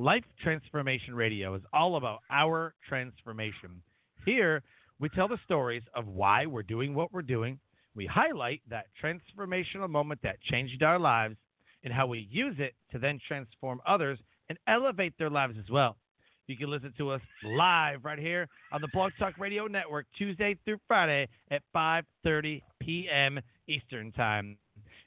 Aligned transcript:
Life 0.00 0.24
Transformation 0.42 1.14
Radio 1.14 1.54
is 1.54 1.60
all 1.74 1.96
about 1.96 2.20
our 2.30 2.72
transformation. 2.88 3.82
Here, 4.24 4.62
we 4.98 5.10
tell 5.10 5.28
the 5.28 5.36
stories 5.44 5.82
of 5.94 6.06
why 6.06 6.46
we're 6.46 6.62
doing 6.62 6.94
what 6.94 7.12
we're 7.12 7.20
doing. 7.20 7.58
We 7.94 8.06
highlight 8.06 8.62
that 8.70 8.86
transformational 9.04 9.90
moment 9.90 10.20
that 10.22 10.40
changed 10.40 10.82
our 10.82 10.98
lives 10.98 11.36
and 11.84 11.92
how 11.92 12.06
we 12.06 12.26
use 12.30 12.54
it 12.58 12.72
to 12.92 12.98
then 12.98 13.20
transform 13.28 13.82
others 13.86 14.18
and 14.48 14.56
elevate 14.66 15.12
their 15.18 15.28
lives 15.28 15.56
as 15.62 15.68
well. 15.70 15.98
You 16.46 16.56
can 16.56 16.70
listen 16.70 16.94
to 16.96 17.10
us 17.10 17.20
live 17.44 18.02
right 18.02 18.18
here 18.18 18.48
on 18.72 18.80
the 18.80 18.88
Blog 18.94 19.12
Talk 19.18 19.36
Radio 19.36 19.66
Network 19.66 20.06
Tuesday 20.16 20.56
through 20.64 20.78
Friday 20.88 21.28
at 21.50 21.60
5:30 21.76 22.62
p.m. 22.80 23.38
Eastern 23.68 24.12
Time. 24.12 24.56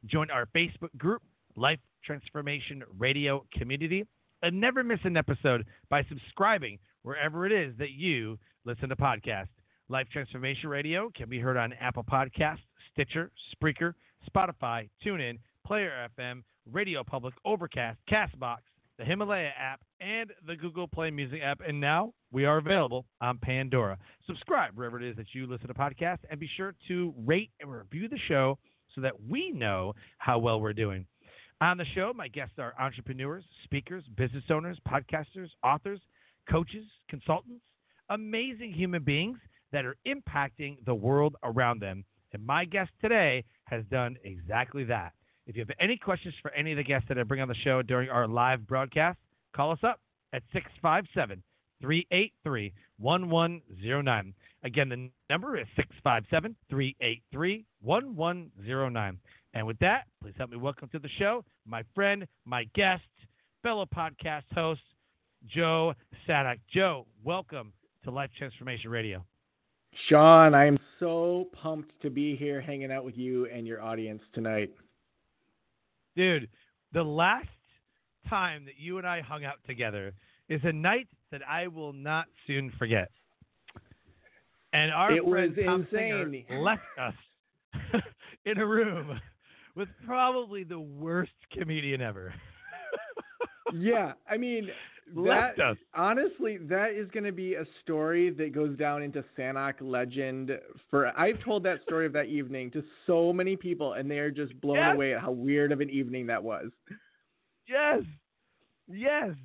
Join 0.05 0.29
our 0.29 0.45
Facebook 0.55 0.95
group, 0.99 1.23
Life 1.55 1.79
Transformation 2.05 2.83
Radio 2.99 3.43
Community 3.57 4.05
and 4.43 4.59
never 4.59 4.83
miss 4.83 4.99
an 5.05 5.17
episode 5.17 5.65
by 5.89 6.03
subscribing 6.09 6.77
wherever 7.01 7.45
it 7.45 7.51
is 7.51 7.73
that 7.79 7.91
you 7.91 8.37
listen 8.65 8.89
to 8.89 8.95
podcasts. 8.95 9.47
Life 9.89 10.07
Transformation 10.11 10.69
Radio 10.69 11.09
can 11.15 11.29
be 11.29 11.39
heard 11.39 11.57
on 11.57 11.73
Apple 11.79 12.03
Podcasts, 12.03 12.59
Stitcher, 12.91 13.31
Spreaker, 13.55 13.93
Spotify, 14.29 14.89
TuneIn, 15.05 15.39
Player 15.65 16.09
FM, 16.17 16.43
Radio 16.71 17.03
Public, 17.03 17.33
Overcast, 17.45 17.97
Castbox, 18.11 18.57
the 18.99 19.05
Himalaya 19.05 19.51
app, 19.57 19.81
and 20.01 20.29
the 20.45 20.55
Google 20.55 20.87
Play 20.87 21.09
Music 21.09 21.39
app. 21.41 21.61
And 21.65 21.79
now 21.79 22.13
we 22.31 22.45
are 22.45 22.57
available 22.57 23.05
on 23.21 23.37
Pandora. 23.37 23.97
Subscribe 24.27 24.75
wherever 24.75 25.01
it 25.01 25.09
is 25.09 25.15
that 25.15 25.27
you 25.33 25.47
listen 25.47 25.67
to 25.67 25.73
podcasts, 25.73 26.19
and 26.29 26.39
be 26.39 26.49
sure 26.57 26.75
to 26.89 27.13
rate 27.25 27.51
and 27.61 27.71
review 27.71 28.09
the 28.09 28.19
show 28.27 28.57
so 28.93 29.01
that 29.01 29.13
we 29.29 29.51
know 29.51 29.93
how 30.17 30.37
well 30.37 30.59
we're 30.59 30.73
doing. 30.73 31.05
On 31.61 31.77
the 31.77 31.85
show, 31.95 32.11
my 32.13 32.27
guests 32.27 32.55
are 32.57 32.73
entrepreneurs, 32.79 33.43
speakers, 33.63 34.03
business 34.17 34.43
owners, 34.49 34.77
podcasters, 34.87 35.49
authors, 35.63 35.99
coaches, 36.49 36.85
consultants, 37.09 37.63
amazing 38.09 38.73
human 38.73 39.03
beings 39.03 39.37
that 39.71 39.85
are 39.85 39.95
impacting 40.07 40.77
the 40.85 40.93
world 40.93 41.35
around 41.43 41.79
them. 41.79 42.03
And 42.33 42.45
my 42.45 42.65
guest 42.65 42.91
today 43.01 43.43
has 43.65 43.83
done 43.91 44.17
exactly 44.23 44.83
that. 44.85 45.13
If 45.45 45.55
you 45.55 45.61
have 45.61 45.75
any 45.79 45.97
questions 45.97 46.33
for 46.41 46.51
any 46.51 46.71
of 46.71 46.77
the 46.77 46.83
guests 46.83 47.07
that 47.09 47.17
I 47.17 47.23
bring 47.23 47.41
on 47.41 47.47
the 47.47 47.55
show 47.55 47.81
during 47.81 48.09
our 48.09 48.27
live 48.27 48.65
broadcast, 48.65 49.19
call 49.55 49.71
us 49.71 49.79
up 49.83 49.99
at 50.33 50.41
657 50.53 51.43
383 51.81 52.73
1109. 52.97 54.33
Again, 54.63 54.89
the 54.89 55.09
number 55.29 55.59
is 55.59 55.67
657 55.75 56.55
383 56.69 57.65
1109. 57.81 59.19
And 59.53 59.67
with 59.67 59.77
that, 59.79 60.05
please 60.21 60.33
help 60.37 60.49
me 60.49 60.57
welcome 60.57 60.89
to 60.89 60.99
the 60.99 61.09
show 61.19 61.45
my 61.65 61.83
friend, 61.93 62.27
my 62.43 62.65
guest, 62.73 63.03
fellow 63.61 63.85
podcast 63.85 64.43
host, 64.53 64.81
Joe 65.47 65.93
Sanok. 66.27 66.57
Joe, 66.73 67.05
welcome 67.23 67.71
to 68.03 68.11
Life 68.11 68.31
Transformation 68.37 68.89
Radio. 68.89 69.23
Sean, 70.09 70.55
I 70.55 70.65
am 70.65 70.79
so 70.99 71.49
pumped 71.53 71.91
to 72.01 72.09
be 72.09 72.35
here 72.35 72.61
hanging 72.61 72.91
out 72.91 73.05
with 73.05 73.15
you 73.15 73.45
and 73.45 73.67
your 73.67 73.79
audience 73.79 74.23
tonight. 74.33 74.71
Dude, 76.15 76.49
the 76.91 77.03
last 77.03 77.47
time 78.27 78.65
that 78.65 78.79
you 78.79 78.97
and 78.97 79.05
I 79.05 79.21
hung 79.21 79.45
out 79.45 79.57
together 79.67 80.13
is 80.49 80.61
a 80.63 80.73
night 80.73 81.07
that 81.31 81.41
I 81.47 81.67
will 81.67 81.93
not 81.93 82.25
soon 82.47 82.73
forget. 82.79 83.11
And 84.73 84.91
our 84.91 85.11
it 85.11 85.23
friend 85.23 85.55
was 85.55 85.63
Tom 85.65 85.87
insane. 85.91 86.43
Singer 86.49 86.59
left 86.59 86.81
us 86.99 88.01
in 88.45 88.57
a 88.57 88.65
room 88.65 89.19
with 89.75 89.89
probably 90.05 90.63
the 90.63 90.79
worst 90.79 91.31
comedian 91.51 92.01
ever. 92.01 92.33
yeah, 93.71 94.13
I 94.29 94.37
mean, 94.37 94.69
that 95.23 95.55
honestly, 95.93 96.57
that 96.57 96.91
is 96.91 97.09
going 97.11 97.23
to 97.23 97.31
be 97.31 97.55
a 97.55 97.65
story 97.81 98.29
that 98.31 98.53
goes 98.53 98.77
down 98.77 99.01
into 99.03 99.23
Sanok 99.37 99.75
legend. 99.81 100.51
For 100.89 101.07
I've 101.17 101.39
told 101.43 101.63
that 101.63 101.81
story 101.83 102.05
of 102.05 102.13
that 102.13 102.25
evening 102.27 102.71
to 102.71 102.83
so 103.07 103.33
many 103.33 103.55
people, 103.55 103.93
and 103.93 104.09
they 104.09 104.19
are 104.19 104.31
just 104.31 104.59
blown 104.61 104.77
Yes. 104.77 104.95
away 104.95 105.13
at 105.15 105.21
how 105.21 105.31
weird 105.31 105.71
of 105.71 105.81
an 105.81 105.89
evening 105.89 106.27
that 106.27 106.43
was. 106.43 106.69
Yes, 107.67 108.01
yes. 108.87 109.35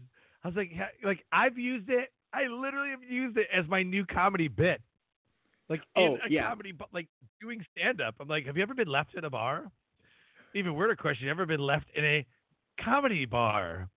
I 0.44 0.48
was 0.48 0.56
like, 0.56 0.70
like 1.04 1.24
I've 1.32 1.58
used 1.58 1.88
it. 1.90 2.10
I 2.32 2.46
literally 2.46 2.90
have 2.90 3.02
used 3.02 3.36
it 3.38 3.48
as 3.56 3.66
my 3.68 3.82
new 3.82 4.04
comedy 4.04 4.48
bit. 4.48 4.80
Like 5.68 5.82
in 5.96 6.02
Oh, 6.02 6.16
a 6.24 6.30
yeah. 6.30 6.48
comedy, 6.48 6.72
but 6.72 6.88
like 6.92 7.08
doing 7.40 7.64
stand 7.76 8.00
up. 8.00 8.16
I'm 8.20 8.28
like, 8.28 8.46
have 8.46 8.56
you 8.56 8.62
ever 8.62 8.74
been 8.74 8.88
left 8.88 9.14
in 9.14 9.24
a 9.24 9.30
bar? 9.30 9.70
Even 10.54 10.74
weirder 10.74 10.96
question: 10.96 11.28
ever 11.28 11.46
been 11.46 11.60
left 11.60 11.86
in 11.94 12.04
a 12.04 12.26
comedy 12.82 13.24
bar? 13.26 13.88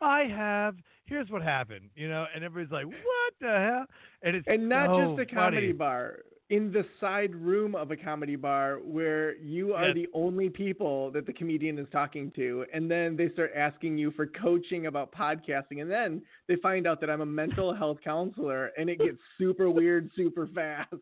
I 0.00 0.22
have. 0.24 0.76
Here's 1.04 1.28
what 1.30 1.42
happened, 1.42 1.90
you 1.94 2.08
know, 2.08 2.26
and 2.34 2.44
everybody's 2.44 2.72
like, 2.72 2.86
"What 2.86 3.34
the 3.40 3.48
hell?" 3.48 3.86
And 4.22 4.36
it's 4.36 4.46
And 4.46 4.68
not 4.68 4.90
so 4.90 5.16
just 5.16 5.18
a 5.18 5.26
comedy 5.26 5.66
funny. 5.66 5.72
bar, 5.72 6.20
in 6.50 6.72
the 6.72 6.84
side 7.00 7.34
room 7.34 7.74
of 7.74 7.90
a 7.90 7.96
comedy 7.96 8.36
bar 8.36 8.78
where 8.82 9.36
you 9.36 9.72
are 9.74 9.86
Yes. 9.88 9.94
the 9.94 10.08
only 10.12 10.48
people 10.48 11.10
that 11.12 11.26
the 11.26 11.32
comedian 11.32 11.78
is 11.78 11.86
talking 11.92 12.30
to. 12.32 12.64
And 12.72 12.90
then 12.90 13.16
they 13.16 13.28
start 13.30 13.52
asking 13.54 13.98
you 13.98 14.10
for 14.12 14.26
coaching 14.26 14.86
about 14.86 15.12
podcasting. 15.12 15.80
And 15.80 15.90
then 15.90 16.22
they 16.48 16.56
find 16.56 16.86
out 16.86 17.00
that 17.00 17.10
I'm 17.10 17.20
a 17.20 17.26
mental 17.26 17.72
health 17.82 17.98
counselor 18.02 18.70
and 18.76 18.90
it 18.90 18.98
gets 18.98 19.18
super 19.38 19.70
weird 19.70 20.10
super 20.16 20.48
fast. 20.48 20.94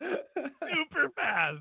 super 0.00 1.08
fast. 1.14 1.58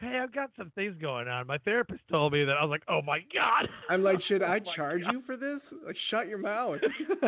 Hey, 0.00 0.18
I've 0.22 0.32
got 0.32 0.50
some 0.56 0.72
things 0.74 0.96
going 1.00 1.28
on. 1.28 1.46
My 1.46 1.58
therapist 1.58 2.00
told 2.10 2.32
me 2.32 2.44
that 2.44 2.56
I 2.56 2.62
was 2.64 2.70
like, 2.70 2.82
"Oh 2.88 3.02
my 3.02 3.20
god." 3.34 3.68
I'm 3.90 4.02
like, 4.02 4.16
should 4.28 4.42
Oh 4.42 4.46
I 4.46 4.60
charge 4.74 5.02
God. 5.02 5.12
you 5.12 5.22
for 5.26 5.36
this? 5.36 5.60
Like, 5.84 5.96
shut 6.10 6.26
your 6.26 6.38
mouth. 6.38 6.78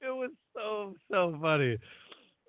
it 0.00 0.08
was 0.08 0.30
so 0.54 0.94
so 1.10 1.36
funny. 1.40 1.78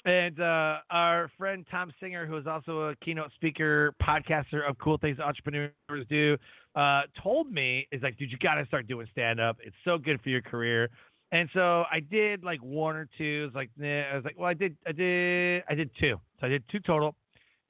And 0.06 0.40
uh, 0.40 0.80
our 0.92 1.32
friend 1.38 1.66
Tom 1.72 1.92
Singer, 2.00 2.26
who 2.26 2.36
is 2.38 2.46
also 2.46 2.90
a 2.90 2.96
keynote 2.98 3.32
speaker, 3.36 3.94
podcaster 4.04 4.68
of 4.68 4.78
Cool 4.78 4.98
Things 4.98 5.18
Entrepreneurs 5.20 5.72
Do, 6.10 6.38
uh, 6.76 7.04
told 7.22 7.52
me, 7.52 7.88
"Is 7.92 8.04
like, 8.04 8.18
dude, 8.18 8.32
you 8.32 8.38
got 8.38 8.56
to 8.56 8.66
start 8.66 8.86
doing 8.88 9.08
stand 9.12 9.40
up. 9.40 9.58
It's 9.64 9.76
so 9.86 9.98
good 9.98 10.22
for 10.22 10.30
your 10.30 10.42
career." 10.42 10.90
And 11.32 11.50
so 11.54 11.84
I 11.92 12.00
did 12.00 12.44
like 12.44 12.60
one 12.62 12.96
or 12.96 13.08
two. 13.18 13.46
It's 13.48 13.56
like, 13.56 13.72
nah. 13.76 13.88
I 14.12 14.16
was 14.16 14.24
like, 14.24 14.38
well, 14.38 14.50
I 14.50 14.54
did, 14.54 14.78
I 14.86 14.92
did, 14.92 15.64
I 15.68 15.74
did 15.74 15.90
two. 16.00 16.18
So 16.40 16.46
I 16.46 16.50
did 16.50 16.64
two 16.72 16.80
total, 16.80 17.16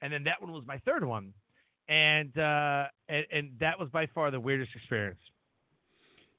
and 0.04 0.12
then 0.12 0.22
that 0.24 0.40
one 0.40 0.52
was 0.52 0.62
my 0.66 0.78
third 0.84 1.02
one, 1.02 1.32
and 1.88 2.36
uh, 2.38 2.84
and, 3.08 3.24
and 3.32 3.50
that 3.58 3.80
was 3.80 3.88
by 3.88 4.06
far 4.14 4.30
the 4.30 4.38
weirdest 4.38 4.70
experience. 4.76 5.18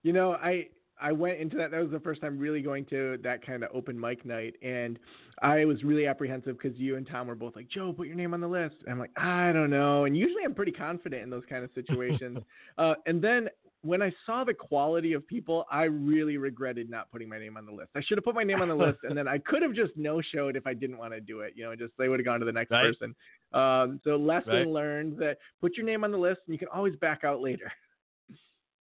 You 0.03 0.13
know, 0.13 0.33
I 0.33 0.67
I 1.01 1.11
went 1.11 1.39
into 1.39 1.57
that. 1.57 1.71
That 1.71 1.81
was 1.81 1.89
the 1.89 1.99
first 1.99 2.21
time 2.21 2.37
really 2.37 2.61
going 2.61 2.85
to 2.85 3.17
that 3.23 3.43
kind 3.43 3.63
of 3.63 3.71
open 3.73 3.99
mic 3.99 4.23
night, 4.23 4.53
and 4.61 4.99
I 5.41 5.65
was 5.65 5.83
really 5.83 6.05
apprehensive 6.05 6.59
because 6.61 6.77
you 6.77 6.95
and 6.95 7.07
Tom 7.07 7.25
were 7.25 7.33
both 7.33 7.55
like, 7.55 7.67
"Joe, 7.67 7.91
put 7.91 8.05
your 8.05 8.15
name 8.15 8.35
on 8.35 8.39
the 8.39 8.47
list." 8.47 8.75
And 8.83 8.91
I'm 8.91 8.99
like, 8.99 9.11
I 9.17 9.51
don't 9.51 9.71
know. 9.71 10.05
And 10.05 10.15
usually 10.15 10.43
I'm 10.45 10.53
pretty 10.53 10.71
confident 10.71 11.23
in 11.23 11.31
those 11.31 11.43
kind 11.49 11.63
of 11.63 11.71
situations. 11.73 12.37
uh, 12.77 12.93
and 13.07 13.19
then 13.19 13.49
when 13.85 14.01
I 14.01 14.11
saw 14.25 14.43
the 14.43 14.53
quality 14.53 15.13
of 15.13 15.27
people, 15.27 15.65
I 15.71 15.83
really 15.83 16.37
regretted 16.37 16.89
not 16.89 17.11
putting 17.11 17.29
my 17.29 17.37
name 17.37 17.55
on 17.55 17.65
the 17.67 17.71
list. 17.71 17.89
I 17.95 18.01
should 18.01 18.17
have 18.17 18.25
put 18.25 18.33
my 18.33 18.43
name 18.43 18.61
on 18.61 18.67
the 18.67 18.75
list, 18.75 18.99
and 19.03 19.15
then 19.15 19.27
I 19.27 19.37
could 19.37 19.61
have 19.61 19.73
just 19.73 19.95
no 19.95 20.21
showed 20.21 20.55
if 20.55 20.65
I 20.65 20.73
didn't 20.73 20.97
want 20.97 21.13
to 21.13 21.19
do 21.21 21.41
it. 21.41 21.53
You 21.55 21.65
know, 21.65 21.75
just 21.75 21.93
they 21.97 22.09
would 22.09 22.19
have 22.19 22.25
gone 22.25 22.39
to 22.39 22.45
the 22.45 22.51
next 22.51 22.71
Right. 22.71 22.87
person. 22.87 23.15
Um, 23.53 23.99
so 24.03 24.15
lesson 24.17 24.51
Right. 24.53 24.67
learned 24.67 25.17
that 25.19 25.37
put 25.61 25.77
your 25.77 25.85
name 25.85 26.03
on 26.03 26.11
the 26.11 26.17
list, 26.17 26.41
and 26.47 26.53
you 26.53 26.59
can 26.59 26.67
always 26.69 26.95
back 26.97 27.23
out 27.23 27.41
later. 27.41 27.71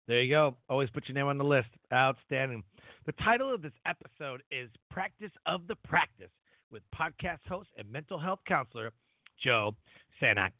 There 0.08 0.22
you 0.22 0.30
go. 0.34 0.56
Always 0.68 0.90
put 0.90 1.08
your 1.08 1.14
name 1.14 1.26
on 1.28 1.38
the 1.38 1.44
list. 1.44 1.68
Outstanding. 1.92 2.64
The 3.06 3.12
title 3.12 3.54
of 3.54 3.62
this 3.62 3.72
episode 3.86 4.42
is 4.50 4.68
Practice 4.90 5.30
of 5.46 5.68
the 5.68 5.76
Practice 5.86 6.32
with 6.72 6.82
podcast 6.92 7.46
host 7.48 7.68
and 7.78 7.88
mental 7.92 8.18
health 8.18 8.40
counselor 8.44 8.90
Joe 9.40 9.76
Sanok. 10.20 10.50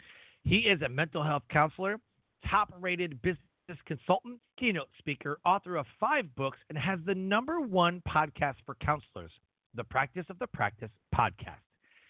He 0.44 0.58
is 0.58 0.80
a 0.82 0.88
mental 0.88 1.24
health 1.24 1.42
counselor, 1.50 1.96
top 2.48 2.72
rated 2.78 3.20
business 3.22 3.40
consultant, 3.86 4.38
keynote 4.56 4.88
speaker, 4.98 5.38
author 5.44 5.74
of 5.76 5.86
five 5.98 6.32
books, 6.36 6.58
and 6.68 6.78
has 6.78 7.00
the 7.04 7.14
number 7.16 7.60
one 7.60 8.00
podcast 8.08 8.54
for 8.64 8.76
counselors, 8.76 9.32
the 9.74 9.82
Practice 9.84 10.26
of 10.30 10.38
the 10.38 10.46
Practice 10.46 10.90
podcast. 11.12 11.58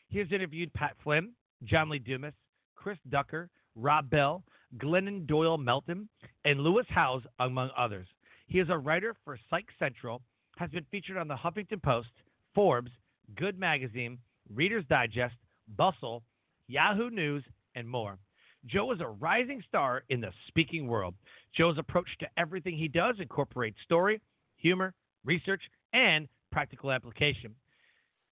He 0.09 0.19
has 0.19 0.29
interviewed 0.31 0.75
Pat 0.75 0.95
Flynn, 1.03 1.31
John 1.65 1.89
Lee 1.89 1.99
Dumas, 1.99 2.35
Chris 2.75 2.99
Ducker, 3.09 3.51
Rob 3.77 4.11
Bell, 4.11 4.43
Glennon 4.79 5.27
Doyle 5.27 5.59
Melton, 5.59 6.09
and 6.45 6.61
Lewis 6.61 6.87
Howes, 6.89 7.23
among 7.39 7.71
others. 7.77 8.07
He 8.47 8.59
is 8.59 8.69
a 8.71 8.79
writer 8.79 9.15
for 9.25 9.39
Psych 9.49 9.67
Central, 9.79 10.23
has 10.57 10.71
been 10.71 10.87
featured 10.91 11.17
on 11.17 11.29
the 11.29 11.37
Huffington 11.37 11.83
Post, 11.83 12.09
Forbes, 12.55 12.91
Good 13.37 13.59
Magazine, 13.59 14.19
Reader's 14.53 14.85
Digest, 14.89 15.37
Bustle, 15.77 16.23
Yahoo 16.67 17.11
News, 17.11 17.45
and 17.75 17.89
more. 17.89 18.19
Joe 18.67 18.93
is 18.93 19.01
a 19.01 19.09
rising 19.09 19.63
star 19.67 20.03
in 20.11 20.21
the 20.21 20.33
speaking 20.49 20.87
world. 20.87 21.15
Joe's 21.57 21.79
approach 21.79 22.09
to 22.19 22.29
everything 22.37 22.77
he 22.77 22.89
does 22.89 23.17
incorporates 23.19 23.79
story, 23.85 24.21
humor, 24.57 24.93
research, 25.25 25.63
and 25.93 26.29
practical 26.53 26.91
application. 26.91 27.55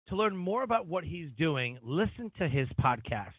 To 0.08 0.16
learn 0.16 0.36
more 0.36 0.62
about 0.62 0.86
what 0.86 1.04
he's 1.04 1.28
doing, 1.36 1.78
listen 1.82 2.32
to 2.38 2.48
his 2.48 2.66
podcast 2.80 3.34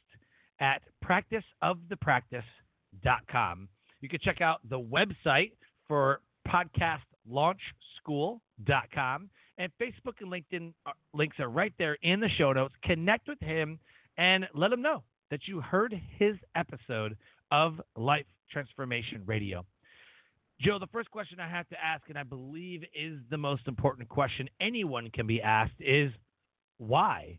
at 0.59 0.83
practiceofthepractice.com. 1.03 3.69
You 4.01 4.09
can 4.09 4.19
check 4.21 4.41
out 4.41 4.59
the 4.69 4.79
website 4.79 5.53
for 5.87 6.21
podcastlaunchschool.com 6.47 9.29
and 9.57 9.71
Facebook 9.81 10.13
and 10.21 10.31
LinkedIn 10.31 10.73
uh, 10.85 10.91
links 11.13 11.39
are 11.39 11.49
right 11.49 11.73
there 11.77 11.97
in 12.01 12.19
the 12.19 12.29
show 12.37 12.51
notes. 12.53 12.75
Connect 12.83 13.27
with 13.27 13.39
him 13.41 13.79
and 14.17 14.47
let 14.53 14.71
him 14.71 14.81
know 14.81 15.03
that 15.31 15.47
you 15.47 15.59
heard 15.61 15.99
his 16.17 16.35
episode 16.55 17.17
of 17.51 17.81
Life 17.97 18.25
Transformation 18.51 19.23
Radio. 19.25 19.65
Joe, 20.61 20.79
the 20.79 20.87
first 20.87 21.11
question 21.11 21.39
I 21.39 21.49
have 21.49 21.67
to 21.69 21.75
ask, 21.83 22.03
and 22.09 22.17
I 22.17 22.23
believe 22.23 22.83
is 22.93 23.19
the 23.29 23.37
most 23.37 23.65
important 23.67 24.09
question 24.09 24.49
anyone 24.59 25.09
can 25.11 25.25
be 25.25 25.41
asked, 25.41 25.71
is 25.79 26.11
why? 26.79 27.37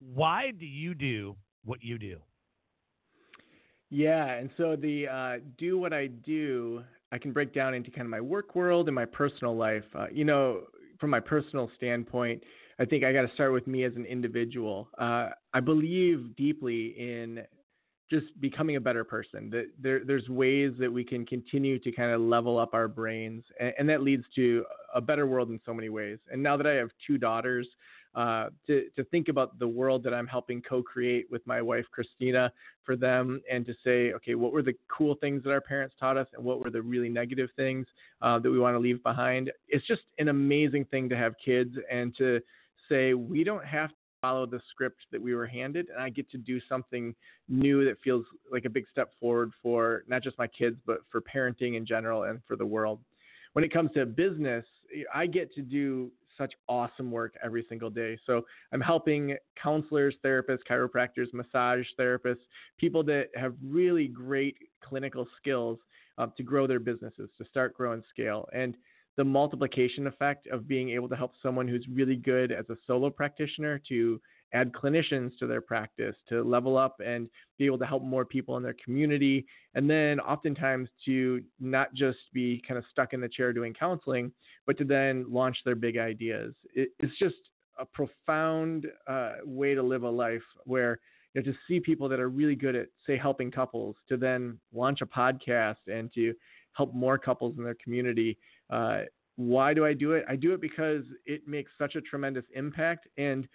Why 0.00 0.50
do 0.50 0.66
you 0.66 0.94
do 0.94 1.36
what 1.64 1.82
you 1.82 1.98
do? 1.98 2.18
Yeah, 3.90 4.32
and 4.32 4.50
so 4.56 4.76
the 4.76 5.08
uh, 5.08 5.36
do 5.58 5.78
what 5.78 5.92
I 5.92 6.08
do, 6.08 6.82
I 7.12 7.18
can 7.18 7.32
break 7.32 7.52
down 7.52 7.74
into 7.74 7.90
kind 7.90 8.02
of 8.02 8.10
my 8.10 8.20
work 8.20 8.54
world 8.54 8.88
and 8.88 8.94
my 8.94 9.04
personal 9.04 9.56
life. 9.56 9.84
Uh, 9.94 10.06
you 10.12 10.24
know, 10.24 10.62
from 10.98 11.10
my 11.10 11.20
personal 11.20 11.70
standpoint, 11.76 12.42
I 12.78 12.84
think 12.84 13.04
I 13.04 13.12
got 13.12 13.22
to 13.22 13.34
start 13.34 13.52
with 13.52 13.66
me 13.66 13.84
as 13.84 13.94
an 13.96 14.06
individual. 14.06 14.88
Uh, 14.98 15.30
I 15.52 15.60
believe 15.60 16.34
deeply 16.36 16.94
in 16.98 17.42
just 18.10 18.26
becoming 18.40 18.76
a 18.76 18.80
better 18.80 19.04
person. 19.04 19.50
That 19.50 19.66
there, 19.78 20.04
there's 20.04 20.28
ways 20.28 20.72
that 20.78 20.92
we 20.92 21.04
can 21.04 21.26
continue 21.26 21.78
to 21.80 21.92
kind 21.92 22.12
of 22.12 22.20
level 22.20 22.58
up 22.58 22.74
our 22.74 22.88
brains, 22.88 23.44
and, 23.58 23.72
and, 23.78 23.88
that 23.88 24.02
leads 24.02 24.24
to 24.34 24.64
a 24.94 25.00
better 25.00 25.26
world 25.26 25.50
in 25.50 25.60
so 25.64 25.72
many 25.72 25.88
ways. 25.88 26.18
And 26.30 26.42
now 26.42 26.56
that 26.56 26.66
I 26.66 26.72
have 26.72 26.90
two 27.06 27.18
daughters, 27.18 27.68
uh, 28.14 28.48
to 28.66 28.88
to 28.96 29.04
think 29.04 29.28
about 29.28 29.58
the 29.58 29.68
world 29.68 30.02
that 30.04 30.12
I'm 30.12 30.26
helping 30.26 30.60
co-create 30.62 31.30
with 31.30 31.46
my 31.46 31.62
wife 31.62 31.84
Christina 31.92 32.52
for 32.84 32.96
them, 32.96 33.40
and 33.50 33.64
to 33.66 33.74
say, 33.84 34.12
okay, 34.12 34.34
what 34.34 34.52
were 34.52 34.62
the 34.62 34.74
cool 34.88 35.14
things 35.14 35.44
that 35.44 35.50
our 35.50 35.60
parents 35.60 35.94
taught 35.98 36.16
us, 36.16 36.26
and 36.34 36.44
what 36.44 36.62
were 36.62 36.70
the 36.70 36.82
really 36.82 37.08
negative 37.08 37.50
things 37.56 37.86
uh, 38.22 38.38
that 38.38 38.50
we 38.50 38.58
want 38.58 38.74
to 38.74 38.78
leave 38.78 39.02
behind? 39.02 39.50
It's 39.68 39.86
just 39.86 40.02
an 40.18 40.28
amazing 40.28 40.86
thing 40.86 41.08
to 41.08 41.16
have 41.16 41.34
kids 41.44 41.76
and 41.90 42.16
to 42.16 42.40
say 42.88 43.14
we 43.14 43.44
don't 43.44 43.64
have 43.64 43.90
to 43.90 43.94
follow 44.20 44.44
the 44.44 44.60
script 44.70 45.06
that 45.12 45.20
we 45.20 45.34
were 45.34 45.46
handed 45.46 45.88
and 45.88 46.02
I 46.02 46.10
get 46.10 46.30
to 46.32 46.38
do 46.38 46.60
something 46.68 47.14
new 47.48 47.84
that 47.86 47.96
feels 48.02 48.26
like 48.52 48.66
a 48.66 48.70
big 48.70 48.84
step 48.90 49.12
forward 49.18 49.52
for 49.62 50.04
not 50.08 50.22
just 50.22 50.36
my 50.36 50.46
kids 50.46 50.76
but 50.84 50.98
for 51.10 51.22
parenting 51.22 51.76
in 51.76 51.86
general 51.86 52.24
and 52.24 52.40
for 52.46 52.56
the 52.56 52.66
world. 52.66 53.00
When 53.54 53.64
it 53.64 53.72
comes 53.72 53.90
to 53.92 54.04
business, 54.06 54.64
I 55.14 55.26
get 55.26 55.54
to 55.54 55.62
do 55.62 56.10
such 56.40 56.54
awesome 56.68 57.10
work 57.10 57.34
every 57.44 57.66
single 57.68 57.90
day. 57.90 58.18
So 58.24 58.42
I'm 58.72 58.80
helping 58.80 59.36
counselors, 59.62 60.14
therapists, 60.24 60.60
chiropractors, 60.68 61.32
massage 61.34 61.84
therapists, 61.98 62.46
people 62.78 63.02
that 63.04 63.26
have 63.36 63.54
really 63.62 64.08
great 64.08 64.56
clinical 64.82 65.26
skills 65.36 65.78
uh, 66.16 66.28
to 66.36 66.42
grow 66.42 66.66
their 66.66 66.80
businesses, 66.80 67.28
to 67.36 67.44
start, 67.44 67.74
grow, 67.74 67.92
and 67.92 68.02
scale. 68.08 68.48
And 68.54 68.74
the 69.16 69.24
multiplication 69.24 70.06
effect 70.06 70.46
of 70.46 70.66
being 70.66 70.90
able 70.90 71.08
to 71.10 71.16
help 71.16 71.32
someone 71.42 71.68
who's 71.68 71.86
really 71.92 72.16
good 72.16 72.52
as 72.52 72.64
a 72.70 72.76
solo 72.86 73.10
practitioner 73.10 73.78
to 73.88 74.20
add 74.52 74.72
clinicians 74.72 75.36
to 75.38 75.46
their 75.46 75.60
practice, 75.60 76.16
to 76.28 76.42
level 76.42 76.76
up 76.76 77.00
and 77.04 77.28
be 77.58 77.66
able 77.66 77.78
to 77.78 77.86
help 77.86 78.02
more 78.02 78.24
people 78.24 78.56
in 78.56 78.62
their 78.62 78.76
community. 78.82 79.46
And 79.74 79.88
then 79.88 80.20
oftentimes 80.20 80.88
to 81.04 81.42
not 81.58 81.94
just 81.94 82.18
be 82.32 82.62
kind 82.66 82.78
of 82.78 82.84
stuck 82.90 83.12
in 83.12 83.20
the 83.20 83.28
chair 83.28 83.52
doing 83.52 83.74
counseling, 83.74 84.32
but 84.66 84.76
to 84.78 84.84
then 84.84 85.24
launch 85.28 85.58
their 85.64 85.74
big 85.74 85.98
ideas. 85.98 86.54
It, 86.74 86.90
it's 86.98 87.16
just 87.18 87.36
a 87.78 87.84
profound 87.84 88.86
uh, 89.06 89.34
way 89.44 89.74
to 89.74 89.82
live 89.82 90.02
a 90.02 90.10
life 90.10 90.42
where 90.64 91.00
you 91.34 91.40
know, 91.40 91.50
to 91.50 91.56
see 91.68 91.78
people 91.78 92.08
that 92.08 92.18
are 92.18 92.28
really 92.28 92.56
good 92.56 92.74
at, 92.74 92.88
say, 93.06 93.16
helping 93.16 93.50
couples 93.50 93.96
to 94.08 94.16
then 94.16 94.58
launch 94.74 95.00
a 95.00 95.06
podcast 95.06 95.76
and 95.86 96.12
to 96.14 96.34
help 96.72 96.94
more 96.94 97.18
couples 97.18 97.56
in 97.56 97.64
their 97.64 97.76
community. 97.82 98.36
Uh, 98.68 99.02
why 99.36 99.72
do 99.72 99.86
I 99.86 99.94
do 99.94 100.12
it? 100.12 100.24
I 100.28 100.36
do 100.36 100.52
it 100.52 100.60
because 100.60 101.04
it 101.24 101.46
makes 101.46 101.70
such 101.78 101.94
a 101.94 102.00
tremendous 102.00 102.44
impact. 102.54 103.08
And, 103.16 103.48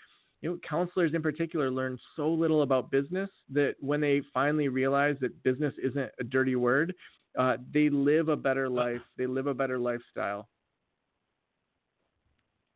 you 0.45 0.51
know, 0.51 0.59
counselors 0.69 1.15
in 1.15 1.23
particular 1.23 1.71
learn 1.71 1.97
so 2.15 2.29
little 2.29 2.61
about 2.61 2.91
business 2.91 3.31
that 3.51 3.73
when 3.79 3.99
they 3.99 4.21
finally 4.31 4.67
realize 4.67 5.15
that 5.19 5.41
business 5.41 5.73
isn't 5.83 6.11
a 6.19 6.23
dirty 6.23 6.55
word, 6.55 6.93
uh, 7.35 7.57
they 7.73 7.89
live 7.89 8.29
a 8.29 8.35
better 8.35 8.69
life. 8.69 9.01
They 9.17 9.25
live 9.25 9.47
a 9.47 9.55
better 9.55 9.79
lifestyle. 9.79 10.47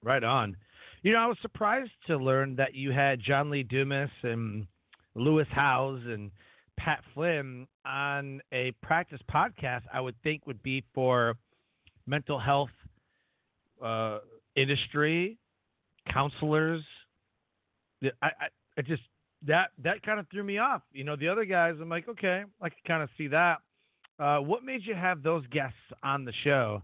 Right 0.01 0.23
on. 0.23 0.57
You 1.03 1.13
know, 1.13 1.19
I 1.19 1.27
was 1.27 1.37
surprised 1.43 1.91
to 2.07 2.17
learn 2.17 2.55
that 2.55 2.73
you 2.73 2.91
had 2.91 3.21
John 3.21 3.51
Lee 3.51 3.61
Dumas 3.61 4.09
and 4.23 4.65
Lewis 5.13 5.47
Howes 5.51 6.01
and 6.07 6.31
Pat 6.79 7.03
Flynn 7.13 7.67
on 7.85 8.41
a 8.51 8.71
practice 8.81 9.21
podcast, 9.31 9.83
I 9.93 10.01
would 10.01 10.15
think 10.23 10.47
would 10.47 10.63
be 10.63 10.83
for 10.95 11.35
mental 12.07 12.39
health 12.39 12.71
uh, 13.85 14.21
industry, 14.55 15.37
counselors. 16.11 16.81
I, 18.03 18.25
I, 18.25 18.47
I 18.77 18.81
just 18.81 19.03
that 19.47 19.69
that 19.83 20.03
kind 20.03 20.19
of 20.19 20.27
threw 20.29 20.43
me 20.43 20.57
off. 20.57 20.81
You 20.91 21.03
know, 21.03 21.15
the 21.15 21.27
other 21.27 21.45
guys, 21.45 21.75
I'm 21.81 21.89
like, 21.89 22.07
okay, 22.09 22.43
I 22.61 22.69
can 22.69 22.79
kind 22.85 23.03
of 23.03 23.09
see 23.17 23.27
that. 23.27 23.57
Uh, 24.19 24.39
what 24.39 24.63
made 24.63 24.81
you 24.85 24.95
have 24.95 25.23
those 25.23 25.45
guests 25.47 25.77
on 26.03 26.25
the 26.25 26.33
show? 26.43 26.81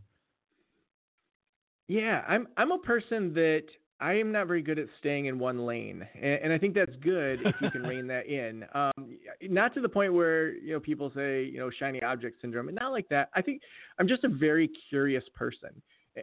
Yeah, 1.87 2.23
I'm 2.27 2.47
I'm 2.57 2.71
a 2.71 2.79
person 2.79 3.33
that 3.33 3.63
I 3.99 4.13
am 4.13 4.31
not 4.31 4.47
very 4.47 4.61
good 4.61 4.79
at 4.79 4.87
staying 4.99 5.25
in 5.25 5.37
one 5.37 5.65
lane, 5.65 6.05
and, 6.15 6.39
and 6.43 6.53
I 6.53 6.57
think 6.57 6.73
that's 6.73 6.95
good 7.01 7.41
if 7.45 7.55
you 7.61 7.69
can 7.71 7.83
rein 7.87 8.07
that 8.07 8.27
in. 8.27 8.65
Um, 8.73 9.17
not 9.41 9.73
to 9.75 9.81
the 9.81 9.89
point 9.89 10.13
where 10.13 10.53
you 10.55 10.73
know 10.73 10.79
people 10.79 11.11
say 11.15 11.43
you 11.43 11.59
know 11.59 11.69
shiny 11.69 12.01
object 12.01 12.41
syndrome, 12.41 12.69
and 12.69 12.77
not 12.79 12.91
like 12.91 13.07
that. 13.09 13.29
I 13.35 13.41
think 13.41 13.61
I'm 13.99 14.07
just 14.07 14.23
a 14.23 14.29
very 14.29 14.69
curious 14.89 15.23
person, 15.35 15.81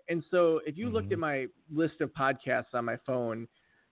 and 0.08 0.24
so 0.30 0.60
if 0.66 0.76
you 0.76 0.86
mm-hmm. 0.86 0.94
looked 0.94 1.12
at 1.12 1.18
my 1.18 1.46
list 1.72 2.00
of 2.00 2.10
podcasts 2.14 2.74
on 2.74 2.84
my 2.84 2.96
phone, 3.06 3.46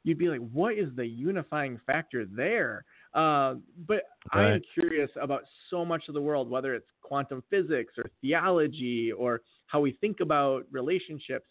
you'd 0.04 0.18
be 0.18 0.28
like, 0.28 0.40
what 0.52 0.74
is 0.74 0.88
the 0.96 1.06
unifying 1.06 1.80
factor 1.86 2.24
there? 2.24 2.84
Uh, 3.14 3.54
but 3.86 4.02
right. 4.34 4.46
I 4.46 4.52
am 4.54 4.62
curious 4.74 5.10
about 5.20 5.42
so 5.68 5.84
much 5.84 6.04
of 6.08 6.14
the 6.14 6.20
world, 6.20 6.48
whether 6.48 6.74
it's 6.74 6.86
quantum 7.02 7.42
physics 7.50 7.94
or 7.98 8.04
theology 8.20 9.12
or 9.12 9.42
how 9.66 9.80
we 9.80 9.92
think 10.00 10.20
about 10.20 10.64
relationships. 10.70 11.46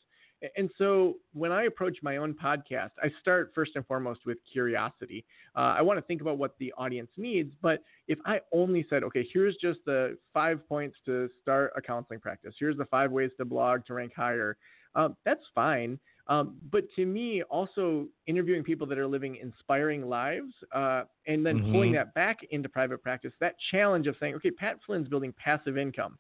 And 0.56 0.70
so 0.77 1.15
when 1.34 1.51
I 1.51 1.63
approach 1.63 1.98
my 2.01 2.15
own 2.15 2.34
podcast, 2.34 2.91
I 3.03 3.12
start 3.22 3.51
first 3.53 3.72
and 3.75 3.86
foremost 3.86 4.22
with 4.25 4.38
curiosity. 4.50 5.25
Uh, 5.53 5.75
I 5.77 5.82
want 5.82 5.98
to 5.98 6.01
think 6.01 6.22
about 6.22 6.38
what 6.38 6.56
the 6.60 6.74
audience 6.77 7.10
needs. 7.18 7.51
But 7.62 7.84
if 8.08 8.20
I 8.25 8.39
only 8.53 8.86
said, 8.89 9.03
okay, 9.03 9.27
here's 9.34 9.58
just 9.58 9.79
the 9.86 10.18
five 10.34 10.65
points 10.68 10.96
to 11.08 11.29
start 11.41 11.74
a 11.75 11.82
counseling 11.82 12.22
practice, 12.22 12.56
here's 12.58 12.77
the 12.77 12.86
five 12.86 13.12
ways 13.12 13.32
to 13.38 13.44
blog 13.44 13.86
to 13.88 13.96
rank 13.96 14.13
higher, 14.15 14.56
um, 14.96 15.18
that's 15.25 15.44
fine. 15.53 16.00
Um, 16.29 16.57
but 16.71 16.83
to 16.95 17.05
me, 17.05 17.43
also 17.43 18.07
interviewing 18.27 18.63
people 18.63 18.88
that 18.88 18.98
are 18.98 19.07
living 19.07 19.38
inspiring 19.41 20.07
lives 20.07 20.53
uh, 20.74 21.03
and 21.27 21.45
then 21.45 21.57
mm-hmm. 21.57 21.71
pulling 21.71 21.91
that 21.93 22.13
back 22.13 22.38
into 22.51 22.69
private 22.69 23.01
practice, 23.01 23.33
that 23.39 23.55
challenge 23.71 24.07
of 24.07 24.15
saying, 24.19 24.36
okay, 24.36 24.51
Pat 24.51 24.77
Flynn's 24.86 25.07
building 25.07 25.33
passive 25.43 25.77
income. 25.77 26.17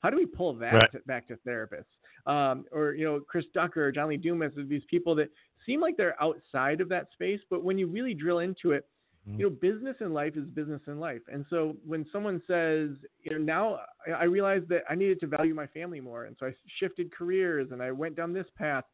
How 0.00 0.10
do 0.10 0.16
we 0.16 0.26
pull 0.26 0.52
that 0.54 0.74
right. 0.74 0.92
to, 0.92 0.98
back 1.06 1.28
to 1.28 1.36
therapists? 1.46 1.84
um, 2.26 2.64
or 2.72 2.94
you 2.94 3.04
know 3.04 3.20
Chris 3.20 3.44
Ducker 3.54 3.86
or 3.86 3.92
John 3.92 4.08
Lee 4.08 4.16
Dumas, 4.16 4.52
these 4.68 4.82
people 4.88 5.14
that 5.16 5.28
seem 5.66 5.80
like 5.80 5.96
they're 5.96 6.20
outside 6.22 6.80
of 6.80 6.88
that 6.88 7.08
space, 7.12 7.40
but 7.50 7.62
when 7.62 7.78
you 7.78 7.86
really 7.86 8.14
drill 8.14 8.40
into 8.40 8.72
it, 8.72 8.86
mm-hmm. 9.28 9.40
you 9.40 9.46
know, 9.46 9.50
business 9.50 9.96
in 10.00 10.12
life 10.12 10.36
is 10.36 10.44
business 10.48 10.80
in 10.86 10.98
life. 10.98 11.22
And 11.32 11.44
so 11.50 11.76
when 11.86 12.06
someone 12.12 12.42
says, 12.46 12.90
you 13.22 13.30
know, 13.30 13.38
now 13.38 13.80
I 14.16 14.24
realized 14.24 14.68
that 14.68 14.82
I 14.88 14.94
needed 14.94 15.20
to 15.20 15.26
value 15.26 15.54
my 15.54 15.66
family 15.68 16.00
more, 16.00 16.24
and 16.24 16.36
so 16.38 16.46
I 16.46 16.54
shifted 16.78 17.12
careers 17.12 17.68
and 17.72 17.82
I 17.82 17.90
went 17.90 18.16
down 18.16 18.32
this 18.32 18.46
path. 18.56 18.84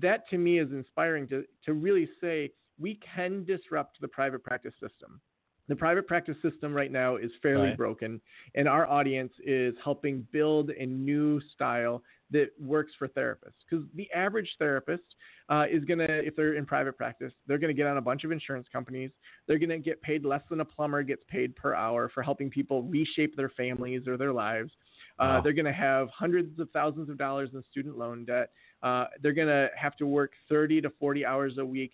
That 0.00 0.28
to 0.30 0.38
me 0.38 0.58
is 0.58 0.70
inspiring 0.72 1.26
to, 1.28 1.44
to 1.64 1.72
really 1.72 2.08
say 2.20 2.50
we 2.78 2.98
can 3.14 3.44
disrupt 3.44 4.00
the 4.00 4.08
private 4.08 4.42
practice 4.42 4.74
system. 4.80 5.20
The 5.66 5.76
private 5.76 6.06
practice 6.06 6.36
system 6.42 6.74
right 6.74 6.92
now 6.92 7.16
is 7.16 7.30
fairly 7.40 7.68
Right. 7.68 7.76
broken, 7.76 8.20
and 8.54 8.68
our 8.68 8.86
audience 8.86 9.32
is 9.44 9.74
helping 9.82 10.26
build 10.30 10.70
a 10.70 10.84
new 10.84 11.40
style 11.54 12.02
that 12.32 12.48
works 12.60 12.92
for 12.98 13.08
therapists. 13.08 13.62
Because 13.70 13.86
the 13.94 14.10
average 14.12 14.50
therapist 14.58 15.04
uh, 15.48 15.64
is 15.70 15.82
going 15.84 16.00
to, 16.00 16.26
if 16.26 16.36
they're 16.36 16.54
in 16.54 16.66
private 16.66 16.98
practice, 16.98 17.32
they're 17.46 17.58
going 17.58 17.74
to 17.74 17.74
get 17.74 17.86
on 17.86 17.96
a 17.96 18.00
bunch 18.02 18.24
of 18.24 18.32
insurance 18.32 18.66
companies. 18.70 19.10
They're 19.46 19.58
going 19.58 19.70
to 19.70 19.78
get 19.78 20.02
paid 20.02 20.24
less 20.26 20.42
than 20.50 20.60
a 20.60 20.64
plumber 20.64 21.02
gets 21.02 21.22
paid 21.28 21.54
per 21.56 21.74
hour 21.74 22.10
for 22.12 22.22
helping 22.22 22.50
people 22.50 22.82
reshape 22.82 23.34
their 23.36 23.50
families 23.50 24.06
or 24.06 24.16
their 24.18 24.32
lives. 24.32 24.72
Uh, 25.18 25.24
Wow. 25.36 25.40
They're 25.42 25.52
going 25.52 25.64
to 25.66 25.72
have 25.72 26.08
hundreds 26.10 26.58
of 26.58 26.68
thousands 26.72 27.08
of 27.08 27.16
dollars 27.16 27.50
in 27.54 27.62
student 27.70 27.96
loan 27.96 28.24
debt. 28.26 28.50
Uh, 28.84 29.06
they're 29.22 29.32
going 29.32 29.48
to 29.48 29.68
have 29.76 29.96
to 29.96 30.06
work 30.06 30.32
30 30.48 30.82
to 30.82 30.90
40 31.00 31.26
hours 31.26 31.58
a 31.58 31.64
week 31.64 31.92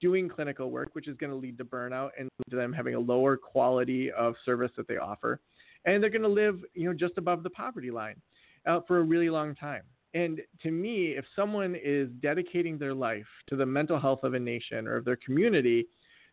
doing 0.00 0.28
clinical 0.28 0.70
work, 0.70 0.90
which 0.94 1.06
is 1.06 1.16
going 1.16 1.30
to 1.30 1.36
lead 1.36 1.56
to 1.56 1.64
burnout 1.64 2.10
and 2.18 2.28
to 2.50 2.56
them 2.56 2.72
having 2.72 2.96
a 2.96 3.00
lower 3.00 3.36
quality 3.36 4.10
of 4.10 4.34
service 4.44 4.72
that 4.76 4.88
they 4.88 4.96
offer. 4.96 5.40
And 5.84 6.02
they're 6.02 6.10
going 6.10 6.22
to 6.22 6.28
live, 6.28 6.60
you 6.74 6.88
know, 6.88 6.92
just 6.92 7.16
above 7.16 7.44
the 7.44 7.50
poverty 7.50 7.92
line 7.92 8.16
uh, 8.66 8.80
for 8.86 8.98
a 8.98 9.02
really 9.02 9.30
long 9.30 9.54
time. 9.54 9.82
And 10.14 10.40
to 10.62 10.70
me, 10.70 11.12
if 11.12 11.24
someone 11.34 11.76
is 11.82 12.08
dedicating 12.20 12.76
their 12.76 12.92
life 12.92 13.26
to 13.48 13.56
the 13.56 13.64
mental 13.64 13.98
health 13.98 14.24
of 14.24 14.34
a 14.34 14.38
nation 14.38 14.86
or 14.86 14.96
of 14.96 15.04
their 15.04 15.16
community, 15.16 15.86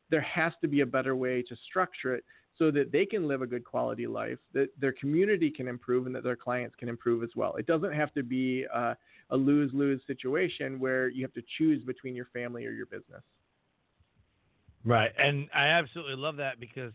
there 0.10 0.22
has 0.22 0.54
to 0.62 0.68
be 0.68 0.82
a 0.82 0.86
better 0.86 1.16
way 1.16 1.44
to 1.44 1.56
structure 1.70 2.16
it 2.16 2.26
so 2.58 2.72
that 2.72 2.92
they 2.92 3.06
can 3.06 3.28
live 3.28 3.42
a 3.42 3.48
good 3.48 3.64
quality 3.64 4.06
life, 4.06 4.38
that 4.54 4.68
their 4.80 4.92
community 4.92 5.50
can 5.50 5.68
improve, 5.68 6.08
and 6.08 6.16
that 6.16 6.24
their 6.24 6.36
clients 6.36 6.76
can 6.76 6.90
improve 6.90 7.24
as 7.24 7.30
well. 7.36 7.56
It 7.56 7.68
doesn't 7.68 7.94
have 7.94 8.14
to 8.16 8.24
be 8.24 8.66
uh, 8.74 8.96
a 9.32 9.38
lose 9.38 9.72
lose 9.74 10.02
situation 10.08 10.80
where 10.80 11.10
you 11.10 11.24
have 11.24 11.34
to 11.34 11.44
choose 11.58 11.84
between 11.84 12.16
your 12.16 12.28
family 12.34 12.66
or 12.66 12.72
your 12.72 12.86
business. 12.88 13.22
Right. 14.86 15.12
And 15.18 15.50
I 15.54 15.68
absolutely 15.68 16.16
love 16.16 16.38
that 16.38 16.60
because 16.60 16.94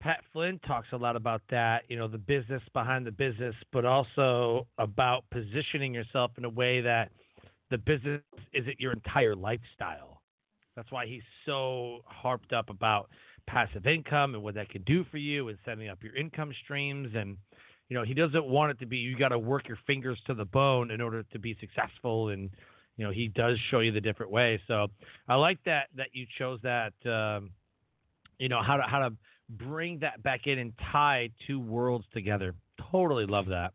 Pat 0.00 0.20
Flynn 0.32 0.58
talks 0.66 0.88
a 0.92 0.96
lot 0.96 1.16
about 1.16 1.42
that, 1.50 1.84
you 1.88 1.96
know, 1.96 2.08
the 2.08 2.18
business 2.18 2.62
behind 2.72 3.06
the 3.06 3.12
business, 3.12 3.54
but 3.72 3.84
also 3.84 4.66
about 4.78 5.24
positioning 5.30 5.94
yourself 5.94 6.32
in 6.38 6.44
a 6.44 6.50
way 6.50 6.80
that 6.80 7.10
the 7.70 7.78
business 7.78 8.20
isn't 8.52 8.78
your 8.78 8.92
entire 8.92 9.34
lifestyle. 9.34 10.20
That's 10.76 10.90
why 10.90 11.06
he's 11.06 11.22
so 11.46 12.00
harped 12.04 12.52
up 12.52 12.68
about 12.68 13.08
passive 13.46 13.86
income 13.86 14.34
and 14.34 14.42
what 14.42 14.54
that 14.54 14.68
can 14.70 14.82
do 14.82 15.04
for 15.10 15.18
you 15.18 15.48
and 15.48 15.58
setting 15.64 15.88
up 15.88 16.02
your 16.02 16.16
income 16.16 16.52
streams 16.64 17.10
and 17.14 17.36
you 17.94 18.00
know, 18.00 18.04
he 18.04 18.12
doesn't 18.12 18.44
want 18.44 18.72
it 18.72 18.80
to 18.80 18.86
be 18.86 18.96
you 18.96 19.16
got 19.16 19.28
to 19.28 19.38
work 19.38 19.68
your 19.68 19.78
fingers 19.86 20.18
to 20.26 20.34
the 20.34 20.44
bone 20.44 20.90
in 20.90 21.00
order 21.00 21.22
to 21.32 21.38
be 21.38 21.56
successful 21.60 22.30
and 22.30 22.50
you 22.96 23.04
know, 23.04 23.12
he 23.12 23.28
does 23.28 23.56
show 23.70 23.78
you 23.78 23.92
the 23.92 24.00
different 24.00 24.32
ways. 24.32 24.58
So 24.66 24.88
I 25.28 25.36
like 25.36 25.58
that 25.64 25.90
that 25.96 26.08
you 26.12 26.26
chose 26.36 26.58
that. 26.64 26.92
Um, 27.06 27.50
you 28.40 28.48
know 28.48 28.60
how 28.64 28.78
to 28.78 28.82
how 28.82 28.98
to 28.98 29.14
bring 29.48 30.00
that 30.00 30.20
back 30.24 30.48
in 30.48 30.58
and 30.58 30.72
tie 30.90 31.30
two 31.46 31.60
worlds 31.60 32.04
together. 32.12 32.56
Totally 32.90 33.26
love 33.26 33.46
that. 33.46 33.72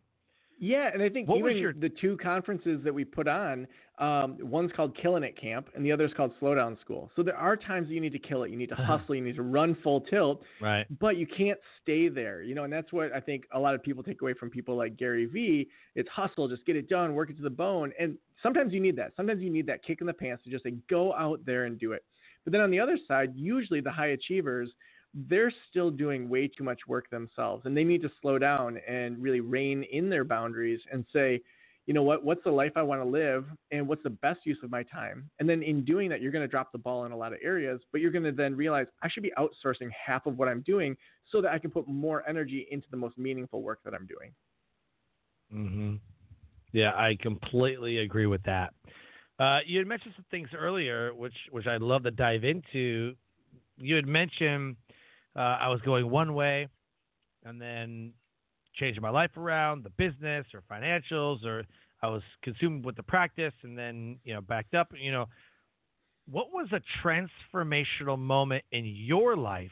Yeah, 0.60 0.90
and 0.94 1.02
I 1.02 1.10
think 1.10 1.30
What 1.30 1.40
even 1.40 1.58
your- 1.58 1.74
the 1.74 1.90
two 1.90 2.18
conferences 2.18 2.84
that 2.84 2.94
we 2.94 3.06
put 3.06 3.28
on, 3.28 3.66
um, 3.98 4.38
one's 4.42 4.72
called 4.74 4.94
Killing 4.96 5.24
It 5.24 5.36
Camp, 5.38 5.70
and 5.74 5.86
the 5.86 5.92
other's 5.92 6.14
called 6.14 6.34
Slowdown 6.40 6.80
School. 6.82 7.10
So 7.16 7.24
there 7.24 7.36
are 7.38 7.56
times 7.56 7.88
that 7.88 7.94
you 7.94 8.02
need 8.02 8.12
to 8.12 8.20
kill 8.20 8.44
it. 8.44 8.52
You 8.52 8.58
need 8.58 8.70
to 8.70 8.76
hustle. 8.76 9.16
You 9.16 9.22
need 9.22 9.36
to 9.36 9.42
run 9.44 9.76
full 9.76 10.02
tilt. 10.02 10.44
Right. 10.62 10.86
but 11.00 11.16
you 11.18 11.26
can't 11.28 11.60
stay 11.82 12.10
there, 12.10 12.44
you 12.44 12.56
know, 12.56 12.66
and 12.66 12.74
that's 12.74 12.92
what 12.92 13.14
I 13.14 13.20
think 13.22 13.46
a 13.52 13.60
lot 13.60 13.74
of 13.74 13.82
people 13.84 14.04
take 14.04 14.22
away 14.22 14.34
from 14.34 14.50
people 14.50 14.76
like 14.76 14.98
Gary 14.98 15.26
Vee. 15.26 15.70
It's 15.96 16.10
hustle, 16.10 16.48
just 16.50 16.66
get 16.66 16.76
it 16.76 16.90
done, 16.90 17.16
work 17.16 17.30
it 17.30 17.38
to 17.38 17.44
the 17.44 17.50
bone. 17.50 17.94
And 17.98 18.18
sometimes 18.44 18.74
you 18.74 18.80
need 18.82 18.96
that. 18.98 19.16
Sometimes 19.16 19.42
you 19.42 19.50
need 19.50 19.66
that 19.68 19.82
kick 19.84 20.02
in 20.02 20.08
the 20.08 20.14
pants 20.14 20.44
to 20.44 20.50
just 20.50 20.64
say, 20.66 20.72
go 20.90 21.14
out 21.14 21.46
there 21.46 21.64
and 21.66 21.80
do 21.80 21.94
it. 21.94 22.04
But 22.44 22.52
then 22.54 22.62
on 22.62 22.72
the 22.72 22.80
other 22.80 22.98
side, 23.08 23.34
usually 23.36 23.80
the 23.82 23.92
high 23.92 24.08
achievers, 24.08 24.74
they're 25.14 25.52
still 25.70 25.90
doing 25.90 26.30
way 26.30 26.48
too 26.48 26.64
much 26.64 26.80
work 26.88 27.10
themselves 27.10 27.66
and 27.66 27.76
they 27.76 27.84
need 27.84 28.02
to 28.02 28.12
slow 28.22 28.38
down 28.38 28.80
and 28.88 29.22
really 29.22 29.40
rein 29.40 29.84
in 29.92 30.10
their 30.10 30.24
boundaries 30.24 30.80
and 30.92 31.06
say, 31.12 31.42
you 31.86 31.94
know 31.94 32.04
what, 32.04 32.24
what's 32.24 32.44
the 32.44 32.52
life 32.52 32.74
I 32.76 32.84
want 32.84 33.02
to 33.02 33.08
live 33.08 33.46
and 33.72 33.88
what's 33.88 34.04
the 34.04 34.12
best 34.12 34.42
use 34.46 34.60
of 34.62 34.70
my 34.70 34.84
time? 34.84 35.28
And 35.40 35.50
then 35.50 35.64
in 35.64 35.84
doing 35.84 36.08
that, 36.10 36.22
you're 36.22 36.32
going 36.32 36.44
to 36.44 36.48
drop 36.48 36.72
the 36.72 36.78
ball 36.78 37.06
in 37.06 37.12
a 37.12 37.18
lot 37.18 37.34
of 37.34 37.40
areas, 37.44 37.82
but 37.92 38.00
you're 38.00 38.12
going 38.12 38.26
to 38.26 38.32
then 38.32 38.56
realize 38.56 38.86
I 39.02 39.10
should 39.10 39.24
be 39.24 39.34
outsourcing 39.40 39.90
half 39.90 40.28
of 40.28 40.38
what 40.38 40.48
I'm 40.48 40.62
doing 40.62 40.96
so 41.32 41.42
that 41.42 41.52
I 41.52 41.58
can 41.58 41.72
put 41.72 41.88
more 41.88 42.28
energy 42.30 42.68
into 42.70 42.86
the 42.92 42.98
most 42.98 43.18
meaningful 43.18 43.64
work 43.64 43.80
that 43.86 43.96
I'm 43.96 44.06
doing. 44.06 44.32
Mm-hmm. 45.52 45.96
Yeah, 46.74 46.92
I 46.92 47.18
completely 47.20 48.00
agree 48.00 48.28
with 48.28 48.44
that. 48.44 48.74
Uh, 49.40 49.60
you 49.66 49.80
had 49.80 49.88
mentioned 49.88 50.14
some 50.16 50.26
things 50.30 50.50
earlier, 50.56 51.14
which 51.16 51.34
which 51.50 51.66
I'd 51.66 51.82
love 51.82 52.04
to 52.04 52.12
dive 52.12 52.44
into. 52.44 53.16
You 53.78 53.96
had 53.96 54.06
mentioned 54.06 54.76
uh, 55.40 55.58
I 55.62 55.70
was 55.70 55.80
going 55.82 56.10
one 56.10 56.34
way, 56.34 56.68
and 57.46 57.62
then 57.62 58.12
changing 58.76 59.02
my 59.02 59.10
life 59.10 59.38
around, 59.38 59.86
the 59.86 59.90
business 59.92 60.46
or 60.54 60.62
financials, 60.70 61.46
or 61.46 61.64
I 62.04 62.08
was 62.10 62.22
consumed 62.44 62.84
with 62.84 62.98
the 62.98 63.04
practice, 63.04 63.54
and 63.64 63.78
then 63.78 64.20
you 64.26 64.34
know 64.34 64.42
backed 64.42 64.74
up. 64.74 64.90
You 65.00 65.14
know, 65.14 65.26
what 66.30 66.48
was 66.52 66.68
a 66.74 66.82
transformational 67.02 68.20
moment 68.20 68.66
in 68.74 68.86
your 68.86 69.38
life 69.38 69.72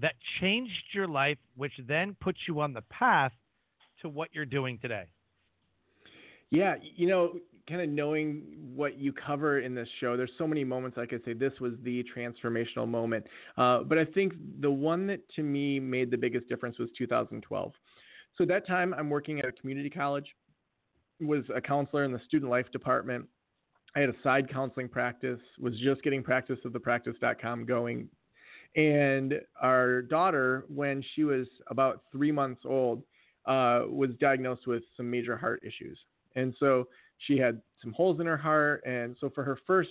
that 0.00 0.14
changed 0.40 0.72
your 0.92 1.06
life, 1.06 1.38
which 1.56 1.72
then 1.86 2.16
put 2.20 2.34
you 2.48 2.60
on 2.60 2.72
the 2.72 2.82
path 2.82 3.32
to 4.02 4.08
what 4.08 4.30
you're 4.32 4.44
doing 4.44 4.80
today? 4.82 5.04
Yeah, 6.50 6.74
you 6.96 7.06
know, 7.06 7.34
kind 7.68 7.80
of 7.80 7.88
knowing 7.88 8.42
what 8.74 8.98
you 8.98 9.12
cover 9.12 9.60
in 9.60 9.74
this 9.74 9.88
show, 10.00 10.16
there's 10.16 10.30
so 10.36 10.46
many 10.46 10.64
moments 10.64 10.98
I 10.98 11.06
could 11.06 11.24
say 11.24 11.32
this 11.32 11.52
was 11.60 11.72
the 11.82 12.04
transformational 12.16 12.88
moment. 12.88 13.26
Uh, 13.56 13.80
but 13.80 13.98
I 13.98 14.04
think 14.04 14.34
the 14.60 14.70
one 14.70 15.06
that 15.06 15.20
to 15.36 15.42
me 15.42 15.80
made 15.80 16.10
the 16.10 16.18
biggest 16.18 16.48
difference 16.48 16.78
was 16.78 16.90
2012. 16.98 17.72
So 18.36 18.42
at 18.42 18.48
that 18.48 18.66
time, 18.66 18.94
I'm 18.94 19.08
working 19.08 19.38
at 19.38 19.46
a 19.46 19.52
community 19.52 19.88
college, 19.88 20.26
was 21.20 21.44
a 21.54 21.60
counselor 21.60 22.04
in 22.04 22.12
the 22.12 22.20
student 22.26 22.50
life 22.50 22.70
department. 22.72 23.26
I 23.96 24.00
had 24.00 24.08
a 24.08 24.14
side 24.22 24.52
counseling 24.52 24.88
practice, 24.88 25.40
was 25.58 25.78
just 25.78 26.02
getting 26.02 26.22
practice 26.22 26.58
of 26.64 26.72
the 26.72 26.80
practice.com 26.80 27.64
going. 27.64 28.08
And 28.76 29.34
our 29.62 30.02
daughter, 30.02 30.64
when 30.68 31.02
she 31.14 31.22
was 31.22 31.46
about 31.68 32.02
three 32.10 32.32
months 32.32 32.62
old, 32.64 33.04
uh, 33.46 33.82
was 33.88 34.10
diagnosed 34.20 34.66
with 34.66 34.82
some 34.96 35.08
major 35.08 35.36
heart 35.36 35.62
issues. 35.64 35.98
And 36.34 36.54
so 36.58 36.88
she 37.18 37.38
had 37.38 37.60
some 37.82 37.92
holes 37.92 38.20
in 38.20 38.26
her 38.26 38.36
heart. 38.36 38.82
And 38.86 39.16
so 39.20 39.30
for 39.30 39.44
her 39.44 39.58
first 39.66 39.90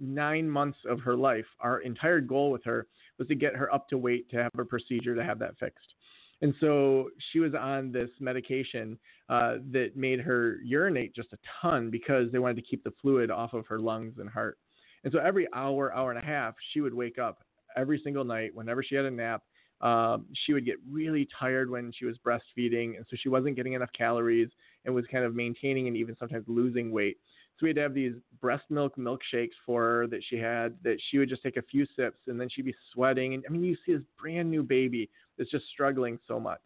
nine 0.00 0.48
months 0.48 0.78
of 0.88 1.00
her 1.00 1.16
life, 1.16 1.46
our 1.60 1.80
entire 1.80 2.20
goal 2.20 2.50
with 2.50 2.64
her 2.64 2.86
was 3.18 3.28
to 3.28 3.34
get 3.34 3.54
her 3.54 3.72
up 3.72 3.88
to 3.88 3.98
weight 3.98 4.30
to 4.30 4.42
have 4.42 4.50
a 4.58 4.64
procedure 4.64 5.14
to 5.14 5.24
have 5.24 5.38
that 5.38 5.58
fixed. 5.58 5.94
And 6.42 6.54
so 6.60 7.10
she 7.32 7.38
was 7.38 7.54
on 7.54 7.92
this 7.92 8.10
medication 8.20 8.98
uh, 9.28 9.56
that 9.70 9.96
made 9.96 10.20
her 10.20 10.58
urinate 10.64 11.14
just 11.14 11.32
a 11.32 11.38
ton 11.62 11.90
because 11.90 12.30
they 12.32 12.38
wanted 12.38 12.56
to 12.56 12.62
keep 12.62 12.84
the 12.84 12.92
fluid 13.00 13.30
off 13.30 13.54
of 13.54 13.66
her 13.66 13.78
lungs 13.78 14.14
and 14.18 14.28
heart. 14.28 14.58
And 15.04 15.12
so 15.12 15.20
every 15.20 15.46
hour, 15.54 15.94
hour 15.94 16.10
and 16.10 16.18
a 16.18 16.26
half, 16.26 16.54
she 16.72 16.80
would 16.80 16.94
wake 16.94 17.18
up 17.18 17.42
every 17.76 18.00
single 18.02 18.24
night 18.24 18.54
whenever 18.54 18.82
she 18.82 18.94
had 18.94 19.04
a 19.04 19.10
nap. 19.10 19.42
Um, 19.84 20.26
she 20.32 20.54
would 20.54 20.64
get 20.64 20.76
really 20.90 21.28
tired 21.38 21.70
when 21.70 21.92
she 21.92 22.06
was 22.06 22.16
breastfeeding, 22.26 22.96
and 22.96 23.04
so 23.08 23.16
she 23.20 23.28
wasn't 23.28 23.54
getting 23.54 23.74
enough 23.74 23.90
calories 23.96 24.48
and 24.84 24.94
was 24.94 25.04
kind 25.12 25.24
of 25.24 25.34
maintaining 25.34 25.88
and 25.88 25.96
even 25.96 26.16
sometimes 26.18 26.44
losing 26.48 26.90
weight. 26.90 27.18
So 27.58 27.64
we 27.64 27.68
had 27.68 27.76
to 27.76 27.82
have 27.82 27.94
these 27.94 28.14
breast 28.40 28.64
milk 28.70 28.96
milkshakes 28.96 29.52
for 29.64 29.82
her 29.82 30.06
that 30.08 30.22
she 30.28 30.36
had 30.36 30.76
that 30.82 30.96
she 31.08 31.18
would 31.18 31.28
just 31.28 31.42
take 31.42 31.56
a 31.56 31.62
few 31.62 31.86
sips 31.94 32.18
and 32.26 32.40
then 32.40 32.48
she'd 32.48 32.64
be 32.64 32.74
sweating. 32.92 33.34
And 33.34 33.44
I 33.46 33.52
mean, 33.52 33.62
you 33.62 33.76
see 33.86 33.92
this 33.92 34.02
brand 34.18 34.50
new 34.50 34.62
baby 34.62 35.08
that's 35.38 35.50
just 35.50 35.66
struggling 35.66 36.18
so 36.26 36.40
much. 36.40 36.62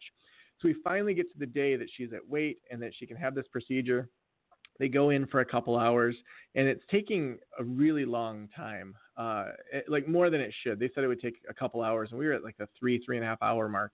So 0.59 0.67
we 0.67 0.75
finally 0.83 1.13
get 1.13 1.31
to 1.31 1.37
the 1.37 1.45
day 1.45 1.75
that 1.75 1.89
she's 1.95 2.11
at 2.13 2.27
weight 2.27 2.59
and 2.71 2.81
that 2.81 2.93
she 2.97 3.05
can 3.05 3.17
have 3.17 3.35
this 3.35 3.45
procedure. 3.51 4.09
They 4.79 4.87
go 4.87 5.09
in 5.09 5.27
for 5.27 5.41
a 5.41 5.45
couple 5.45 5.77
hours 5.77 6.15
and 6.55 6.67
it's 6.67 6.83
taking 6.89 7.37
a 7.59 7.63
really 7.63 8.05
long 8.05 8.47
time, 8.55 8.95
uh, 9.17 9.49
it- 9.71 9.89
like 9.89 10.07
more 10.07 10.29
than 10.29 10.41
it 10.41 10.53
should. 10.63 10.79
They 10.79 10.89
said 10.95 11.03
it 11.03 11.07
would 11.07 11.21
take 11.21 11.41
a 11.49 11.53
couple 11.53 11.83
hours 11.83 12.09
and 12.11 12.19
we 12.19 12.25
were 12.25 12.33
at 12.33 12.43
like 12.43 12.57
the 12.57 12.67
three, 12.79 13.03
three 13.03 13.17
and 13.17 13.25
a 13.25 13.27
half 13.27 13.41
hour 13.41 13.69
mark. 13.69 13.91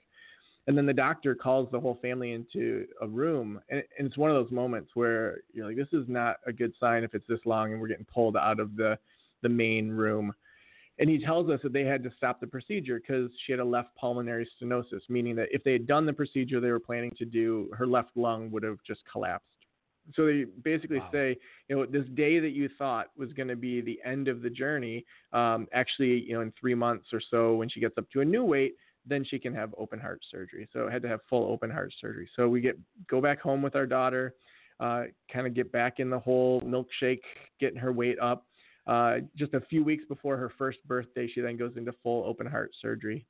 And 0.67 0.77
then 0.77 0.85
the 0.85 0.93
doctor 0.93 1.35
calls 1.35 1.69
the 1.71 1.79
whole 1.79 1.99
family 2.01 2.31
into 2.31 2.87
a 3.01 3.07
room. 3.07 3.61
And, 3.69 3.83
and 3.97 4.07
it's 4.07 4.17
one 4.17 4.31
of 4.31 4.35
those 4.35 4.51
moments 4.51 4.91
where 4.95 5.41
you're 5.53 5.67
like, 5.67 5.75
this 5.75 5.91
is 5.93 6.07
not 6.07 6.37
a 6.47 6.53
good 6.53 6.73
sign 6.79 7.03
if 7.03 7.13
it's 7.13 7.27
this 7.27 7.39
long 7.45 7.71
and 7.71 7.81
we're 7.81 7.87
getting 7.87 8.05
pulled 8.05 8.37
out 8.37 8.59
of 8.59 8.75
the, 8.75 8.97
the 9.41 9.49
main 9.49 9.89
room. 9.89 10.33
And 10.97 11.09
he 11.09 11.19
tells 11.19 11.49
us 11.49 11.59
that 11.63 11.73
they 11.73 11.83
had 11.83 12.03
to 12.03 12.11
stop 12.15 12.39
the 12.39 12.47
procedure 12.47 12.99
because 12.99 13.29
she 13.45 13.51
had 13.51 13.59
a 13.59 13.65
left 13.65 13.89
pulmonary 13.95 14.47
stenosis, 14.61 15.01
meaning 15.09 15.35
that 15.35 15.49
if 15.51 15.63
they 15.63 15.73
had 15.73 15.87
done 15.87 16.05
the 16.05 16.13
procedure 16.13 16.61
they 16.61 16.71
were 16.71 16.79
planning 16.79 17.11
to 17.17 17.25
do, 17.25 17.69
her 17.77 17.85
left 17.85 18.11
lung 18.15 18.49
would 18.51 18.63
have 18.63 18.77
just 18.87 19.01
collapsed. 19.11 19.64
So 20.13 20.25
they 20.25 20.45
basically 20.63 20.99
Wow. 20.99 21.09
say, 21.11 21.37
you 21.67 21.75
know, 21.75 21.85
this 21.85 22.05
day 22.13 22.39
that 22.39 22.51
you 22.51 22.69
thought 22.77 23.07
was 23.17 23.33
going 23.33 23.47
to 23.47 23.55
be 23.55 23.81
the 23.81 23.99
end 24.05 24.27
of 24.27 24.41
the 24.41 24.49
journey, 24.49 25.05
um, 25.33 25.67
actually, 25.73 26.21
you 26.21 26.33
know, 26.33 26.41
in 26.41 26.51
three 26.59 26.75
months 26.75 27.07
or 27.13 27.21
so, 27.31 27.55
when 27.55 27.69
she 27.69 27.79
gets 27.79 27.97
up 27.97 28.09
to 28.11 28.21
a 28.21 28.25
new 28.25 28.43
weight, 28.43 28.75
then 29.05 29.23
she 29.23 29.39
can 29.39 29.53
have 29.53 29.73
open 29.77 29.99
heart 29.99 30.21
surgery. 30.29 30.67
So 30.73 30.87
I 30.87 30.91
had 30.91 31.01
to 31.03 31.07
have 31.07 31.21
full 31.29 31.51
open 31.51 31.69
heart 31.71 31.93
surgery. 31.99 32.29
So 32.35 32.47
we 32.47 32.61
get 32.61 32.77
go 33.07 33.21
back 33.21 33.39
home 33.41 33.61
with 33.61 33.75
our 33.75 33.85
daughter. 33.87 34.33
uh, 34.79 35.03
kind 35.31 35.47
of 35.47 35.53
get 35.53 35.71
back 35.71 35.99
in 35.99 36.09
the 36.09 36.19
whole 36.19 36.61
milkshake, 36.61 37.21
getting 37.59 37.77
her 37.79 37.91
weight 37.93 38.19
up. 38.19 38.45
Uh, 38.87 39.17
just 39.35 39.53
a 39.53 39.61
few 39.61 39.83
weeks 39.83 40.03
before 40.07 40.37
her 40.37 40.51
first 40.57 40.79
birthday, 40.87 41.27
she 41.27 41.41
then 41.41 41.57
goes 41.57 41.73
into 41.75 41.91
full 42.03 42.23
open 42.25 42.45
heart 42.45 42.71
surgery. 42.81 43.25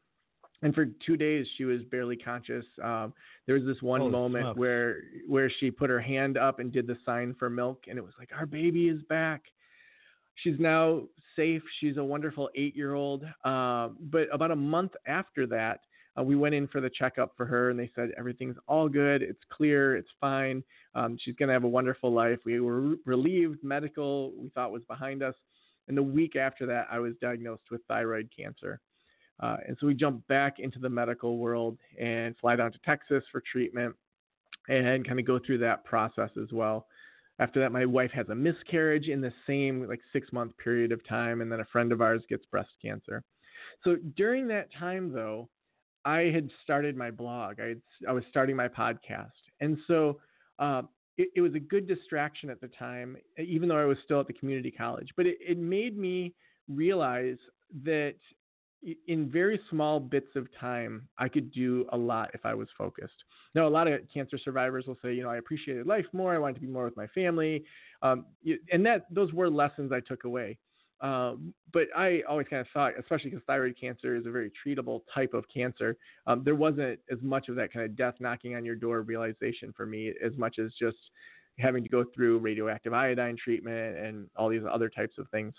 And 0.66 0.74
for 0.74 0.88
two 1.06 1.16
days, 1.16 1.46
she 1.58 1.64
was 1.64 1.82
barely 1.92 2.18
conscious. 2.18 2.66
Um, 2.84 3.14
there 3.46 3.54
was 3.54 3.66
this 3.66 3.84
one 3.84 4.00
Holy 4.00 4.12
moment 4.12 4.46
smokes. 4.46 4.58
where 4.58 5.04
where 5.28 5.48
she 5.60 5.70
put 5.70 5.92
her 5.92 6.02
hand 6.02 6.40
up 6.40 6.58
and 6.58 6.72
did 6.72 6.88
the 6.88 6.98
sign 7.06 7.36
for 7.38 7.52
milk, 7.52 7.84
and 7.88 8.00
it 8.00 8.02
was 8.02 8.16
like 8.18 8.30
our 8.36 8.48
baby 8.48 8.90
is 8.90 9.00
back. 9.04 9.44
She's 10.34 10.60
now 10.60 11.04
safe. 11.36 11.62
She's 11.80 11.98
a 11.98 12.04
wonderful 12.04 12.50
eight-year-old. 12.56 13.26
Uh, 13.44 13.90
but 14.10 14.28
about 14.34 14.50
a 14.50 14.56
month 14.56 14.94
after 15.06 15.46
that, 15.46 15.82
uh, 16.18 16.24
we 16.24 16.36
went 16.36 16.56
in 16.56 16.68
for 16.68 16.82
the 16.82 16.90
checkup 16.90 17.34
for 17.38 17.46
her, 17.46 17.70
and 17.70 17.80
they 17.80 17.92
said 17.94 18.10
everything's 18.18 18.58
all 18.68 18.90
good. 18.90 19.22
It's 19.22 19.44
clear. 19.52 19.96
It's 19.96 20.10
fine. 20.20 20.64
Um, 20.96 21.16
she's 21.22 21.36
going 21.36 21.50
to 21.50 21.54
have 21.54 21.64
a 21.64 21.68
wonderful 21.68 22.12
life. 22.12 22.40
We 22.44 22.60
were 22.60 22.96
relieved. 23.06 23.64
Medical 23.64 24.32
we 24.36 24.50
thought 24.50 24.72
was 24.72 24.82
behind 24.88 25.22
us. 25.22 25.36
And 25.88 25.96
the 25.96 26.02
week 26.02 26.36
after 26.36 26.66
that, 26.66 26.88
I 26.92 26.98
was 26.98 27.14
diagnosed 27.22 27.70
with 27.70 27.82
thyroid 27.88 28.30
cancer. 28.36 28.80
Uh, 29.40 29.58
and 29.68 29.78
so 29.80 29.88
we 29.88 29.94
jumped 29.94 30.28
back 30.28 30.60
into 30.60 30.80
the 30.80 30.90
medical 30.90 31.38
world 31.38 31.78
and 32.00 32.36
fly 32.38 32.56
down 32.56 32.72
to 32.72 32.80
Texas 32.86 33.24
for 33.32 33.42
treatment 33.42 33.94
and 34.70 35.06
kind 35.06 35.20
of 35.20 35.26
go 35.26 35.40
through 35.46 35.58
that 35.60 35.84
process 35.86 36.30
as 36.42 36.52
well. 36.52 36.88
After 37.40 37.60
that, 37.60 37.72
my 37.72 37.86
wife 37.86 38.12
has 38.12 38.30
a 38.30 38.36
miscarriage 38.36 39.08
in 39.08 39.20
the 39.20 39.34
same 39.46 39.88
like 39.88 40.00
six 40.14 40.32
month 40.32 40.58
period 40.58 40.92
of 40.92 41.06
time, 41.06 41.42
and 41.42 41.52
then 41.52 41.60
a 41.60 41.66
friend 41.66 41.92
of 41.92 42.02
ours 42.02 42.22
gets 42.30 42.46
breast 42.46 42.70
cancer. 42.82 43.24
So 43.84 43.98
during 44.16 44.48
that 44.48 44.70
time, 44.74 45.12
though, 45.12 45.50
I 46.06 46.32
had 46.34 46.50
started 46.64 46.96
my 46.96 47.12
blog. 47.12 47.60
I 47.60 47.70
had, 47.70 47.82
I 48.08 48.14
was 48.14 48.24
starting 48.30 48.56
my 48.56 48.70
podcast, 48.70 49.32
and 49.60 49.78
so 49.86 50.20
uh, 50.60 50.84
it, 51.18 51.30
it, 51.36 51.42
was 51.42 51.56
a 51.56 51.60
good 51.60 51.88
distraction 51.88 52.50
at 52.50 52.62
the 52.62 52.70
time, 52.70 53.18
even 53.38 53.68
though 53.68 53.78
I 53.78 53.86
was 53.86 53.98
still 54.06 54.22
at 54.22 54.28
the 54.28 54.34
community 54.34 54.72
college. 54.72 55.10
But 55.18 55.26
it, 55.26 55.38
it 55.46 55.58
made 55.58 55.98
me 55.98 56.34
realize 56.70 57.38
that 57.84 58.16
in 59.08 59.32
very 59.32 59.60
small 59.70 60.00
bits 60.00 60.36
of 60.36 60.48
time, 60.60 61.08
I 61.18 61.28
could 61.28 61.52
do 61.52 61.88
a 61.92 61.98
lot 61.98 62.32
if 62.34 62.46
I 62.46 62.54
was 62.54 62.68
focused. 62.78 63.24
Now, 63.54 63.68
a 63.68 63.70
lot 63.70 63.88
of 63.88 64.02
cancer 64.14 64.38
survivors 64.38 64.86
will 64.88 64.98
say, 65.02 65.14
you 65.14 65.24
know, 65.24 65.30
I 65.30 65.38
appreciated 65.38 65.88
life 65.88 66.06
more. 66.14 66.34
I 66.34 66.38
wanted 66.38 66.56
to 66.56 66.62
be 66.62 66.68
more 66.68 66.86
with 66.86 66.98
my 66.98 67.08
family, 67.08 67.64
um, 68.02 68.26
and 68.72 68.86
that 68.86 69.08
those 69.10 69.34
were 69.34 69.50
lessons 69.50 69.92
I 69.92 70.02
took 70.02 70.24
away. 70.24 70.58
Um, 71.02 71.54
but 71.74 71.88
I 71.96 72.22
always 72.28 72.48
kind 72.48 72.62
of 72.62 72.68
thought, 72.74 72.94
especially 72.98 73.32
because 73.32 73.44
thyroid 73.46 73.76
cancer 73.80 74.16
is 74.16 74.26
a 74.26 74.32
very 74.32 74.52
treatable 74.66 75.02
type 75.14 75.34
of 75.34 75.44
cancer, 75.54 75.98
um, 76.26 76.44
there 76.44 76.56
wasn't 76.56 77.00
as 77.12 77.20
much 77.22 77.50
of 77.50 77.56
that 77.58 77.74
kind 77.74 77.86
of 77.86 77.96
death 77.98 78.16
knocking 78.20 78.56
on 78.56 78.64
your 78.64 78.76
door 78.76 79.02
realization 79.02 79.74
for 79.76 79.86
me 79.86 80.14
as 80.24 80.38
much 80.38 80.58
as 80.58 80.72
just 80.80 80.98
having 81.60 81.84
to 81.84 81.90
go 81.90 82.06
through 82.14 82.40
radioactive 82.40 82.94
iodine 82.94 83.36
treatment 83.36 83.98
and 83.98 84.30
all 84.36 84.50
these 84.50 84.62
other 84.72 84.90
types 84.90 85.18
of 85.18 85.28
things. 85.30 85.54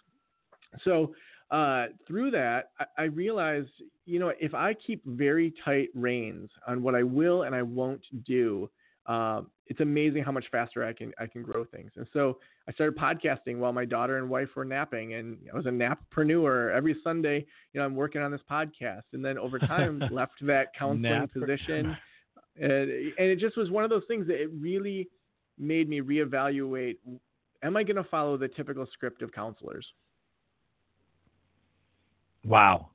So 0.84 1.14
uh, 1.50 1.86
through 2.06 2.32
that, 2.32 2.70
I, 2.80 2.84
I, 2.98 3.04
realized, 3.04 3.70
you 4.04 4.18
know, 4.18 4.32
if 4.40 4.54
I 4.54 4.74
keep 4.74 5.02
very 5.04 5.54
tight 5.64 5.88
reins 5.94 6.50
on 6.66 6.82
what 6.82 6.94
I 6.94 7.02
will 7.02 7.42
and 7.42 7.54
I 7.54 7.62
won't 7.62 8.04
do, 8.24 8.68
um, 9.06 9.50
it's 9.68 9.80
amazing 9.80 10.24
how 10.24 10.32
much 10.32 10.46
faster 10.50 10.84
I 10.84 10.92
can 10.92 11.12
I 11.18 11.26
can 11.26 11.42
grow 11.42 11.64
things. 11.64 11.92
And 11.96 12.06
so 12.12 12.38
I 12.68 12.72
started 12.72 12.98
podcasting 12.98 13.58
while 13.58 13.72
my 13.72 13.84
daughter 13.84 14.18
and 14.18 14.28
wife 14.28 14.48
were 14.56 14.64
napping, 14.64 15.14
and 15.14 15.38
I 15.52 15.56
was 15.56 15.66
a 15.66 15.70
nappreneur. 15.70 16.74
Every 16.74 16.96
Sunday, 17.04 17.46
you 17.72 17.80
know, 17.80 17.86
I'm 17.86 17.94
working 17.94 18.20
on 18.22 18.32
this 18.32 18.40
podcast, 18.50 19.02
and 19.12 19.24
then 19.24 19.38
over 19.38 19.58
time 19.58 20.02
left 20.10 20.34
that 20.42 20.74
counseling 20.76 21.28
position, 21.28 21.96
and, 22.60 22.90
and 22.90 23.14
it 23.18 23.38
just 23.38 23.56
was 23.56 23.70
one 23.70 23.84
of 23.84 23.90
those 23.90 24.04
things 24.08 24.26
that 24.26 24.40
it 24.40 24.50
really 24.52 25.08
made 25.58 25.88
me 25.88 26.00
reevaluate: 26.00 26.96
Am 27.62 27.76
I 27.76 27.84
going 27.84 27.96
to 27.96 28.04
follow 28.04 28.36
the 28.36 28.48
typical 28.48 28.86
script 28.92 29.22
of 29.22 29.32
counselors? 29.32 29.86
Wow. 32.46 32.90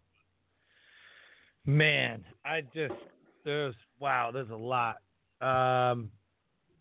Man, 1.65 2.23
I 2.45 2.61
just 2.73 2.93
there's 3.43 3.75
wow, 3.99 4.31
there's 4.33 4.49
a 4.49 4.55
lot. 4.55 4.97
Um, 5.41 6.09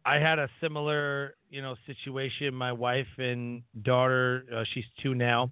I 0.06 0.16
had 0.16 0.38
a 0.38 0.48
similar, 0.61 1.35
you 1.50 1.62
know, 1.62 1.74
situation. 1.87 2.54
My 2.54 2.72
wife 2.72 3.06
and 3.18 3.62
daughter, 3.83 4.44
uh, 4.54 4.64
she's 4.72 4.85
two 5.02 5.14
now, 5.14 5.50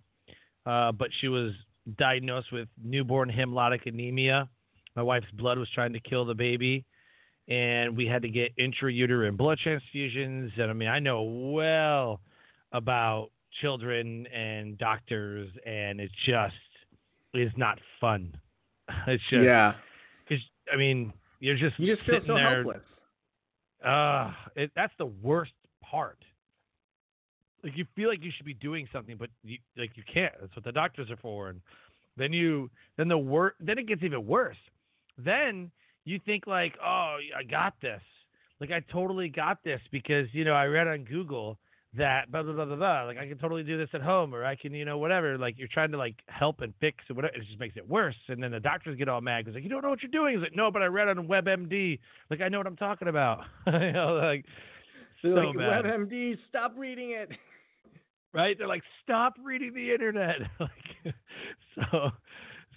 uh, 0.64 0.92
but 0.92 1.09
she 1.20 1.28
was 1.28 1.52
diagnosed 1.98 2.52
with 2.52 2.68
newborn 2.83 3.31
hemolytic 3.31 3.87
anemia. 3.87 4.48
My 4.96 5.02
wife's 5.02 5.31
blood 5.35 5.59
was 5.59 5.68
trying 5.74 5.92
to 5.92 6.00
kill 6.00 6.24
the 6.24 6.35
baby, 6.35 6.85
and 7.48 7.96
we 7.96 8.07
had 8.07 8.22
to 8.22 8.28
get 8.28 8.57
intrauterine 8.57 9.37
blood 9.37 9.59
transfusions. 9.64 10.50
And 10.59 10.70
I 10.70 10.72
mean, 10.72 10.88
I 10.88 11.00
know 11.00 11.22
well 11.22 12.20
about 12.72 13.31
children 13.61 14.26
and 14.28 14.78
doctors, 14.78 15.50
and 15.66 16.00
it's 16.00 16.14
just 16.24 16.54
is 17.34 17.52
not 17.56 17.78
fun. 18.00 18.36
It's 19.06 19.22
just 19.28 19.42
yeah. 19.44 19.74
Because 20.26 20.42
I 20.72 20.76
mean, 20.76 21.12
you're 21.40 21.56
just 21.56 21.78
you 21.78 21.94
just 21.94 22.06
feel 22.08 22.20
so 22.26 22.34
there, 22.34 22.62
helpless. 22.62 22.82
Uh, 23.84 24.32
it, 24.56 24.70
that's 24.74 24.92
the 24.98 25.06
worst 25.06 25.52
part. 25.82 26.18
Like 27.62 27.76
you 27.76 27.84
feel 27.94 28.08
like 28.08 28.22
you 28.22 28.30
should 28.34 28.46
be 28.46 28.54
doing 28.54 28.88
something, 28.92 29.16
but 29.18 29.28
you 29.42 29.58
like 29.76 29.90
you 29.96 30.02
can't. 30.12 30.32
That's 30.40 30.54
what 30.56 30.64
the 30.64 30.72
doctors 30.72 31.10
are 31.10 31.16
for. 31.16 31.50
And 31.50 31.60
then 32.16 32.32
you, 32.32 32.70
then 32.96 33.08
the 33.08 33.18
work, 33.18 33.54
then 33.60 33.78
it 33.78 33.86
gets 33.86 34.02
even 34.02 34.26
worse. 34.26 34.56
Then 35.18 35.70
you 36.04 36.20
think 36.24 36.46
like, 36.46 36.74
oh, 36.82 37.18
I 37.36 37.42
got 37.48 37.74
this. 37.82 38.00
Like 38.60 38.70
I 38.70 38.80
totally 38.90 39.28
got 39.28 39.62
this 39.62 39.80
because 39.92 40.26
you 40.32 40.44
know 40.44 40.54
I 40.54 40.66
read 40.66 40.88
on 40.88 41.04
Google 41.04 41.58
that 41.96 42.31
blah 42.31 42.42
blah 42.42 42.53
blah 42.53 42.66
blah 42.66 42.77
blah. 42.77 43.03
Like 43.05 43.18
I 43.18 43.27
can 43.27 43.38
totally 43.38 43.62
do 43.62 43.79
this 43.79 43.88
at 43.94 44.03
home, 44.03 44.35
or 44.35 44.44
I 44.44 44.57
can 44.57 44.74
you 44.74 44.85
know 44.85 44.98
whatever. 44.98 45.38
Like 45.38 45.59
you're 45.59 45.68
trying 45.68 45.90
to 45.92 45.98
like 45.98 46.16
help 46.29 46.61
and 46.61 46.74
fix 46.81 47.05
and 47.09 47.16
whatever. 47.16 47.35
It 47.35 47.46
just 47.46 47.59
makes 47.59 47.77
it 47.77 47.88
worse. 47.88 48.16
And 48.29 48.42
then 48.42 48.51
the 48.51 48.61
doctors 48.61 48.96
get 48.96 49.09
all 49.09 49.20
mad 49.20 49.44
because 49.44 49.55
like 49.55 49.64
you 49.64 49.70
don't 49.70 49.83
know 49.83 49.88
what 49.88 50.03
you're 50.03 50.11
doing. 50.11 50.35
He's 50.35 50.42
like, 50.42 50.55
no, 50.55 50.70
but 50.70 50.83
I 50.83 50.87
read 50.87 51.09
on 51.09 51.27
WebMD. 51.27 51.98
Like 52.31 52.40
I 52.40 52.48
know 52.48 52.59
what 52.59 52.66
I'm 52.66 52.77
talking 52.77 53.09
about. 53.09 53.44
you 53.66 53.92
know, 53.92 54.20
like 54.22 54.44
so 55.22 55.29
like 55.29 55.57
bad. 55.57 55.85
WebMD, 55.85 56.37
stop 56.48 56.74
reading 56.77 57.11
it. 57.12 57.31
Right? 58.35 58.59
They're 58.59 58.68
like, 58.68 58.83
stop 59.03 59.37
reading 59.42 59.72
the 59.72 59.90
internet. 59.90 60.37
like, 60.61 61.14
so, 61.74 62.11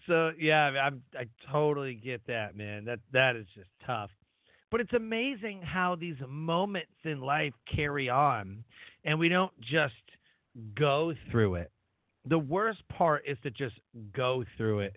so 0.08 0.32
yeah, 0.40 0.68
I'm 0.82 1.02
I 1.14 1.26
totally 1.52 1.94
get 1.94 2.26
that, 2.28 2.56
man. 2.56 2.86
That 2.86 3.00
that 3.12 3.36
is 3.36 3.46
just 3.54 3.68
tough. 3.86 4.12
But 4.72 4.80
it's 4.80 4.94
amazing 4.94 5.62
how 5.62 5.96
these 5.96 6.16
moments 6.28 6.94
in 7.04 7.20
life 7.20 7.54
carry 7.76 8.10
on 8.10 8.64
and 9.04 9.20
we 9.20 9.28
don't 9.30 9.52
just 9.60 9.94
go 10.76 11.14
through 11.30 11.56
it. 11.56 11.72
The 12.26 12.40
worst 12.40 12.82
part 12.88 13.24
is 13.28 13.38
to 13.44 13.52
just 13.52 13.76
go 14.16 14.46
through 14.56 14.82
it, 14.82 14.96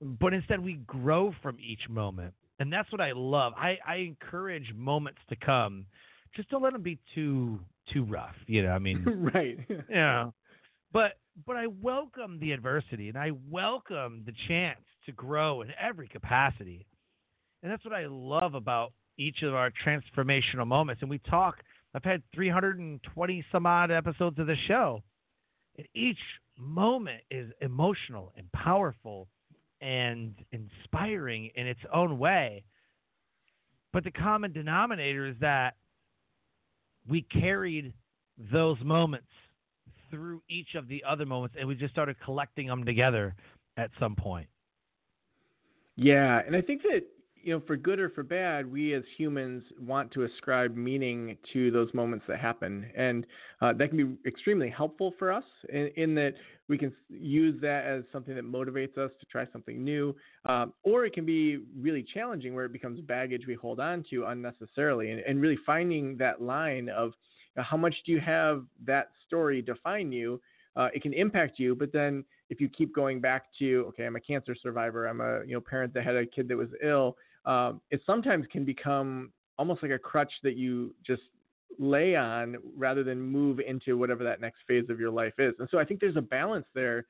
but 0.00 0.34
instead 0.34 0.62
we 0.62 0.74
grow 0.86 1.32
from 1.42 1.56
each 1.60 1.88
moment. 1.88 2.34
And 2.58 2.72
that's 2.72 2.90
what 2.90 3.00
I 3.00 3.12
love. 3.12 3.52
I, 3.56 3.78
I 3.86 3.96
encourage 3.96 4.72
moments 4.74 5.20
to 5.28 5.36
come. 5.36 5.86
Just 6.34 6.48
don't 6.50 6.62
let 6.62 6.72
them 6.72 6.82
be 6.82 6.98
too 7.14 7.60
too 7.92 8.04
rough. 8.04 8.34
You 8.46 8.64
know, 8.64 8.70
I 8.70 8.78
mean, 8.78 9.04
right. 9.34 9.58
you 9.68 9.82
know, 9.94 10.34
but 10.92 11.18
but 11.46 11.56
I 11.56 11.66
welcome 11.82 12.38
the 12.40 12.52
adversity 12.52 13.08
and 13.08 13.18
I 13.18 13.32
welcome 13.50 14.22
the 14.24 14.32
chance 14.48 14.80
to 15.04 15.12
grow 15.12 15.62
in 15.62 15.68
every 15.80 16.08
capacity. 16.08 16.86
And 17.66 17.72
that's 17.72 17.84
what 17.84 17.94
I 17.94 18.06
love 18.08 18.54
about 18.54 18.92
each 19.18 19.42
of 19.42 19.52
our 19.52 19.72
transformational 19.84 20.68
moments. 20.68 21.02
And 21.02 21.10
we 21.10 21.18
talk 21.18 21.56
I've 21.94 22.04
had 22.04 22.22
320 22.32 23.44
some 23.50 23.66
odd 23.66 23.90
episodes 23.90 24.38
of 24.38 24.46
the 24.46 24.54
show. 24.68 25.02
And 25.76 25.84
each 25.92 26.20
moment 26.56 27.22
is 27.28 27.50
emotional 27.60 28.32
and 28.36 28.46
powerful 28.52 29.26
and 29.80 30.36
inspiring 30.52 31.50
in 31.56 31.66
its 31.66 31.80
own 31.92 32.20
way. 32.20 32.62
But 33.92 34.04
the 34.04 34.12
common 34.12 34.52
denominator 34.52 35.26
is 35.26 35.34
that 35.40 35.74
we 37.08 37.22
carried 37.22 37.92
those 38.52 38.78
moments 38.84 39.26
through 40.12 40.40
each 40.48 40.76
of 40.76 40.86
the 40.86 41.02
other 41.02 41.26
moments 41.26 41.56
and 41.58 41.66
we 41.66 41.74
just 41.74 41.92
started 41.92 42.14
collecting 42.24 42.68
them 42.68 42.84
together 42.84 43.34
at 43.76 43.90
some 43.98 44.14
point. 44.14 44.46
Yeah, 45.96 46.42
and 46.46 46.54
I 46.54 46.60
think 46.60 46.82
that 46.82 47.02
you 47.46 47.52
know, 47.52 47.62
for 47.64 47.76
good 47.76 48.00
or 48.00 48.10
for 48.10 48.24
bad, 48.24 48.70
we 48.70 48.92
as 48.92 49.04
humans 49.16 49.62
want 49.80 50.10
to 50.10 50.24
ascribe 50.24 50.74
meaning 50.74 51.38
to 51.52 51.70
those 51.70 51.94
moments 51.94 52.24
that 52.26 52.40
happen, 52.40 52.90
and 52.96 53.24
uh, 53.60 53.72
that 53.74 53.90
can 53.90 53.96
be 53.96 54.28
extremely 54.28 54.68
helpful 54.68 55.14
for 55.16 55.32
us 55.32 55.44
in, 55.68 55.88
in, 55.94 56.12
that 56.16 56.34
we 56.66 56.76
can 56.76 56.92
use 57.08 57.54
that 57.62 57.84
as 57.84 58.02
something 58.10 58.34
that 58.34 58.44
motivates 58.44 58.98
us 58.98 59.12
to 59.20 59.26
try 59.26 59.46
something 59.52 59.84
new, 59.84 60.12
um, 60.46 60.72
or 60.82 61.06
it 61.06 61.12
can 61.12 61.24
be 61.24 61.60
really 61.78 62.04
challenging 62.12 62.52
where 62.52 62.64
it 62.64 62.72
becomes 62.72 63.00
baggage 63.00 63.46
we 63.46 63.54
hold 63.54 63.78
on 63.78 64.04
to 64.10 64.24
unnecessarily, 64.24 65.12
and, 65.12 65.20
and 65.20 65.40
really 65.40 65.58
finding 65.64 66.16
that 66.16 66.42
line 66.42 66.88
of 66.88 67.12
you 67.54 67.60
know, 67.60 67.62
how 67.62 67.76
much 67.76 67.94
do 68.04 68.10
you 68.10 68.18
have 68.18 68.64
that 68.84 69.10
story 69.24 69.62
define 69.62 70.10
you. 70.10 70.40
Uh, 70.74 70.88
it 70.92 71.00
can 71.00 71.14
impact 71.14 71.60
you, 71.60 71.76
but 71.76 71.92
then 71.92 72.24
if 72.50 72.60
you 72.60 72.68
keep 72.68 72.92
going 72.94 73.20
back 73.20 73.44
to, 73.58 73.86
okay, 73.88 74.04
I'm 74.04 74.16
a 74.16 74.20
cancer 74.20 74.54
survivor, 74.60 75.06
I'm 75.06 75.20
a 75.20 75.44
you 75.46 75.54
know 75.54 75.60
parent 75.60 75.94
that 75.94 76.04
had 76.04 76.16
a 76.16 76.26
kid 76.26 76.48
that 76.48 76.56
was 76.56 76.68
ill, 76.82 77.16
um, 77.46 77.80
it 77.90 78.00
sometimes 78.04 78.46
can 78.50 78.64
become 78.64 79.32
almost 79.58 79.82
like 79.82 79.92
a 79.92 79.98
crutch 79.98 80.32
that 80.42 80.56
you 80.56 80.94
just 81.06 81.22
lay 81.78 82.16
on 82.16 82.56
rather 82.76 83.04
than 83.04 83.20
move 83.20 83.60
into 83.60 83.96
whatever 83.96 84.24
that 84.24 84.40
next 84.40 84.58
phase 84.66 84.88
of 84.90 85.00
your 85.00 85.10
life 85.10 85.34
is. 85.38 85.54
And 85.58 85.68
so 85.70 85.78
I 85.78 85.84
think 85.84 86.00
there's 86.00 86.16
a 86.16 86.22
balance 86.22 86.66
there 86.74 87.06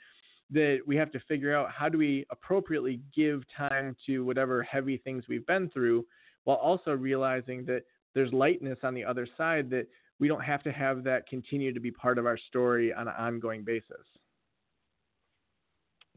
that 0.50 0.80
we 0.86 0.96
have 0.96 1.10
to 1.12 1.20
figure 1.20 1.56
out 1.56 1.70
how 1.70 1.88
do 1.88 1.98
we 1.98 2.24
appropriately 2.30 3.00
give 3.14 3.42
time 3.56 3.96
to 4.06 4.24
whatever 4.24 4.62
heavy 4.62 4.96
things 4.98 5.24
we've 5.28 5.46
been 5.46 5.68
through 5.70 6.06
while 6.44 6.56
also 6.56 6.92
realizing 6.92 7.64
that 7.66 7.82
there's 8.14 8.32
lightness 8.32 8.78
on 8.82 8.94
the 8.94 9.04
other 9.04 9.26
side 9.36 9.68
that 9.70 9.86
we 10.18 10.28
don't 10.28 10.42
have 10.42 10.62
to 10.62 10.72
have 10.72 11.04
that 11.04 11.28
continue 11.28 11.72
to 11.72 11.80
be 11.80 11.90
part 11.90 12.18
of 12.18 12.26
our 12.26 12.38
story 12.38 12.92
on 12.92 13.08
an 13.08 13.14
ongoing 13.18 13.64
basis. 13.64 14.06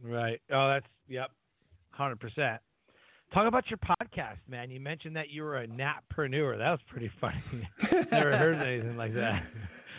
Right. 0.01 0.39
Oh, 0.51 0.69
that's 0.69 0.86
yep, 1.08 1.32
hundred 1.91 2.19
percent. 2.19 2.62
Talk 3.33 3.47
about 3.47 3.65
your 3.69 3.77
podcast, 3.77 4.37
man. 4.47 4.71
You 4.71 4.79
mentioned 4.79 5.15
that 5.15 5.29
you 5.29 5.43
were 5.43 5.57
a 5.57 5.67
nappreneur. 5.67 6.57
That 6.57 6.71
was 6.71 6.79
pretty 6.87 7.11
funny. 7.21 7.43
Never 8.11 8.35
heard 8.35 8.55
anything 8.55 8.97
like 8.97 9.13
that. 9.13 9.43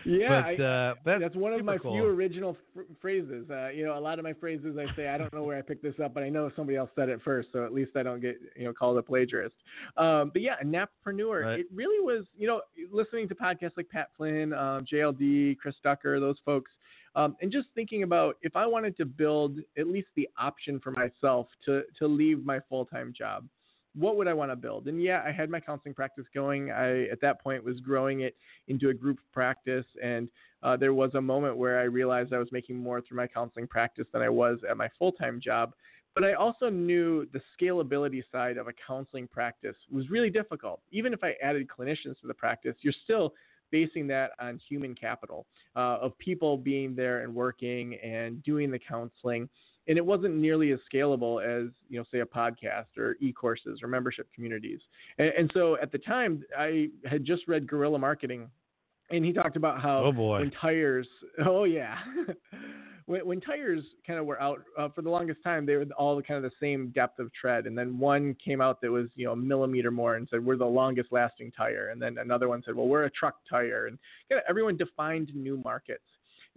Yeah, 0.04 0.42
but, 0.56 0.62
uh, 0.62 0.94
that's, 1.04 1.20
that's, 1.20 1.36
one 1.36 1.52
of 1.52 1.64
my 1.64 1.78
cool. 1.78 1.92
few 1.92 2.06
original 2.06 2.56
f- 2.76 2.84
phrases. 3.00 3.48
Uh, 3.50 3.68
you 3.68 3.84
know, 3.84 3.98
a 3.98 4.00
lot 4.00 4.18
of 4.18 4.24
my 4.24 4.32
phrases 4.32 4.76
I 4.78 4.86
say 4.96 5.08
I 5.08 5.18
don't 5.18 5.32
know 5.32 5.42
where 5.42 5.58
I 5.58 5.62
picked 5.62 5.82
this 5.82 5.94
up, 6.02 6.14
but 6.14 6.22
I 6.22 6.28
know 6.28 6.50
somebody 6.56 6.76
else 6.76 6.90
said 6.96 7.08
it 7.08 7.20
first, 7.22 7.50
so 7.52 7.64
at 7.64 7.72
least 7.72 7.92
I 7.96 8.02
don't 8.02 8.20
get 8.20 8.40
you 8.56 8.64
know 8.64 8.72
called 8.72 8.96
a 8.96 9.02
plagiarist. 9.02 9.54
Um, 9.96 10.30
but 10.32 10.42
yeah, 10.42 10.54
a 10.60 10.64
nappreneur. 10.64 11.44
Right. 11.44 11.60
It 11.60 11.66
really 11.72 12.02
was. 12.02 12.24
You 12.36 12.46
know, 12.46 12.62
listening 12.90 13.28
to 13.28 13.34
podcasts 13.34 13.76
like 13.76 13.88
Pat 13.90 14.08
Flynn, 14.16 14.52
um, 14.54 14.86
JLD, 14.90 15.58
Chris 15.58 15.76
Ducker, 15.84 16.18
those 16.18 16.38
folks. 16.44 16.72
Um, 17.16 17.36
and 17.40 17.50
just 17.50 17.68
thinking 17.74 18.02
about 18.02 18.36
if 18.42 18.54
I 18.54 18.66
wanted 18.66 18.96
to 18.98 19.04
build 19.04 19.58
at 19.76 19.88
least 19.88 20.08
the 20.14 20.28
option 20.38 20.78
for 20.78 20.92
myself 20.92 21.48
to 21.64 21.82
to 21.98 22.06
leave 22.06 22.44
my 22.44 22.60
full 22.68 22.84
time 22.84 23.12
job, 23.16 23.46
what 23.94 24.16
would 24.16 24.28
I 24.28 24.32
want 24.32 24.52
to 24.52 24.56
build? 24.56 24.86
And 24.86 25.02
yeah, 25.02 25.22
I 25.26 25.32
had 25.32 25.50
my 25.50 25.60
counseling 25.60 25.94
practice 25.94 26.26
going. 26.32 26.70
I 26.70 27.08
at 27.08 27.20
that 27.22 27.42
point 27.42 27.64
was 27.64 27.80
growing 27.80 28.20
it 28.20 28.36
into 28.68 28.90
a 28.90 28.94
group 28.94 29.18
practice, 29.32 29.86
and 30.02 30.28
uh, 30.62 30.76
there 30.76 30.94
was 30.94 31.14
a 31.14 31.20
moment 31.20 31.56
where 31.56 31.80
I 31.80 31.84
realized 31.84 32.32
I 32.32 32.38
was 32.38 32.52
making 32.52 32.76
more 32.76 33.00
through 33.00 33.16
my 33.16 33.26
counseling 33.26 33.66
practice 33.66 34.06
than 34.12 34.22
I 34.22 34.28
was 34.28 34.58
at 34.68 34.76
my 34.76 34.88
full 34.98 35.12
time 35.12 35.40
job. 35.40 35.72
But 36.14 36.24
I 36.24 36.34
also 36.34 36.68
knew 36.68 37.26
the 37.32 37.40
scalability 37.56 38.22
side 38.32 38.56
of 38.56 38.66
a 38.66 38.72
counseling 38.86 39.28
practice 39.28 39.76
was 39.90 40.10
really 40.10 40.30
difficult. 40.30 40.80
Even 40.90 41.12
if 41.12 41.22
I 41.22 41.34
added 41.42 41.68
clinicians 41.68 42.20
to 42.20 42.26
the 42.26 42.34
practice, 42.34 42.74
you're 42.80 42.94
still 43.04 43.32
basing 43.70 44.06
that 44.08 44.32
on 44.40 44.60
human 44.68 44.94
capital 44.94 45.46
uh, 45.76 45.98
of 46.00 46.16
people 46.18 46.56
being 46.56 46.94
there 46.94 47.20
and 47.20 47.34
working 47.34 47.94
and 47.96 48.42
doing 48.42 48.70
the 48.70 48.78
counseling. 48.78 49.48
And 49.88 49.96
it 49.96 50.04
wasn't 50.04 50.36
nearly 50.36 50.72
as 50.72 50.78
scalable 50.92 51.42
as, 51.42 51.70
you 51.88 51.98
know, 51.98 52.04
say 52.12 52.20
a 52.20 52.26
podcast 52.26 52.96
or 52.96 53.16
e-courses 53.20 53.80
or 53.82 53.88
membership 53.88 54.28
communities. 54.34 54.80
And, 55.18 55.28
and 55.36 55.50
so 55.54 55.76
at 55.82 55.90
the 55.90 55.98
time, 55.98 56.44
I 56.56 56.88
had 57.06 57.24
just 57.24 57.48
read 57.48 57.66
Guerrilla 57.66 57.98
Marketing, 57.98 58.48
and 59.10 59.24
he 59.24 59.32
talked 59.32 59.56
about 59.56 59.80
how 59.80 60.04
oh 60.04 60.12
boy. 60.12 60.40
when 60.40 60.50
tires, 60.52 61.08
oh 61.44 61.64
yeah, 61.64 61.98
when, 63.06 63.26
when 63.26 63.40
tires 63.40 63.82
kind 64.06 64.18
of 64.18 64.26
were 64.26 64.40
out 64.40 64.60
uh, 64.78 64.88
for 64.88 65.02
the 65.02 65.10
longest 65.10 65.42
time, 65.42 65.66
they 65.66 65.76
were 65.76 65.86
all 65.96 66.20
kind 66.22 66.44
of 66.44 66.50
the 66.50 66.56
same 66.60 66.90
depth 66.90 67.18
of 67.18 67.32
tread, 67.32 67.66
and 67.66 67.76
then 67.76 67.98
one 67.98 68.36
came 68.44 68.60
out 68.60 68.80
that 68.80 68.90
was 68.90 69.08
you 69.14 69.26
know 69.26 69.32
a 69.32 69.36
millimeter 69.36 69.90
more 69.90 70.16
and 70.16 70.28
said 70.30 70.44
we're 70.44 70.56
the 70.56 70.64
longest 70.64 71.10
lasting 71.12 71.52
tire, 71.56 71.88
and 71.90 72.00
then 72.00 72.18
another 72.18 72.48
one 72.48 72.62
said 72.64 72.74
well 72.74 72.88
we're 72.88 73.04
a 73.04 73.10
truck 73.10 73.36
tire, 73.48 73.86
and 73.86 73.98
kind 74.28 74.38
of 74.38 74.44
everyone 74.48 74.76
defined 74.76 75.30
new 75.34 75.60
markets, 75.64 76.04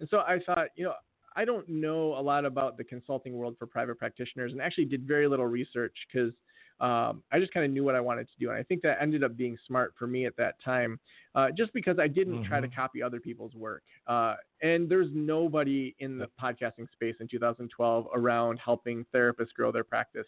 and 0.00 0.08
so 0.08 0.18
I 0.18 0.38
thought 0.46 0.68
you 0.76 0.84
know 0.84 0.94
I 1.36 1.44
don't 1.44 1.68
know 1.68 2.16
a 2.18 2.22
lot 2.22 2.44
about 2.44 2.76
the 2.76 2.84
consulting 2.84 3.34
world 3.34 3.56
for 3.58 3.66
private 3.66 3.98
practitioners, 3.98 4.52
and 4.52 4.60
actually 4.60 4.86
did 4.86 5.06
very 5.06 5.28
little 5.28 5.46
research 5.46 5.94
because 6.12 6.32
um, 6.80 7.22
I 7.32 7.38
just 7.38 7.52
kind 7.52 7.64
of 7.64 7.72
knew 7.72 7.84
what 7.84 7.94
I 7.94 8.00
wanted 8.00 8.26
to 8.26 8.34
do. 8.38 8.50
And 8.50 8.58
I 8.58 8.62
think 8.62 8.82
that 8.82 8.98
ended 9.00 9.22
up 9.22 9.36
being 9.36 9.56
smart 9.66 9.94
for 9.98 10.06
me 10.06 10.26
at 10.26 10.36
that 10.36 10.56
time, 10.62 10.98
uh, 11.34 11.50
just 11.56 11.72
because 11.72 11.98
I 11.98 12.08
didn't 12.08 12.34
mm-hmm. 12.34 12.48
try 12.48 12.60
to 12.60 12.66
mm-hmm. 12.66 12.80
copy 12.80 13.02
other 13.02 13.20
people's 13.20 13.54
work. 13.54 13.82
Uh, 14.06 14.34
and 14.62 14.88
there's 14.88 15.08
nobody 15.12 15.94
in 16.00 16.18
the 16.18 16.28
podcasting 16.40 16.90
space 16.92 17.14
in 17.20 17.28
2012 17.28 18.06
around 18.14 18.58
helping 18.58 19.06
therapists 19.14 19.52
grow 19.54 19.70
their 19.70 19.84
practice. 19.84 20.26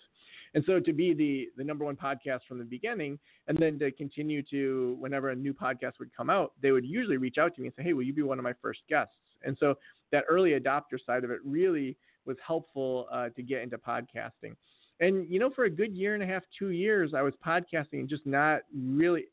And 0.54 0.64
so 0.66 0.78
to 0.78 0.92
be 0.92 1.12
the, 1.12 1.48
the 1.56 1.64
number 1.64 1.84
one 1.84 1.96
podcast 1.96 2.40
from 2.48 2.58
the 2.58 2.64
beginning, 2.64 3.18
and 3.48 3.58
then 3.58 3.78
to 3.80 3.90
continue 3.90 4.42
to, 4.50 4.96
whenever 5.00 5.30
a 5.30 5.36
new 5.36 5.52
podcast 5.52 5.98
would 5.98 6.14
come 6.16 6.30
out, 6.30 6.52
they 6.62 6.70
would 6.70 6.86
usually 6.86 7.16
reach 7.16 7.38
out 7.38 7.54
to 7.56 7.60
me 7.60 7.68
and 7.68 7.74
say, 7.76 7.82
Hey, 7.82 7.92
will 7.92 8.04
you 8.04 8.14
be 8.14 8.22
one 8.22 8.38
of 8.38 8.44
my 8.44 8.54
first 8.62 8.80
guests? 8.88 9.14
And 9.44 9.56
so 9.58 9.74
that 10.12 10.24
early 10.28 10.52
adopter 10.52 11.04
side 11.04 11.24
of 11.24 11.30
it 11.30 11.40
really 11.44 11.96
was 12.24 12.36
helpful 12.44 13.06
uh, 13.12 13.28
to 13.30 13.42
get 13.42 13.62
into 13.62 13.78
podcasting. 13.78 14.54
And 15.00 15.30
you 15.30 15.38
know, 15.38 15.50
for 15.50 15.64
a 15.64 15.70
good 15.70 15.94
year 15.94 16.14
and 16.14 16.22
a 16.22 16.26
half, 16.26 16.42
two 16.58 16.70
years, 16.70 17.12
I 17.14 17.22
was 17.22 17.34
podcasting 17.44 18.00
and 18.00 18.08
just 18.08 18.26
not 18.26 18.60
really, 18.74 19.24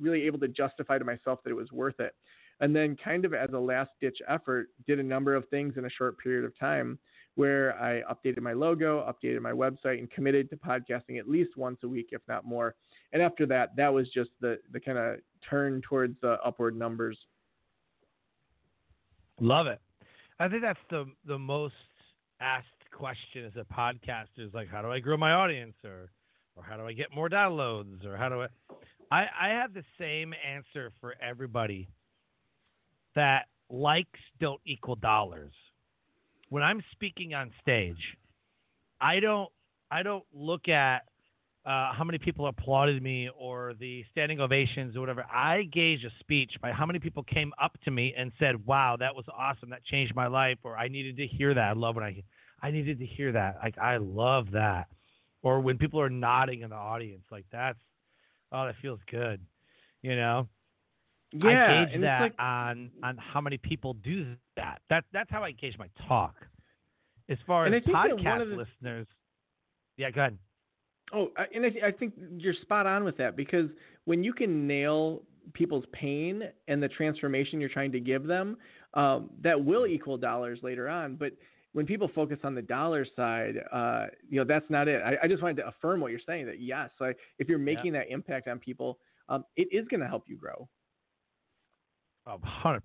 really 0.00 0.22
able 0.22 0.38
to 0.40 0.48
justify 0.48 0.98
to 0.98 1.04
myself 1.04 1.40
that 1.44 1.50
it 1.50 1.54
was 1.54 1.72
worth 1.72 2.00
it. 2.00 2.14
And 2.60 2.74
then, 2.76 2.96
kind 3.02 3.24
of 3.24 3.34
as 3.34 3.50
a 3.52 3.58
last 3.58 3.90
ditch 4.00 4.18
effort, 4.28 4.68
did 4.86 4.98
a 4.98 5.02
number 5.02 5.34
of 5.34 5.48
things 5.48 5.74
in 5.76 5.84
a 5.86 5.90
short 5.90 6.18
period 6.18 6.44
of 6.44 6.58
time 6.58 6.98
where 7.36 7.80
I 7.80 8.02
updated 8.02 8.40
my 8.40 8.52
logo, 8.52 9.00
updated 9.10 9.40
my 9.40 9.52
website, 9.52 9.98
and 9.98 10.10
committed 10.10 10.50
to 10.50 10.56
podcasting 10.56 11.18
at 11.18 11.28
least 11.28 11.56
once 11.56 11.78
a 11.84 11.88
week, 11.88 12.08
if 12.12 12.20
not 12.28 12.44
more. 12.44 12.74
And 13.12 13.22
after 13.22 13.46
that, 13.46 13.74
that 13.76 13.92
was 13.92 14.10
just 14.10 14.30
the, 14.40 14.58
the 14.72 14.80
kind 14.80 14.98
of 14.98 15.16
turn 15.48 15.80
towards 15.82 16.16
the 16.20 16.38
upward 16.44 16.76
numbers. 16.76 17.18
Love 19.40 19.66
it. 19.68 19.80
I 20.38 20.48
think 20.48 20.62
that's 20.62 20.80
the 20.90 21.06
the 21.26 21.38
most 21.38 21.74
asked 22.40 22.66
question 23.00 23.46
as 23.46 23.52
a 23.56 23.64
podcaster 23.72 24.46
is 24.46 24.52
like, 24.52 24.68
how 24.68 24.82
do 24.82 24.92
I 24.92 25.00
grow 25.00 25.16
my 25.16 25.32
audience, 25.32 25.74
or 25.84 26.10
or 26.54 26.62
how 26.62 26.76
do 26.76 26.86
I 26.86 26.92
get 26.92 27.14
more 27.14 27.30
downloads, 27.30 28.04
or 28.04 28.16
how 28.16 28.28
do 28.28 28.42
I? 28.42 28.46
I 29.10 29.26
I 29.46 29.48
have 29.48 29.72
the 29.72 29.84
same 29.98 30.34
answer 30.46 30.92
for 31.00 31.14
everybody. 31.20 31.88
That 33.14 33.46
likes 33.70 34.20
don't 34.38 34.60
equal 34.66 34.96
dollars. 34.96 35.52
When 36.50 36.62
I'm 36.62 36.82
speaking 36.92 37.32
on 37.34 37.50
stage, 37.62 38.16
I 39.00 39.20
don't 39.20 39.48
I 39.90 40.02
don't 40.02 40.24
look 40.34 40.68
at 40.68 40.98
uh, 41.64 41.92
how 41.92 42.04
many 42.04 42.18
people 42.18 42.46
applauded 42.48 43.02
me 43.02 43.30
or 43.38 43.74
the 43.80 44.04
standing 44.12 44.40
ovations 44.40 44.96
or 44.96 45.00
whatever. 45.00 45.24
I 45.24 45.62
gauge 45.64 46.04
a 46.04 46.10
speech 46.20 46.52
by 46.62 46.72
how 46.72 46.86
many 46.86 46.98
people 46.98 47.22
came 47.22 47.52
up 47.60 47.78
to 47.84 47.90
me 47.90 48.14
and 48.16 48.30
said, 48.38 48.66
"Wow, 48.66 48.96
that 48.98 49.14
was 49.14 49.24
awesome. 49.34 49.70
That 49.70 49.84
changed 49.84 50.14
my 50.14 50.26
life," 50.26 50.58
or 50.64 50.76
"I 50.76 50.88
needed 50.88 51.16
to 51.16 51.26
hear 51.26 51.54
that. 51.54 51.64
I 51.64 51.72
love 51.72 51.94
when 51.96 52.04
I 52.04 52.22
I 52.62 52.70
needed 52.70 52.98
to 52.98 53.06
hear 53.06 53.32
that. 53.32 53.58
Like 53.62 53.78
I 53.78 53.96
love 53.96 54.50
that. 54.52 54.88
Or 55.42 55.60
when 55.60 55.78
people 55.78 56.00
are 56.00 56.10
nodding 56.10 56.62
in 56.62 56.70
the 56.70 56.76
audience, 56.76 57.24
like 57.30 57.46
that's 57.50 57.78
oh, 58.52 58.66
that 58.66 58.74
feels 58.82 59.00
good. 59.10 59.40
You 60.02 60.16
know? 60.16 60.48
Yeah, 61.32 61.84
I 61.86 61.92
gauge 61.92 62.00
that 62.00 62.20
like, 62.20 62.34
on 62.38 62.90
on 63.04 63.16
how 63.18 63.40
many 63.40 63.56
people 63.56 63.94
do 63.94 64.34
that. 64.56 64.80
That 64.90 65.04
that's 65.12 65.30
how 65.30 65.44
I 65.44 65.52
gauge 65.52 65.76
my 65.78 65.88
talk. 66.08 66.34
As 67.28 67.38
far 67.46 67.66
as 67.66 67.82
podcast 67.84 68.50
the, 68.50 68.56
listeners, 68.56 69.06
yeah, 69.96 70.10
go 70.10 70.22
ahead. 70.22 70.38
Oh, 71.12 71.28
and 71.54 71.64
I, 71.64 71.88
I 71.88 71.92
think 71.92 72.14
you're 72.36 72.54
spot 72.54 72.86
on 72.86 73.04
with 73.04 73.16
that 73.18 73.36
because 73.36 73.70
when 74.04 74.24
you 74.24 74.32
can 74.32 74.66
nail 74.66 75.22
people's 75.52 75.84
pain 75.92 76.42
and 76.68 76.82
the 76.82 76.88
transformation 76.88 77.60
you're 77.60 77.68
trying 77.68 77.92
to 77.92 78.00
give 78.00 78.26
them, 78.26 78.56
um, 78.94 79.30
that 79.42 79.64
will 79.64 79.86
equal 79.86 80.16
dollars 80.16 80.58
later 80.62 80.88
on. 80.88 81.14
But 81.14 81.32
when 81.72 81.86
people 81.86 82.10
focus 82.14 82.38
on 82.42 82.54
the 82.54 82.62
dollar 82.62 83.06
side, 83.16 83.54
uh, 83.72 84.06
you 84.28 84.38
know, 84.40 84.44
that's 84.46 84.68
not 84.68 84.88
it. 84.88 85.02
I, 85.02 85.16
I, 85.24 85.28
just 85.28 85.42
wanted 85.42 85.58
to 85.58 85.68
affirm 85.68 86.00
what 86.00 86.10
you're 86.10 86.20
saying 86.26 86.46
that 86.46 86.60
yes, 86.60 86.90
like 86.98 87.16
if 87.38 87.48
you're 87.48 87.58
making 87.58 87.94
yeah. 87.94 88.00
that 88.00 88.12
impact 88.12 88.48
on 88.48 88.58
people, 88.58 88.98
um, 89.28 89.44
it 89.56 89.68
is 89.70 89.86
going 89.88 90.00
to 90.00 90.08
help 90.08 90.24
you 90.26 90.36
grow. 90.36 90.68
Oh, 92.26 92.38
100%. 92.64 92.80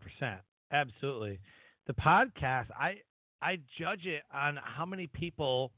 Absolutely. 0.72 1.40
The 1.88 1.94
podcast, 1.94 2.68
I, 2.80 2.98
I 3.42 3.58
judge 3.80 4.06
it 4.06 4.24
on 4.34 4.60
how 4.64 4.86
many 4.86 5.08
people 5.08 5.72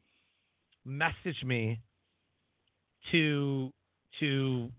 message 0.85 1.43
me 1.45 1.79
to, 3.11 3.71
to 4.19 4.69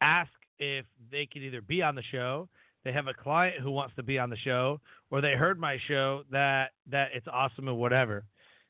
ask 0.00 0.30
if 0.58 0.84
they 1.10 1.26
could 1.26 1.42
either 1.42 1.60
be 1.60 1.82
on 1.82 1.96
the 1.96 2.02
show 2.10 2.48
they 2.84 2.92
have 2.92 3.06
a 3.06 3.14
client 3.14 3.60
who 3.60 3.70
wants 3.70 3.94
to 3.96 4.02
be 4.02 4.18
on 4.18 4.30
the 4.30 4.36
show, 4.36 4.80
or 5.10 5.20
they 5.20 5.32
heard 5.32 5.58
my 5.58 5.78
show 5.88 6.22
that 6.30 6.70
that 6.90 7.08
it's 7.14 7.26
awesome 7.32 7.68
and 7.68 7.76
whatever. 7.76 8.24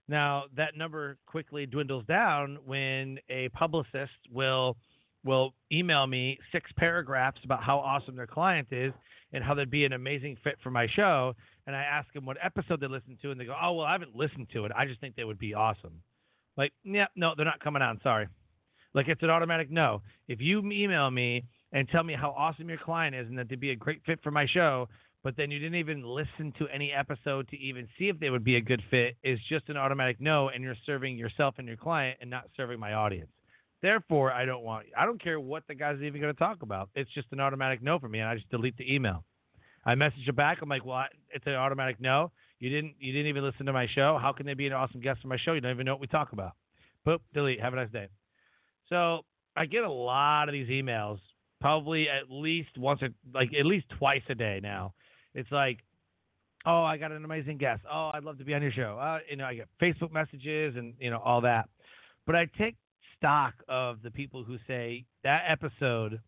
Now 0.09 0.45
that 0.57 0.77
number 0.77 1.17
quickly 1.27 1.67
dwindles 1.67 2.05
down 2.07 2.59
when 2.65 3.19
a 3.31 3.49
publicist 3.51 4.13
will 4.31 4.77
will 5.25 5.55
email 5.71 6.07
me 6.07 6.39
six 6.51 6.71
paragraphs 6.77 7.41
about 7.45 7.63
how 7.63 7.79
awesome 7.79 8.17
their 8.17 8.27
client 8.27 8.69
is 8.73 8.93
and 9.33 9.43
how 9.43 9.55
they'd 9.55 9.71
be 9.71 9.85
an 9.85 9.93
amazing 9.93 10.37
fit 10.43 10.57
for 10.63 10.71
my 10.71 10.87
show. 10.95 11.35
And 11.67 11.77
I 11.77 11.83
ask 11.83 12.13
them 12.13 12.27
what 12.27 12.37
episode 12.43 12.81
they 12.81 12.89
listened 12.89 13.19
to, 13.23 13.31
and 13.31 13.41
they 13.41 13.45
go, 13.45 13.57
"Oh, 13.61 13.75
well, 13.75 13.87
I 13.87 13.93
haven't 13.93 14.17
listened 14.17 14.49
to 14.53 14.65
it. 14.65 14.73
I 14.77 14.85
just 14.85 15.01
think 15.01 15.15
they 15.15 15.25
would 15.25 15.39
be 15.39 15.55
awesome." 15.55 16.03
Like, 16.57 16.73
yeah, 16.85 17.07
no, 17.17 17.35
they're 17.37 17.47
not 17.47 17.61
coming 17.61 17.83
on. 17.83 18.01
Sorry. 18.03 18.29
Like 18.95 19.09
it's 19.09 19.23
an 19.23 19.31
automatic 19.31 19.71
no. 19.71 20.03
If 20.29 20.41
you 20.41 20.59
email 20.71 21.11
me 21.11 21.45
and 21.73 21.89
tell 21.89 22.03
me 22.03 22.15
how 22.15 22.31
awesome 22.31 22.69
your 22.69 22.79
client 22.79 23.15
is 23.15 23.27
and 23.29 23.39
that 23.39 23.49
they'd 23.49 23.61
be 23.61 23.71
a 23.71 23.77
great 23.77 24.03
fit 24.05 24.21
for 24.23 24.31
my 24.31 24.47
show, 24.47 24.89
but 25.25 25.37
then 25.37 25.51
you 25.51 25.59
didn't 25.59 25.77
even 25.77 26.05
listen 26.05 26.53
to 26.59 26.67
any 26.69 26.93
episode 26.93 27.49
to 27.49 27.59
even 27.59 27.89
see 27.99 28.09
if 28.09 28.19
they 28.19 28.31
would 28.31 28.45
be 28.45 28.57
a 28.57 28.61
good 28.61 28.83
fit 28.91 29.17
is 29.23 29.39
just 29.49 29.69
an 29.69 29.77
automatic 29.77 30.21
no, 30.21 30.49
and 30.49 30.63
you're 30.63 30.77
serving 30.85 31.17
yourself 31.17 31.55
and 31.59 31.67
your 31.69 31.77
client 31.77 32.19
and 32.21 32.29
not 32.29 32.45
serving 32.57 32.79
my 32.79 32.95
audience. 32.95 33.31
Therefore, 33.83 34.33
I 34.33 34.45
don't 34.45 34.63
want. 34.63 34.87
I 34.97 35.05
don't 35.05 35.23
care 35.23 35.41
what 35.41 35.65
the 35.67 35.75
guy's 35.75 36.01
even 36.03 36.21
going 36.21 36.33
to 36.33 36.39
talk 36.39 36.63
about. 36.63 36.89
It's 36.95 37.11
just 37.13 37.27
an 37.33 37.41
automatic 37.41 37.83
no 37.83 37.99
for 37.99 38.09
me, 38.09 38.21
and 38.21 38.29
I 38.29 38.35
just 38.37 38.49
delete 38.49 38.77
the 38.77 38.93
email. 38.93 39.25
I 39.85 39.97
message 39.97 40.29
it 40.29 40.37
back. 40.37 40.59
I'm 40.63 40.69
like, 40.69 40.85
well, 40.85 41.05
it's 41.35 41.47
an 41.47 41.55
automatic 41.55 42.01
no. 42.01 42.31
You 42.61 42.71
didn't. 42.71 42.95
You 43.01 43.13
didn't 43.13 43.27
even 43.27 43.43
listen 43.43 43.67
to 43.67 43.73
my 43.73 43.89
show. 43.93 44.19
How 44.23 44.33
can 44.33 44.47
they 44.47 44.55
be 44.55 44.69
an 44.69 44.73
awesome 44.73 45.01
guest 45.01 45.21
on 45.25 45.29
my 45.29 45.37
show? 45.37 45.55
You 45.55 45.61
don't 45.61 45.73
even 45.73 45.85
know 45.85 45.95
what 45.95 46.01
we 46.01 46.07
talk 46.07 46.33
about. 46.33 46.53
Boop, 47.05 47.19
delete. 47.35 47.61
Have 47.61 47.73
a 47.73 47.77
nice 47.77 47.91
day. 47.91 48.07
So 48.89 49.23
I 49.57 49.67
get 49.67 49.83
a 49.83 49.91
lot 49.91 50.49
of 50.49 50.53
these 50.53 50.69
emails, 50.69 51.19
probably 51.63 52.09
at 52.09 52.29
least 52.29 52.77
once 52.77 53.01
or 53.03 53.09
like 53.33 53.51
at 53.59 53.65
least 53.65 53.87
twice 53.99 54.23
a 54.29 54.35
day 54.35 54.61
now. 54.63 54.93
It's 55.35 55.51
like, 55.51 55.79
oh, 56.67 56.83
I 56.83 56.99
got 56.99 57.13
an 57.13 57.25
amazing 57.25 57.57
guest. 57.57 57.83
Oh, 57.91 58.11
I'd 58.13 58.25
love 58.25 58.39
to 58.39 58.45
be 58.45 58.53
on 58.53 58.61
your 58.61 58.73
show. 58.73 58.99
Uh, 59.01 59.19
you 59.31 59.37
know, 59.37 59.45
I 59.45 59.55
get 59.55 59.69
Facebook 59.81 60.13
messages 60.13 60.75
and 60.77 60.95
you 60.99 61.09
know 61.09 61.21
all 61.25 61.41
that. 61.43 61.69
But 62.27 62.35
I 62.35 62.47
take 62.59 62.75
stock 63.17 63.55
of 63.69 64.03
the 64.03 64.11
people 64.11 64.45
who 64.45 64.57
say 64.67 65.07
that 65.23 65.45
episode 65.49 66.21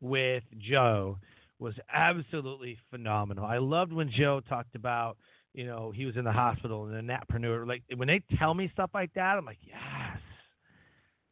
with 0.00 0.42
Joe 0.58 1.18
was 1.60 1.74
absolutely 1.92 2.76
phenomenal. 2.90 3.44
I 3.44 3.58
loved 3.58 3.92
when 3.92 4.10
Joe 4.10 4.40
talked 4.48 4.74
about, 4.74 5.16
you 5.52 5.66
know, 5.66 5.92
he 5.94 6.06
was 6.06 6.16
in 6.16 6.24
the 6.24 6.32
hospital 6.32 6.86
and 6.86 6.96
a 6.96 7.02
nappreneur. 7.02 7.66
Like 7.66 7.82
when 7.94 8.08
they 8.08 8.22
tell 8.38 8.54
me 8.54 8.70
stuff 8.72 8.90
like 8.92 9.12
that, 9.14 9.36
I'm 9.36 9.44
like, 9.44 9.58
yes, 9.62 10.18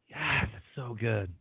yes, 0.09 0.47
it's 0.55 0.67
so 0.77 0.97
good. 1.01 1.33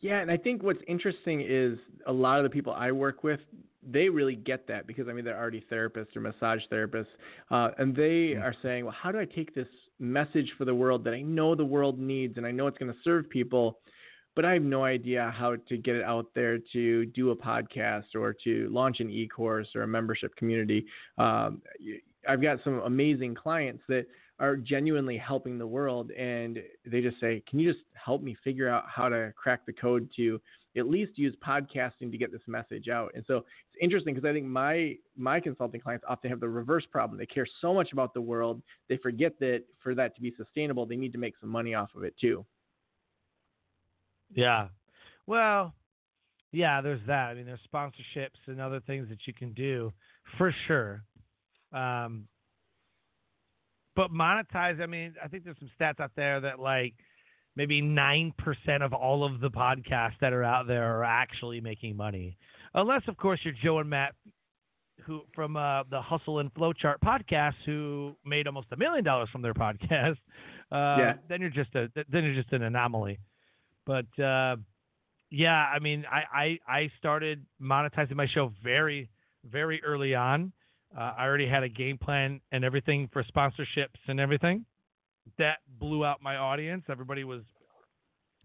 Yeah, 0.00 0.20
and 0.20 0.30
I 0.30 0.36
think 0.36 0.62
what's 0.62 0.80
interesting 0.88 1.44
is 1.46 1.78
a 2.06 2.12
lot 2.12 2.38
of 2.38 2.44
the 2.44 2.50
people 2.50 2.72
I 2.72 2.90
work 2.90 3.22
with, 3.22 3.40
they 3.82 4.08
really 4.08 4.34
get 4.34 4.66
that 4.68 4.86
because 4.86 5.08
I 5.08 5.12
mean 5.12 5.24
they're 5.24 5.38
already 5.38 5.64
therapists 5.70 6.16
or 6.16 6.20
massage 6.20 6.60
therapists, 6.72 7.06
uh, 7.50 7.70
and 7.78 7.94
they 7.94 8.32
mm-hmm. 8.32 8.42
are 8.42 8.54
saying, 8.62 8.84
well, 8.84 8.94
how 8.98 9.12
do 9.12 9.18
I 9.18 9.24
take 9.24 9.54
this 9.54 9.68
message 9.98 10.52
for 10.56 10.64
the 10.64 10.74
world 10.74 11.04
that 11.04 11.14
I 11.14 11.20
know 11.22 11.54
the 11.54 11.64
world 11.64 11.98
needs 11.98 12.36
and 12.36 12.46
I 12.46 12.50
know 12.50 12.66
it's 12.66 12.78
going 12.78 12.92
to 12.92 12.98
serve 13.04 13.28
people, 13.28 13.78
but 14.34 14.44
I 14.44 14.54
have 14.54 14.62
no 14.62 14.84
idea 14.84 15.32
how 15.36 15.56
to 15.56 15.76
get 15.76 15.96
it 15.96 16.02
out 16.02 16.26
there 16.34 16.58
to 16.72 17.06
do 17.06 17.30
a 17.30 17.36
podcast 17.36 18.14
or 18.14 18.34
to 18.44 18.68
launch 18.70 19.00
an 19.00 19.10
e-course 19.10 19.68
or 19.74 19.82
a 19.82 19.88
membership 19.88 20.34
community. 20.36 20.86
Um, 21.18 21.60
I've 22.28 22.42
got 22.42 22.58
some 22.64 22.80
amazing 22.80 23.34
clients 23.34 23.82
that 23.88 24.06
are 24.40 24.56
genuinely 24.56 25.16
helping 25.16 25.58
the 25.58 25.66
world 25.66 26.10
and 26.12 26.58
they 26.84 27.00
just 27.00 27.20
say, 27.20 27.42
"Can 27.48 27.60
you 27.60 27.72
just 27.72 27.84
help 27.94 28.22
me 28.22 28.34
figure 28.42 28.68
out 28.68 28.84
how 28.88 29.08
to 29.08 29.32
crack 29.36 29.64
the 29.66 29.72
code 29.72 30.10
to 30.16 30.40
at 30.76 30.88
least 30.88 31.18
use 31.18 31.34
podcasting 31.44 32.10
to 32.10 32.18
get 32.18 32.30
this 32.30 32.40
message 32.46 32.88
out. 32.88 33.10
And 33.14 33.24
so 33.26 33.38
it's 33.38 33.76
interesting 33.80 34.14
because 34.14 34.28
I 34.28 34.32
think 34.32 34.46
my 34.46 34.96
my 35.16 35.40
consulting 35.40 35.80
clients 35.80 36.04
often 36.08 36.30
have 36.30 36.40
the 36.40 36.48
reverse 36.48 36.86
problem. 36.90 37.18
They 37.18 37.26
care 37.26 37.46
so 37.60 37.74
much 37.74 37.92
about 37.92 38.14
the 38.14 38.20
world, 38.20 38.62
they 38.88 38.96
forget 38.98 39.38
that 39.40 39.64
for 39.82 39.94
that 39.94 40.14
to 40.16 40.22
be 40.22 40.32
sustainable, 40.36 40.86
they 40.86 40.96
need 40.96 41.12
to 41.12 41.18
make 41.18 41.34
some 41.40 41.50
money 41.50 41.74
off 41.74 41.90
of 41.96 42.04
it 42.04 42.14
too. 42.20 42.44
Yeah. 44.32 44.68
Well, 45.26 45.74
yeah, 46.52 46.80
there's 46.80 47.00
that. 47.06 47.30
I 47.30 47.34
mean, 47.34 47.46
there's 47.46 47.60
sponsorships 47.72 48.38
and 48.46 48.60
other 48.60 48.80
things 48.80 49.08
that 49.08 49.18
you 49.26 49.32
can 49.32 49.52
do 49.52 49.92
for 50.38 50.54
sure. 50.66 51.02
Um, 51.72 52.26
but 54.08 54.12
monetize, 54.12 54.80
I 54.80 54.86
mean, 54.86 55.14
I 55.22 55.28
think 55.28 55.44
there's 55.44 55.58
some 55.58 55.70
stats 55.78 56.00
out 56.00 56.12
there 56.16 56.40
that 56.40 56.58
like– 56.58 56.94
maybe 57.56 57.82
9% 57.82 58.32
of 58.82 58.92
all 58.92 59.24
of 59.24 59.40
the 59.40 59.50
podcasts 59.50 60.18
that 60.20 60.32
are 60.32 60.44
out 60.44 60.66
there 60.66 60.98
are 60.98 61.04
actually 61.04 61.60
making 61.60 61.96
money. 61.96 62.36
Unless, 62.74 63.02
of 63.08 63.16
course, 63.16 63.40
you're 63.42 63.54
Joe 63.62 63.78
and 63.80 63.90
Matt 63.90 64.14
who 65.04 65.22
from 65.34 65.56
uh, 65.56 65.82
the 65.90 66.00
Hustle 66.00 66.38
and 66.40 66.52
Flowchart 66.54 66.96
podcast 67.04 67.54
who 67.64 68.14
made 68.24 68.46
almost 68.46 68.68
a 68.72 68.76
million 68.76 69.02
dollars 69.04 69.28
from 69.30 69.42
their 69.42 69.54
podcast. 69.54 70.16
Uh, 70.72 70.96
yeah. 70.98 71.12
Then 71.28 71.40
you're 71.40 71.50
just 71.50 71.74
a 71.74 71.88
then 72.12 72.22
you're 72.22 72.40
just 72.40 72.52
an 72.52 72.62
anomaly. 72.62 73.18
But 73.86 74.06
uh, 74.22 74.54
yeah, 75.28 75.64
I 75.66 75.80
mean, 75.80 76.04
I, 76.08 76.22
I 76.32 76.58
I 76.72 76.90
started 76.96 77.44
monetizing 77.60 78.14
my 78.14 78.28
show 78.32 78.52
very 78.62 79.10
very 79.44 79.82
early 79.82 80.14
on. 80.14 80.52
Uh, 80.96 81.12
I 81.18 81.24
already 81.24 81.46
had 81.46 81.62
a 81.62 81.68
game 81.68 81.98
plan 81.98 82.40
and 82.52 82.64
everything 82.64 83.08
for 83.12 83.22
sponsorships 83.24 83.98
and 84.08 84.18
everything 84.18 84.64
that 85.38 85.58
blew 85.78 86.04
out 86.04 86.22
my 86.22 86.36
audience. 86.36 86.84
Everybody 86.88 87.24
was, 87.24 87.42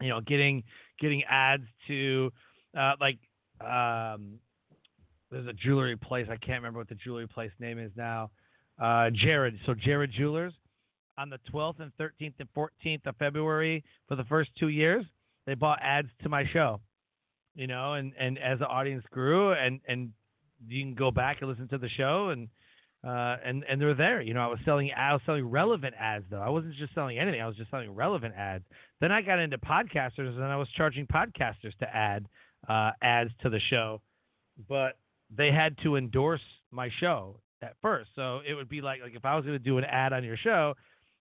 you 0.01 0.09
know, 0.09 0.21
getting 0.21 0.63
getting 0.99 1.23
ads 1.23 1.63
to 1.87 2.31
uh, 2.77 2.93
like 2.99 3.17
um, 3.61 4.39
there's 5.31 5.47
a 5.47 5.53
jewelry 5.53 5.97
place. 5.97 6.27
I 6.29 6.37
can't 6.37 6.59
remember 6.59 6.79
what 6.79 6.89
the 6.89 6.95
jewelry 6.95 7.27
place 7.27 7.51
name 7.59 7.79
is 7.79 7.91
now. 7.95 8.29
Uh, 8.81 9.09
Jared. 9.11 9.57
So 9.65 9.73
Jared 9.73 10.11
Jewelers 10.11 10.53
on 11.17 11.29
the 11.29 11.39
12th 11.51 11.79
and 11.79 11.91
13th 11.97 12.33
and 12.39 12.49
14th 12.55 13.07
of 13.07 13.15
February 13.17 13.83
for 14.07 14.15
the 14.15 14.25
first 14.25 14.49
two 14.59 14.67
years, 14.67 15.05
they 15.45 15.53
bought 15.53 15.79
ads 15.81 16.09
to 16.23 16.29
my 16.29 16.43
show. 16.51 16.81
You 17.55 17.67
know, 17.67 17.93
and 17.93 18.11
and 18.19 18.37
as 18.37 18.59
the 18.59 18.67
audience 18.67 19.05
grew, 19.11 19.53
and 19.53 19.79
and 19.87 20.11
you 20.67 20.83
can 20.83 20.95
go 20.95 21.11
back 21.11 21.37
and 21.41 21.49
listen 21.49 21.67
to 21.69 21.77
the 21.77 21.89
show 21.89 22.29
and 22.29 22.49
uh, 23.05 23.37
and 23.45 23.63
and 23.69 23.79
they're 23.79 23.93
there. 23.93 24.21
You 24.21 24.33
know, 24.33 24.41
I 24.41 24.47
was 24.47 24.59
selling 24.65 24.89
I 24.95 25.13
was 25.13 25.21
selling 25.25 25.45
relevant 25.45 25.93
ads 25.99 26.25
though. 26.29 26.41
I 26.41 26.49
wasn't 26.49 26.75
just 26.75 26.93
selling 26.95 27.19
anything. 27.19 27.41
I 27.41 27.47
was 27.47 27.55
just 27.55 27.69
selling 27.69 27.93
relevant 27.93 28.33
ads. 28.35 28.63
Then 28.99 29.11
I 29.11 29.21
got 29.21 29.39
into 29.39 29.57
podcasters, 29.59 30.35
and 30.35 30.43
I 30.43 30.55
was 30.55 30.67
charging 30.75 31.05
podcasters 31.05 31.77
to 31.79 31.95
add 31.95 32.27
uh, 32.67 32.91
ads 33.01 33.29
to 33.43 33.49
the 33.49 33.59
show, 33.69 34.01
but 34.67 34.97
they 35.35 35.51
had 35.51 35.77
to 35.83 35.97
endorse 35.97 36.41
my 36.71 36.89
show 36.99 37.39
at 37.61 37.75
first. 37.81 38.09
So 38.15 38.39
it 38.47 38.55
would 38.55 38.69
be 38.69 38.81
like 38.81 39.01
like 39.01 39.15
if 39.15 39.23
I 39.23 39.35
was 39.35 39.45
going 39.45 39.57
to 39.57 39.63
do 39.63 39.77
an 39.77 39.83
ad 39.83 40.11
on 40.11 40.23
your 40.23 40.37
show, 40.37 40.73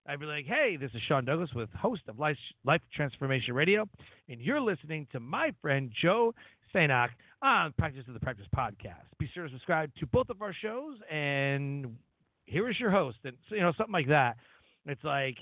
I'd 0.07 0.19
be 0.19 0.25
like, 0.25 0.45
"Hey, 0.45 0.77
this 0.79 0.89
is 0.95 1.01
Sean 1.07 1.23
Douglas 1.23 1.51
with 1.53 1.69
host 1.73 2.01
of 2.07 2.17
Life 2.17 2.37
Life 2.63 2.81
Transformation 2.95 3.53
Radio, 3.53 3.87
and 4.27 4.41
you're 4.41 4.61
listening 4.61 5.05
to 5.11 5.19
my 5.19 5.51
friend 5.61 5.91
Joe 6.01 6.33
Sanok 6.73 7.09
on 7.45 7.73
Practice 7.77 8.03
of 8.07 8.15
the 8.15 8.19
Practice 8.19 8.47
podcast. 8.55 9.05
Be 9.19 9.29
sure 9.31 9.45
to 9.45 9.51
subscribe 9.51 9.91
to 9.99 10.07
both 10.07 10.29
of 10.29 10.41
our 10.41 10.53
shows, 10.53 10.97
and 11.11 11.95
here 12.45 12.67
is 12.69 12.79
your 12.79 12.89
host, 12.89 13.17
and 13.23 13.35
you 13.49 13.59
know 13.59 13.71
something 13.77 13.93
like 13.93 14.07
that. 14.07 14.37
It's 14.87 15.03
like, 15.03 15.37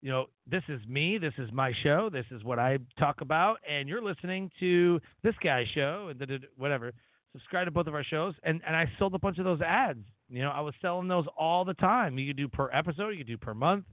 you 0.00 0.08
know, 0.08 0.26
this 0.48 0.62
is 0.68 0.80
me, 0.88 1.18
this 1.18 1.32
is 1.36 1.50
my 1.52 1.72
show, 1.82 2.10
this 2.10 2.26
is 2.30 2.44
what 2.44 2.60
I 2.60 2.78
talk 2.96 3.22
about, 3.22 3.58
and 3.68 3.88
you're 3.88 4.02
listening 4.02 4.52
to 4.60 5.00
this 5.24 5.34
guy's 5.42 5.66
show, 5.74 6.12
and 6.12 6.46
whatever. 6.56 6.92
Subscribe 7.32 7.66
to 7.66 7.72
both 7.72 7.88
of 7.88 7.94
our 7.94 8.04
shows, 8.04 8.34
and 8.44 8.62
and 8.64 8.76
I 8.76 8.86
sold 8.96 9.14
a 9.14 9.18
bunch 9.18 9.38
of 9.38 9.44
those 9.44 9.60
ads. 9.60 10.04
You 10.28 10.42
know, 10.42 10.50
I 10.50 10.60
was 10.60 10.74
selling 10.80 11.08
those 11.08 11.26
all 11.36 11.64
the 11.64 11.74
time. 11.74 12.18
You 12.18 12.28
could 12.28 12.36
do 12.36 12.46
per 12.46 12.70
episode, 12.72 13.10
you 13.10 13.18
could 13.18 13.26
do 13.26 13.36
per 13.36 13.54
month. 13.54 13.84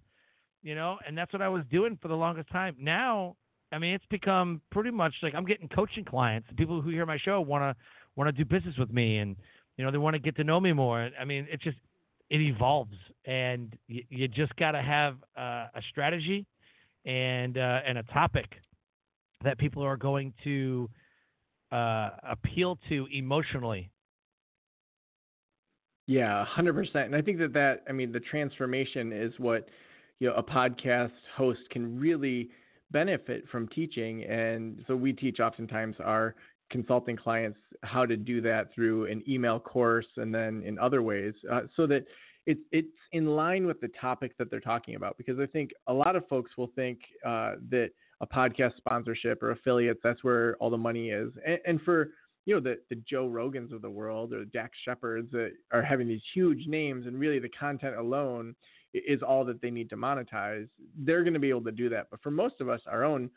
You 0.62 0.75
know, 0.75 0.97
and 1.06 1.17
that's 1.17 1.34
what 1.34 1.41
I 1.41 1.49
was 1.49 1.63
doing 1.71 1.97
for 1.99 2.10
the 2.10 2.15
longest 2.15 2.49
time. 2.51 2.75
Now 2.80 3.38
I 3.71 3.78
mean, 3.78 3.93
it's 3.93 4.06
become 4.10 4.62
pretty 4.71 4.91
much 4.91 5.13
like 5.21 5.34
I'm 5.36 5.45
getting 5.45 5.67
coaching 5.67 6.06
clients. 6.06 6.47
People 6.56 6.82
who 6.82 6.89
hear 6.89 7.06
my 7.06 7.17
show 7.17 7.41
want 7.41 7.62
to 7.63 7.75
want 8.15 8.28
to 8.28 8.32
do 8.32 8.45
business 8.45 8.78
with 8.78 8.91
me, 8.91 9.17
and 9.17 9.36
you 9.78 9.86
know 9.86 9.91
they 9.91 9.97
want 9.97 10.13
to 10.13 10.19
get 10.19 10.36
to 10.38 10.43
know 10.43 10.60
me 10.60 10.73
more. 10.73 11.10
I 11.19 11.25
mean, 11.25 11.47
it 11.51 11.62
just 11.62 11.78
it 12.30 12.41
evolves, 12.41 12.95
and 13.25 13.75
you, 13.88 14.04
you 14.10 14.28
just 14.28 14.56
got 14.56 14.71
to 14.71 14.82
have 14.82 15.17
uh, 15.38 15.67
a 15.75 15.82
strategy 15.89 16.45
and 17.06 17.58
uh, 17.58 17.80
and 17.86 17.97
a 17.97 18.04
topic 18.04 18.45
that 19.43 19.58
people 19.58 19.84
are 19.84 19.97
going 19.97 20.34
to 20.43 20.89
uh, 21.71 22.12
appeal 22.23 22.78
to 22.89 23.08
emotionally. 23.12 23.89
Yeah, 26.08 26.45
hundred 26.45 26.73
percent. 26.73 27.08
And 27.08 27.15
I 27.15 27.21
think 27.21 27.39
that 27.39 27.54
that 27.54 27.84
I 27.89 27.91
mean 27.91 28.12
the 28.12 28.19
transformation 28.19 29.12
is 29.12 29.34
what 29.38 29.67
you 30.19 30.30
know 30.30 30.36
a 30.36 30.43
podcast 30.43 31.12
host 31.36 31.62
can 31.71 31.99
really 31.99 32.49
benefit 32.95 33.43
from 33.51 33.67
teaching. 33.67 34.23
And 34.23 34.81
so 34.88 34.95
we 34.95 35.12
teach 35.12 35.41
oftentimes 35.41 35.97
our 35.99 36.34
consulting 36.71 37.17
clients 37.17 37.60
how 37.84 38.05
to 38.05 38.15
do 38.15 38.39
that 38.39 38.73
through 38.73 39.08
an 39.08 39.21
email 39.27 39.60
course 39.60 40.08
and 40.15 40.34
then 40.34 40.63
in 40.65 40.79
other 40.79 41.01
ways 41.01 41.34
uh, 41.51 41.63
so 41.75 41.86
that 41.88 42.05
it, 42.45 42.58
it's 42.71 42.88
in 43.12 43.25
line 43.25 43.67
with 43.67 43.81
the 43.81 43.89
topic 43.99 44.31
that 44.38 44.49
they're 44.49 44.62
talking 44.62 44.95
about. 44.95 45.17
Because 45.17 45.39
I 45.39 45.45
think 45.45 45.71
a 45.88 45.93
lot 45.93 46.15
of 46.15 46.25
folks 46.29 46.51
will 46.58 46.71
think 46.73 46.99
uh, 47.25 47.55
that 47.69 47.89
a 48.21 48.27
podcast 48.27 48.77
sponsorship 48.77 49.43
or 49.43 49.51
affiliates, 49.51 49.99
that's 50.01 50.23
where 50.23 50.55
all 50.62 50.69
the 50.69 50.77
money 50.77 51.10
is. 51.10 51.34
And, 51.45 51.60
and 51.65 51.81
for 51.81 52.12
you 52.45 52.53
know 52.55 52.62
the 52.62 52.77
the 52.89 53.01
Joe 53.10 53.27
Rogans 53.27 53.73
of 53.73 53.81
the 53.81 53.89
world 53.89 54.31
or 54.31 54.45
Dax 54.45 54.77
Shepards 54.86 55.31
that 55.31 55.51
are 55.73 55.81
having 55.81 56.08
these 56.08 56.21
huge 56.34 56.67
names, 56.67 57.08
and 57.08 57.19
really 57.19 57.39
the 57.39 57.49
content 57.49 57.95
alone 57.97 58.55
is 59.08 59.21
all 59.21 59.43
that 59.45 59.62
they 59.62 59.71
need 59.71 59.89
to 59.89 59.97
monetize, 59.97 60.67
they're 60.97 61.23
going 61.23 61.34
to 61.34 61.39
be 61.39 61.49
able 61.49 61.63
to 61.63 61.71
do 61.71 61.89
that. 61.89 62.08
But 62.10 62.21
for 62.21 62.31
most 62.31 62.62
of 62.62 62.69
us, 62.69 62.81
our 62.88 63.03
own 63.03 63.29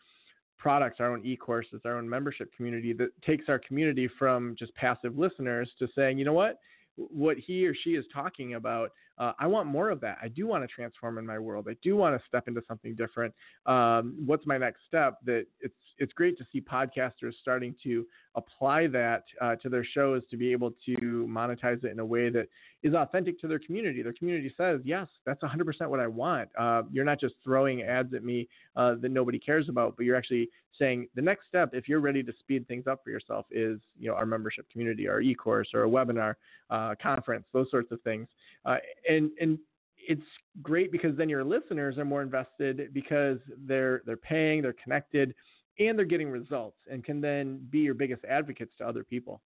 products, 0.59 0.99
our 1.01 1.13
own 1.13 1.25
e-courses, 1.25 1.81
our 1.85 1.99
own 1.99 2.09
membership 2.09 2.53
community 2.55 2.93
that 2.93 3.11
takes 3.23 3.49
our 3.49 3.59
community 3.59 4.09
from 4.19 4.57
just 4.59 4.75
passive 4.75 5.19
listeners 5.19 5.71
to 5.79 5.89
saying, 5.95 6.19
you 6.19 6.25
know 6.25 6.33
what, 6.33 6.59
what 6.97 7.37
he 7.39 7.67
or 7.67 7.75
she 7.75 7.91
is 7.91 8.05
talking 8.13 8.55
about, 8.55 8.91
uh, 9.19 9.33
I 9.39 9.47
want 9.47 9.67
more 9.67 9.91
of 9.91 10.01
that. 10.01 10.19
I 10.23 10.29
do 10.29 10.47
want 10.47 10.63
to 10.63 10.69
transform 10.69 11.19
in 11.19 11.27
my 11.27 11.39
world. 11.39 11.67
I 11.69 11.77
do 11.83 11.97
want 11.97 12.21
to 12.21 12.27
step 12.27 12.49
into 12.49 12.63
something 12.67 12.95
different. 12.95 13.35
Um, 13.67 14.17
what's 14.25 14.47
my 14.47 14.59
next 14.59 14.81
step? 14.87 15.19
That 15.25 15.47
it's 15.61 15.75
it's 15.99 16.13
great 16.13 16.39
to 16.39 16.47
see 16.53 16.61
podcasters 16.61 17.35
starting 17.41 17.75
to 17.83 18.07
apply 18.39 18.87
that 18.87 19.25
uh, 19.41 19.57
to 19.57 19.69
their 19.69 19.85
shows 19.85 20.23
to 20.31 20.37
be 20.37 20.53
able 20.53 20.73
to 20.87 21.27
monetize 21.29 21.85
it 21.85 21.91
in 21.93 21.99
a 21.99 22.05
way 22.05 22.31
that 22.31 22.49
is 22.83 22.95
authentic 22.95 23.41
to 23.41 23.49
their 23.49 23.59
community. 23.59 24.03
Their 24.03 24.13
community 24.13 24.53
says, 24.57 24.81
yes, 24.85 25.09
that's 25.27 25.43
100% 25.43 25.89
what 25.89 26.01
I 26.01 26.07
want. 26.07 26.49
Uh, 26.59 26.83
you're 26.91 27.05
not 27.05 27.21
just 27.21 27.35
throwing 27.45 27.83
ads 27.83 28.15
at 28.15 28.25
me 28.25 28.49
uh, 28.77 28.95
that 29.01 29.11
nobody 29.11 29.39
cares 29.39 29.69
about, 29.69 29.97
but 29.97 30.07
you're 30.07 30.17
actually 30.17 30.49
saying 30.79 31.09
the 31.15 31.23
next 31.23 31.49
step, 31.49 31.71
if 31.73 31.89
you're 31.89 32.01
ready 32.01 32.23
to 32.23 32.33
speed 32.39 32.67
things 32.69 32.87
up 32.87 33.01
for 33.03 33.11
yourself, 33.11 33.47
is 33.51 33.81
you 33.99 34.09
know 34.09 34.15
our 34.15 34.27
membership 34.27 34.71
community, 34.71 35.09
our 35.09 35.21
e-course, 35.21 35.69
or 35.75 35.85
a 35.85 35.89
webinar, 35.89 36.35
uh, 36.71 36.95
conference, 37.03 37.45
those 37.53 37.71
sorts 37.71 37.91
of 37.91 38.01
things. 38.03 38.29
Uh, 38.65 38.77
and 39.09 39.31
and 39.41 39.59
it's 39.97 40.23
great 40.63 40.93
because 40.93 41.17
then 41.17 41.29
your 41.29 41.45
listeners 41.45 41.99
are 41.99 42.05
more 42.05 42.23
invested 42.23 42.91
because 42.95 43.39
they're 43.67 44.03
they're 44.07 44.17
paying, 44.17 44.63
they're 44.63 44.77
connected, 44.83 45.35
and 45.79 45.99
they're 45.99 46.07
getting 46.07 46.31
results, 46.31 46.77
and 46.91 47.05
can 47.05 47.21
then 47.21 47.67
be 47.71 47.81
your 47.81 47.95
biggest 47.95 48.25
advocates 48.25 48.73
to 48.79 48.87
other 48.87 49.05
people. 49.05 49.41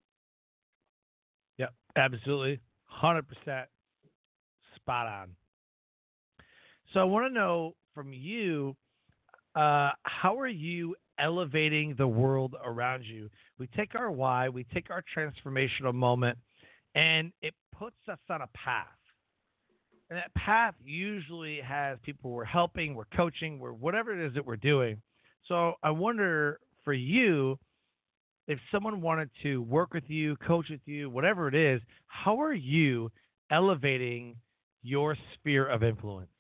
Yeah, 1.59 1.67
absolutely. 1.97 2.61
100% 3.03 3.23
spot 4.77 5.07
on. 5.07 5.31
So 6.93 7.01
I 7.01 7.05
want 7.05 7.27
to 7.27 7.33
know 7.33 7.75
from 7.95 8.13
you 8.13 8.77
uh, 9.55 9.91
how 10.03 10.39
are 10.39 10.49
you 10.49 10.97
elevating 11.19 11.95
the 11.97 12.07
world 12.07 12.55
around 12.65 13.05
you? 13.05 13.29
We 13.59 13.67
take 13.69 13.95
our 13.95 14.11
why, 14.11 14.49
we 14.49 14.65
take 14.65 14.91
our 14.91 15.05
transformational 15.15 15.95
moment, 15.95 16.39
and 16.95 17.33
it 17.43 17.55
puts 17.79 17.97
us 18.11 18.19
on 18.31 18.43
a 18.43 18.49
path. 18.49 18.87
And 20.11 20.19
that 20.19 20.35
path 20.35 20.75
usually 20.85 21.61
has 21.61 21.99
people 22.03 22.31
we're 22.31 22.45
helping, 22.45 22.95
we're 22.95 23.05
coaching, 23.17 23.59
we're 23.59 23.73
whatever 23.73 24.13
it 24.13 24.27
is 24.27 24.35
that 24.35 24.45
we're 24.45 24.57
doing. 24.57 25.01
So 25.49 25.75
I 25.83 25.91
wonder 25.91 26.59
for 26.85 26.93
you, 26.93 27.59
if 28.49 28.59
someone 28.71 29.01
wanted 29.01 29.31
to 29.43 29.63
work 29.63 29.95
with 29.95 30.05
you, 30.09 30.37
coach 30.37 30.67
with 30.71 30.81
you, 30.85 31.09
whatever 31.11 31.49
it 31.49 31.55
is, 31.55 31.81
how 32.07 32.41
are 32.41 32.53
you 32.53 33.11
elevating 33.51 34.37
your 34.83 35.17
sphere 35.35 35.69
of 35.69 35.83
influence? 35.83 36.32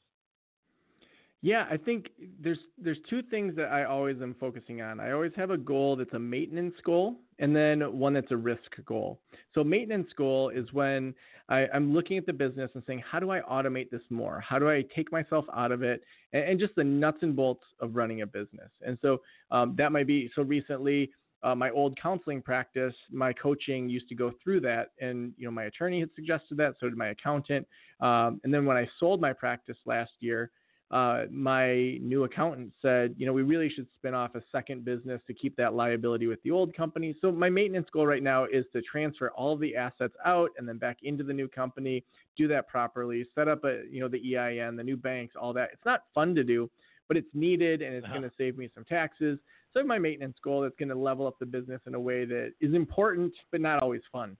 Yeah, 1.44 1.66
I 1.68 1.76
think 1.76 2.10
there's 2.40 2.58
there's 2.78 2.98
two 3.10 3.20
things 3.20 3.56
that 3.56 3.66
I 3.72 3.84
always 3.84 4.16
am 4.22 4.36
focusing 4.38 4.80
on. 4.80 5.00
I 5.00 5.10
always 5.10 5.32
have 5.34 5.50
a 5.50 5.56
goal 5.56 5.96
that's 5.96 6.12
a 6.12 6.18
maintenance 6.18 6.76
goal 6.84 7.16
and 7.40 7.54
then 7.54 7.80
one 7.98 8.14
that's 8.14 8.30
a 8.30 8.36
risk 8.36 8.70
goal. 8.86 9.18
So 9.52 9.64
maintenance 9.64 10.12
goal 10.16 10.50
is 10.50 10.72
when 10.72 11.12
I, 11.48 11.66
am 11.74 11.92
looking 11.92 12.16
at 12.16 12.26
the 12.26 12.32
business 12.32 12.70
and 12.74 12.84
saying, 12.86 13.02
how 13.10 13.18
do 13.18 13.32
I 13.32 13.40
automate 13.40 13.90
this 13.90 14.02
more? 14.08 14.40
How 14.40 14.60
do 14.60 14.70
I 14.70 14.84
take 14.94 15.10
myself 15.10 15.44
out 15.52 15.72
of 15.72 15.82
it? 15.82 16.02
And, 16.32 16.44
and 16.44 16.60
just 16.60 16.76
the 16.76 16.84
nuts 16.84 17.18
and 17.22 17.34
bolts 17.34 17.64
of 17.80 17.96
running 17.96 18.22
a 18.22 18.26
business. 18.26 18.70
And 18.86 18.96
so 19.02 19.20
um, 19.50 19.74
that 19.76 19.90
might 19.90 20.06
be 20.06 20.30
so 20.36 20.42
recently 20.42 21.10
uh, 21.42 21.56
my 21.56 21.70
old 21.70 21.98
counseling 22.00 22.40
practice, 22.40 22.94
my 23.10 23.32
coaching 23.32 23.88
used 23.88 24.08
to 24.08 24.14
go 24.14 24.32
through 24.42 24.60
that, 24.60 24.92
and 25.00 25.32
you 25.36 25.44
know 25.44 25.50
my 25.50 25.64
attorney 25.64 25.98
had 25.98 26.10
suggested 26.14 26.56
that, 26.56 26.74
so 26.78 26.88
did 26.88 26.96
my 26.96 27.08
accountant. 27.08 27.66
Um, 28.00 28.40
and 28.44 28.54
then 28.54 28.64
when 28.64 28.76
I 28.76 28.88
sold 29.00 29.20
my 29.20 29.32
practice 29.32 29.76
last 29.84 30.12
year, 30.20 30.52
uh, 30.92 31.24
my 31.30 31.96
new 32.02 32.24
accountant 32.24 32.70
said, 32.82 33.14
you 33.16 33.24
know, 33.24 33.32
we 33.32 33.42
really 33.42 33.70
should 33.70 33.86
spin 33.94 34.12
off 34.12 34.34
a 34.34 34.42
second 34.52 34.84
business 34.84 35.22
to 35.26 35.32
keep 35.32 35.56
that 35.56 35.72
liability 35.72 36.26
with 36.26 36.42
the 36.42 36.50
old 36.50 36.76
company. 36.76 37.16
So 37.22 37.32
my 37.32 37.48
maintenance 37.48 37.88
goal 37.90 38.06
right 38.06 38.22
now 38.22 38.44
is 38.44 38.66
to 38.74 38.82
transfer 38.82 39.30
all 39.30 39.54
of 39.54 39.60
the 39.60 39.74
assets 39.74 40.12
out 40.26 40.50
and 40.58 40.68
then 40.68 40.76
back 40.76 40.98
into 41.02 41.24
the 41.24 41.32
new 41.32 41.48
company, 41.48 42.04
do 42.36 42.46
that 42.48 42.68
properly, 42.68 43.24
set 43.34 43.48
up 43.48 43.64
a, 43.64 43.82
you 43.90 44.00
know, 44.00 44.08
the 44.08 44.36
EIN, 44.36 44.76
the 44.76 44.84
new 44.84 44.98
banks, 44.98 45.34
all 45.40 45.54
that. 45.54 45.70
It's 45.72 45.86
not 45.86 46.02
fun 46.14 46.34
to 46.34 46.44
do, 46.44 46.70
but 47.08 47.16
it's 47.16 47.30
needed 47.32 47.80
and 47.80 47.94
it's 47.94 48.04
uh-huh. 48.04 48.18
going 48.18 48.28
to 48.28 48.36
save 48.36 48.58
me 48.58 48.68
some 48.74 48.84
taxes. 48.84 49.38
So 49.72 49.82
my 49.82 49.98
maintenance 49.98 50.36
goal 50.44 50.60
that's 50.60 50.76
going 50.78 50.90
to 50.90 50.94
level 50.94 51.26
up 51.26 51.38
the 51.38 51.46
business 51.46 51.80
in 51.86 51.94
a 51.94 52.00
way 52.00 52.26
that 52.26 52.52
is 52.60 52.74
important 52.74 53.32
but 53.50 53.62
not 53.62 53.82
always 53.82 54.02
fun. 54.12 54.36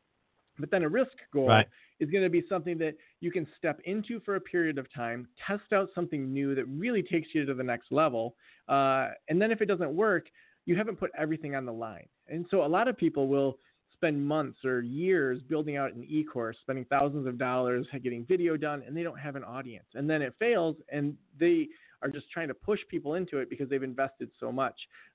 But 0.62 0.70
then 0.70 0.84
a 0.84 0.88
risk 0.88 1.12
goal 1.32 1.48
right. 1.48 1.66
is 1.98 2.08
going 2.08 2.22
to 2.22 2.30
be 2.30 2.44
something 2.48 2.78
that 2.78 2.94
you 3.20 3.32
can 3.32 3.48
step 3.58 3.80
into 3.84 4.20
for 4.20 4.36
a 4.36 4.40
period 4.40 4.78
of 4.78 4.86
time, 4.94 5.26
test 5.44 5.72
out 5.72 5.88
something 5.92 6.32
new 6.32 6.54
that 6.54 6.66
really 6.66 7.02
takes 7.02 7.28
you 7.34 7.44
to 7.44 7.52
the 7.52 7.64
next 7.64 7.90
level. 7.90 8.36
Uh, 8.68 9.08
and 9.28 9.42
then 9.42 9.50
if 9.50 9.60
it 9.60 9.66
doesn't 9.66 9.92
work, 9.92 10.26
you 10.64 10.76
haven't 10.76 11.00
put 11.00 11.10
everything 11.18 11.56
on 11.56 11.66
the 11.66 11.72
line. 11.72 12.06
And 12.28 12.46
so 12.48 12.64
a 12.64 12.68
lot 12.68 12.86
of 12.86 12.96
people 12.96 13.26
will 13.26 13.58
spend 13.92 14.24
months 14.24 14.64
or 14.64 14.82
years 14.82 15.42
building 15.42 15.76
out 15.76 15.92
an 15.92 16.04
e-course, 16.08 16.56
spending 16.62 16.84
thousands 16.84 17.26
of 17.26 17.38
dollars 17.38 17.86
getting 18.04 18.24
video 18.24 18.56
done, 18.56 18.84
and 18.86 18.96
they 18.96 19.02
don't 19.02 19.18
have 19.18 19.34
an 19.34 19.42
audience. 19.42 19.86
And 19.94 20.08
then 20.08 20.22
it 20.22 20.32
fails, 20.38 20.76
and 20.92 21.16
they 21.40 21.66
are 22.02 22.08
just 22.08 22.30
trying 22.30 22.48
to 22.48 22.54
push 22.54 22.80
people 22.88 23.14
into 23.14 23.38
it 23.38 23.48
because 23.48 23.68
they've 23.68 23.82
invested 23.82 24.28
so 24.38 24.50
much 24.52 24.74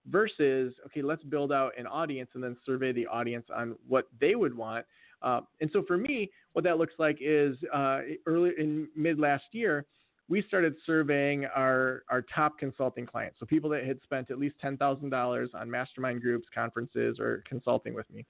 versus 0.10 0.74
okay 0.86 1.02
let's 1.02 1.24
build 1.24 1.52
out 1.52 1.72
an 1.78 1.86
audience 1.86 2.30
and 2.34 2.44
then 2.44 2.56
survey 2.66 2.92
the 2.92 3.06
audience 3.08 3.46
on 3.54 3.76
what 3.88 4.08
they 4.20 4.36
would 4.36 4.56
want 4.56 4.86
uh, 5.22 5.42
and 5.62 5.70
so 5.74 5.84
for 5.88 5.98
me 5.98 6.30
what 6.54 6.64
that 6.64 6.78
looks 6.78 6.94
like 6.98 7.18
is 7.22 7.58
uh, 7.74 8.02
early 8.26 8.52
in 8.58 8.88
mid 8.96 9.20
last 9.20 9.46
year 9.52 9.86
we 10.30 10.42
started 10.42 10.76
surveying 10.86 11.46
our, 11.46 12.04
our 12.10 12.22
top 12.34 12.58
consulting 12.60 13.06
clients 13.06 13.38
so 13.40 13.46
people 13.46 13.70
that 13.70 13.86
had 13.86 14.00
spent 14.04 14.30
at 14.30 14.40
least 14.40 14.56
$10000 14.64 15.48
on 15.56 15.72
mastermind 15.72 16.22
groups 16.22 16.48
conferences 16.54 17.20
or 17.20 17.44
consulting 17.48 17.94
with 17.94 18.10
me 18.12 18.26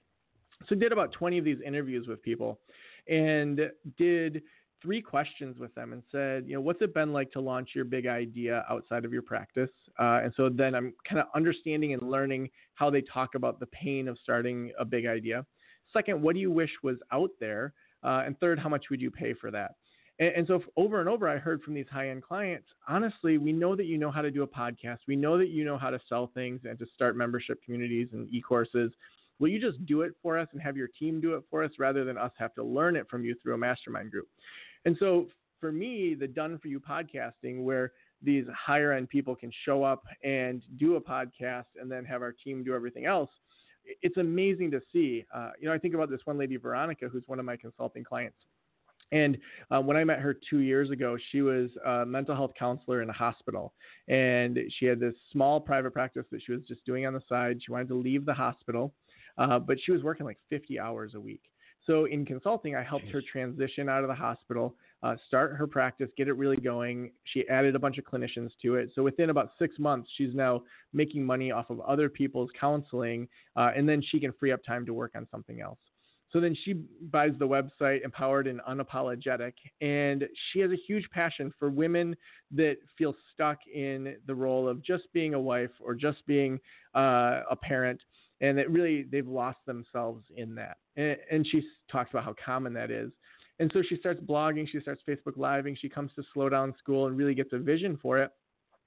so 0.68 0.74
did 0.74 0.92
about 0.92 1.12
20 1.12 1.38
of 1.38 1.44
these 1.44 1.58
interviews 1.64 2.06
with 2.06 2.22
people 2.22 2.58
and 3.08 3.60
did 3.96 4.42
three 4.80 5.02
questions 5.02 5.58
with 5.58 5.74
them 5.74 5.92
and 5.92 6.02
said, 6.10 6.44
you 6.46 6.54
know, 6.54 6.60
what's 6.60 6.80
it 6.82 6.94
been 6.94 7.12
like 7.12 7.30
to 7.32 7.40
launch 7.40 7.70
your 7.74 7.84
big 7.84 8.06
idea 8.06 8.64
outside 8.70 9.04
of 9.04 9.12
your 9.12 9.22
practice? 9.22 9.70
Uh, 9.98 10.20
and 10.22 10.32
so 10.36 10.48
then 10.48 10.74
I'm 10.74 10.94
kind 11.08 11.20
of 11.20 11.26
understanding 11.34 11.94
and 11.94 12.02
learning 12.02 12.48
how 12.74 12.90
they 12.90 13.02
talk 13.02 13.34
about 13.34 13.58
the 13.60 13.66
pain 13.66 14.08
of 14.08 14.18
starting 14.22 14.72
a 14.78 14.84
big 14.84 15.06
idea. 15.06 15.44
Second, 15.92 16.20
what 16.20 16.34
do 16.34 16.40
you 16.40 16.50
wish 16.50 16.70
was 16.82 16.96
out 17.12 17.30
there? 17.40 17.72
Uh, 18.02 18.22
and 18.26 18.38
third, 18.38 18.58
how 18.58 18.68
much 18.68 18.86
would 18.90 19.00
you 19.00 19.10
pay 19.10 19.34
for 19.34 19.50
that? 19.50 19.72
And, 20.18 20.28
and 20.36 20.46
so 20.46 20.62
over 20.76 21.00
and 21.00 21.08
over, 21.08 21.28
I 21.28 21.38
heard 21.38 21.62
from 21.62 21.74
these 21.74 21.86
high 21.90 22.10
end 22.10 22.22
clients, 22.22 22.66
honestly, 22.88 23.38
we 23.38 23.52
know 23.52 23.74
that 23.76 23.86
you 23.86 23.98
know 23.98 24.10
how 24.10 24.22
to 24.22 24.30
do 24.30 24.42
a 24.42 24.46
podcast. 24.46 24.98
We 25.06 25.16
know 25.16 25.38
that 25.38 25.48
you 25.48 25.64
know 25.64 25.78
how 25.78 25.90
to 25.90 26.00
sell 26.08 26.30
things 26.34 26.60
and 26.64 26.78
to 26.78 26.86
start 26.94 27.16
membership 27.16 27.62
communities 27.64 28.08
and 28.12 28.28
e 28.32 28.40
courses. 28.40 28.92
Will 29.38 29.48
you 29.48 29.60
just 29.60 29.84
do 29.86 30.02
it 30.02 30.12
for 30.20 30.36
us 30.36 30.48
and 30.52 30.60
have 30.60 30.76
your 30.76 30.88
team 30.98 31.20
do 31.20 31.34
it 31.34 31.44
for 31.48 31.62
us 31.62 31.70
rather 31.78 32.04
than 32.04 32.18
us 32.18 32.32
have 32.38 32.54
to 32.54 32.64
learn 32.64 32.96
it 32.96 33.08
from 33.08 33.24
you 33.24 33.36
through 33.40 33.54
a 33.54 33.58
mastermind 33.58 34.10
group? 34.10 34.28
And 34.84 34.96
so 34.98 35.28
for 35.60 35.72
me, 35.72 36.16
the 36.18 36.26
done 36.26 36.58
for 36.58 36.68
you 36.68 36.80
podcasting, 36.80 37.62
where 37.62 37.92
these 38.22 38.44
higher 38.52 38.92
end 38.92 39.08
people 39.08 39.36
can 39.36 39.52
show 39.64 39.84
up 39.84 40.04
and 40.24 40.62
do 40.76 40.96
a 40.96 41.00
podcast 41.00 41.66
and 41.80 41.90
then 41.90 42.04
have 42.04 42.22
our 42.22 42.32
team 42.32 42.64
do 42.64 42.74
everything 42.74 43.06
else, 43.06 43.30
it's 44.02 44.16
amazing 44.16 44.70
to 44.72 44.80
see. 44.92 45.24
Uh, 45.34 45.50
you 45.60 45.68
know, 45.68 45.74
I 45.74 45.78
think 45.78 45.94
about 45.94 46.10
this 46.10 46.20
one 46.24 46.38
lady, 46.38 46.56
Veronica, 46.56 47.08
who's 47.08 47.24
one 47.26 47.38
of 47.38 47.44
my 47.44 47.56
consulting 47.56 48.04
clients. 48.04 48.38
And 49.10 49.38
uh, 49.70 49.80
when 49.80 49.96
I 49.96 50.04
met 50.04 50.18
her 50.18 50.36
two 50.50 50.58
years 50.58 50.90
ago, 50.90 51.16
she 51.30 51.40
was 51.40 51.70
a 51.86 52.04
mental 52.04 52.34
health 52.34 52.52
counselor 52.58 53.02
in 53.02 53.08
a 53.08 53.12
hospital. 53.12 53.72
And 54.08 54.58
she 54.78 54.86
had 54.86 55.00
this 55.00 55.14
small 55.32 55.60
private 55.60 55.92
practice 55.92 56.26
that 56.30 56.42
she 56.44 56.52
was 56.52 56.62
just 56.68 56.84
doing 56.84 57.06
on 57.06 57.14
the 57.14 57.22
side. 57.28 57.58
She 57.64 57.72
wanted 57.72 57.88
to 57.88 57.94
leave 57.94 58.26
the 58.26 58.34
hospital, 58.34 58.92
uh, 59.38 59.58
but 59.58 59.78
she 59.82 59.92
was 59.92 60.02
working 60.02 60.26
like 60.26 60.38
50 60.50 60.78
hours 60.78 61.14
a 61.14 61.20
week. 61.20 61.42
So 61.86 62.04
in 62.04 62.26
consulting, 62.26 62.76
I 62.76 62.82
helped 62.82 63.08
her 63.08 63.22
transition 63.32 63.88
out 63.88 64.04
of 64.04 64.08
the 64.08 64.14
hospital, 64.14 64.74
uh, 65.02 65.16
start 65.26 65.54
her 65.54 65.66
practice, 65.66 66.08
get 66.16 66.28
it 66.28 66.32
really 66.32 66.56
going. 66.56 67.12
She 67.24 67.48
added 67.48 67.76
a 67.76 67.78
bunch 67.78 67.98
of 67.98 68.04
clinicians 68.04 68.50
to 68.62 68.76
it. 68.76 68.90
So 68.94 69.02
within 69.02 69.30
about 69.30 69.50
six 69.58 69.78
months, 69.78 70.10
she's 70.16 70.34
now 70.34 70.62
making 70.92 71.24
money 71.24 71.50
off 71.50 71.70
of 71.70 71.80
other 71.80 72.08
people's 72.08 72.50
counseling, 72.58 73.28
uh, 73.56 73.70
and 73.76 73.88
then 73.88 74.02
she 74.02 74.18
can 74.18 74.32
free 74.32 74.52
up 74.52 74.64
time 74.64 74.84
to 74.86 74.94
work 74.94 75.12
on 75.14 75.26
something 75.30 75.60
else. 75.60 75.78
So 76.30 76.40
then 76.40 76.54
she 76.64 76.74
buys 77.10 77.32
the 77.38 77.48
website 77.48 78.04
Empowered 78.04 78.48
and 78.48 78.60
Unapologetic, 78.68 79.54
and 79.80 80.26
she 80.52 80.60
has 80.60 80.70
a 80.70 80.76
huge 80.76 81.08
passion 81.10 81.52
for 81.58 81.70
women 81.70 82.14
that 82.50 82.76
feel 82.98 83.14
stuck 83.32 83.58
in 83.72 84.16
the 84.26 84.34
role 84.34 84.68
of 84.68 84.82
just 84.84 85.04
being 85.14 85.32
a 85.32 85.40
wife 85.40 85.70
or 85.80 85.94
just 85.94 86.26
being 86.26 86.60
uh, 86.94 87.40
a 87.50 87.56
parent 87.56 88.00
and 88.40 88.56
that 88.58 88.70
really 88.70 89.04
they've 89.10 89.26
lost 89.26 89.58
themselves 89.66 90.24
in 90.36 90.54
that. 90.54 90.76
And, 90.96 91.16
and 91.30 91.46
she 91.46 91.62
talks 91.90 92.10
about 92.10 92.24
how 92.24 92.34
common 92.44 92.72
that 92.74 92.90
is. 92.90 93.10
And 93.60 93.70
so 93.72 93.82
she 93.82 93.96
starts 93.96 94.20
blogging, 94.20 94.68
she 94.68 94.80
starts 94.80 95.02
Facebook 95.08 95.36
living, 95.36 95.76
she 95.80 95.88
comes 95.88 96.12
to 96.14 96.22
Slow 96.32 96.48
Down 96.48 96.74
School 96.78 97.06
and 97.06 97.16
really 97.16 97.34
gets 97.34 97.52
a 97.52 97.58
vision 97.58 97.98
for 98.00 98.18
it 98.18 98.30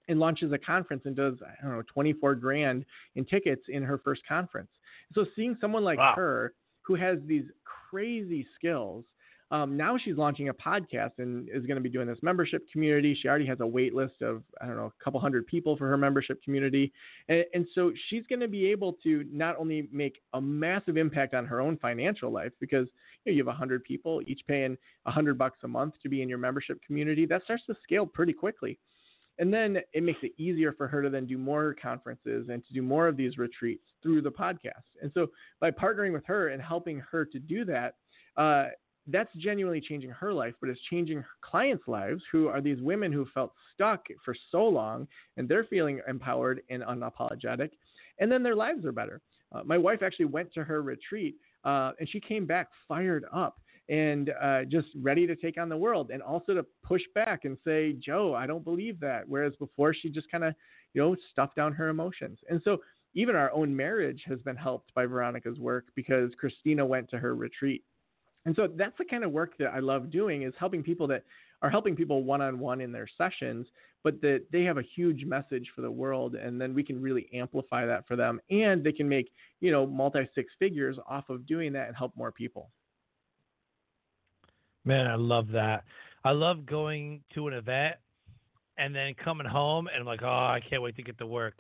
and 0.08 0.20
launches 0.20 0.52
a 0.52 0.58
conference 0.58 1.04
and 1.06 1.16
does 1.16 1.36
I 1.42 1.64
don't 1.64 1.76
know 1.76 1.84
24 1.94 2.36
grand 2.36 2.86
in 3.16 3.26
tickets 3.26 3.64
in 3.70 3.84
her 3.84 3.98
first 3.98 4.22
conference. 4.28 4.70
So 5.14 5.26
seeing 5.36 5.58
someone 5.60 5.84
like 5.84 6.00
wow. 6.00 6.14
her 6.16 6.54
who 6.82 6.96
has 6.96 7.20
these 7.26 7.46
crazy 7.90 8.48
skills 8.56 9.06
um, 9.52 9.76
now 9.76 9.98
she's 9.98 10.16
launching 10.16 10.48
a 10.48 10.54
podcast 10.54 11.12
and 11.18 11.50
is 11.50 11.66
going 11.66 11.76
to 11.76 11.82
be 11.82 11.90
doing 11.90 12.08
this 12.08 12.20
membership 12.22 12.66
community. 12.72 13.18
She 13.22 13.28
already 13.28 13.46
has 13.48 13.60
a 13.60 13.68
wait 13.68 13.94
list 13.94 14.22
of, 14.22 14.44
I 14.62 14.66
don't 14.66 14.78
know, 14.78 14.86
a 14.98 15.04
couple 15.04 15.20
hundred 15.20 15.46
people 15.46 15.76
for 15.76 15.90
her 15.90 15.98
membership 15.98 16.42
community. 16.42 16.94
And, 17.28 17.44
and 17.54 17.68
so 17.76 17.92
she's 18.10 18.24
going 18.28 18.40
to 18.40 18.48
be 18.48 18.68
able 18.68 18.94
to 19.04 19.26
not 19.30 19.58
only 19.58 19.90
make 19.92 20.22
a 20.34 20.40
massive 20.40 20.96
impact 20.96 21.34
on 21.34 21.46
her 21.46 21.60
own 21.60 21.78
financial 21.78 22.32
life 22.32 22.54
because 22.62 22.88
you, 23.26 23.32
know, 23.32 23.36
you 23.36 23.40
have 23.40 23.48
100 23.48 23.84
people, 23.84 24.22
each 24.26 24.42
paying 24.48 24.78
100 25.04 25.38
bucks 25.38 25.58
a 25.64 25.68
month 25.68 25.96
to 26.02 26.08
be 26.08 26.22
in 26.22 26.30
your 26.30 26.38
membership 26.38 26.80
community. 26.88 27.26
That 27.26 27.44
starts 27.44 27.64
to 27.68 27.76
scale 27.84 28.06
pretty 28.06 28.34
quickly. 28.34 28.80
And 29.38 29.54
then 29.54 29.80
it 29.92 30.04
makes 30.04 30.20
it 30.24 30.32
easier 30.38 30.72
for 30.72 30.88
her 30.88 31.02
to 31.02 31.10
then 31.10 31.26
do 31.26 31.38
more 31.38 31.76
conferences 31.82 32.48
and 32.50 32.66
to 32.68 32.74
do 32.74 32.82
more 32.82 33.08
of 33.08 33.18
these 33.18 33.38
retreats 33.38 33.84
through 34.02 34.22
the 34.22 34.30
podcast. 34.30 34.86
And 35.02 35.12
so 35.14 35.28
by 35.60 35.72
partnering 35.72 36.14
with 36.14 36.26
her 36.26 36.50
and 36.50 36.62
helping 36.62 37.02
her 37.12 37.26
to 37.26 37.40
do 37.40 37.66
that, 37.66 37.96
uh, 38.38 38.68
that's 39.12 39.34
genuinely 39.36 39.82
changing 39.82 40.10
her 40.12 40.34
life, 40.34 40.54
but 40.60 40.70
it's 40.70 40.82
changing 40.90 41.18
her 41.18 41.28
clients' 41.42 41.88
lives 41.88 42.22
who 42.32 42.48
are 42.48 42.62
these 42.62 42.82
women 42.82 43.12
who 43.12 43.26
felt 43.34 43.54
stuck 43.74 44.06
for 44.24 44.36
so 44.52 44.64
long 44.64 45.08
and 45.38 45.48
they're 45.48 45.64
feeling 45.66 46.02
empowered 46.08 46.62
and 46.70 46.84
unapologetic. 46.84 47.72
And 48.20 48.32
then 48.32 48.44
their 48.44 48.56
lives 48.56 48.86
are 48.86 48.92
better. 48.92 49.22
Uh, 49.54 49.64
my 49.66 49.78
wife 49.78 50.02
actually 50.04 50.26
went 50.26 50.54
to 50.54 50.64
her 50.64 50.82
retreat 50.82 51.36
uh, 51.64 51.92
and 52.00 52.08
she 52.10 52.20
came 52.20 52.46
back 52.46 52.68
fired 52.88 53.26
up 53.34 53.58
and 53.90 54.32
uh, 54.42 54.64
just 54.64 54.88
ready 55.02 55.28
to 55.28 55.36
take 55.36 55.58
on 55.58 55.68
the 55.68 55.76
world 55.78 56.12
and 56.12 56.22
also 56.22 56.54
to 56.54 56.66
push 56.84 57.02
back 57.14 57.46
and 57.46 57.58
say, 57.66 57.94
Joe, 57.94 58.34
I 58.34 58.48
don't 58.48 58.64
believe 58.64 59.00
that. 59.02 59.28
Whereas 59.28 59.54
before 59.58 59.94
she 59.94 60.10
just 60.10 60.32
kind 60.32 60.44
of, 60.44 60.54
you 60.94 61.02
know, 61.02 61.16
stuffed 61.32 61.56
down 61.56 61.74
her 61.74 61.90
emotions. 61.90 62.40
And 62.50 62.62
so 62.64 62.78
even 63.14 63.36
our 63.36 63.52
own 63.52 63.76
marriage 63.76 64.24
has 64.28 64.42
been 64.42 64.56
helped 64.56 64.94
by 64.94 65.06
Veronica's 65.06 65.60
work 65.60 65.88
because 65.96 66.32
Christina 66.40 66.86
went 66.86 67.10
to 67.10 67.18
her 67.18 67.36
retreat. 67.36 67.84
And 68.46 68.56
so 68.56 68.68
that's 68.76 68.98
the 68.98 69.06
kind 69.06 69.24
of 69.24 69.32
work 69.32 69.58
that 69.60 69.68
I 69.68 69.80
love 69.80 70.10
doing 70.10 70.44
is 70.44 70.54
helping 70.60 70.84
people 70.84 71.08
that 71.08 71.24
are 71.62 71.70
helping 71.70 71.96
people 71.96 72.24
one 72.24 72.42
on 72.42 72.58
one 72.60 72.82
in 72.82 72.92
their 72.92 73.08
sessions, 73.18 73.68
but 74.04 74.20
that 74.22 74.46
they 74.52 74.64
have 74.64 74.78
a 74.78 74.84
huge 74.96 75.26
message 75.26 75.70
for 75.76 75.82
the 75.82 75.92
world 75.92 76.36
and 76.36 76.60
then 76.60 76.74
we 76.74 76.84
can 76.84 77.00
really 77.00 77.30
amplify 77.34 77.86
that 77.86 78.08
for 78.08 78.16
them 78.16 78.42
and 78.50 78.84
they 78.84 78.92
can 78.92 79.08
make, 79.08 79.32
you 79.60 79.72
know, 79.72 79.86
multi 79.86 80.28
six 80.34 80.52
figures 80.58 80.98
off 81.08 81.30
of 81.30 81.46
doing 81.46 81.72
that 81.74 81.88
and 81.88 81.96
help 81.96 82.16
more 82.16 82.32
people. 82.32 82.72
Man, 84.86 85.06
I 85.06 85.16
love 85.16 85.50
that. 85.50 85.84
I 86.24 86.32
love 86.32 86.66
going 86.66 87.22
to 87.36 87.48
an 87.48 87.54
event 87.54 87.96
and 88.78 88.96
then 88.96 89.14
coming 89.24 89.46
home 89.46 89.88
and 89.88 89.98
I'm 90.00 90.06
like, 90.06 90.24
oh, 90.24 90.28
I 90.28 90.62
can't 90.68 90.82
wait 90.82 90.96
to 90.96 91.04
get 91.04 91.20
to 91.20 91.28
work. 91.28 91.60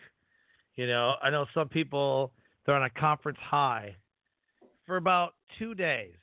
You 0.75 0.87
know, 0.87 1.13
I 1.21 1.29
know 1.29 1.45
some 1.53 1.69
people 1.69 2.31
they're 2.65 2.75
on 2.75 2.83
a 2.83 2.89
conference 2.89 3.39
high 3.41 3.95
for 4.85 4.97
about 4.97 5.33
two 5.59 5.75
days. 5.75 6.15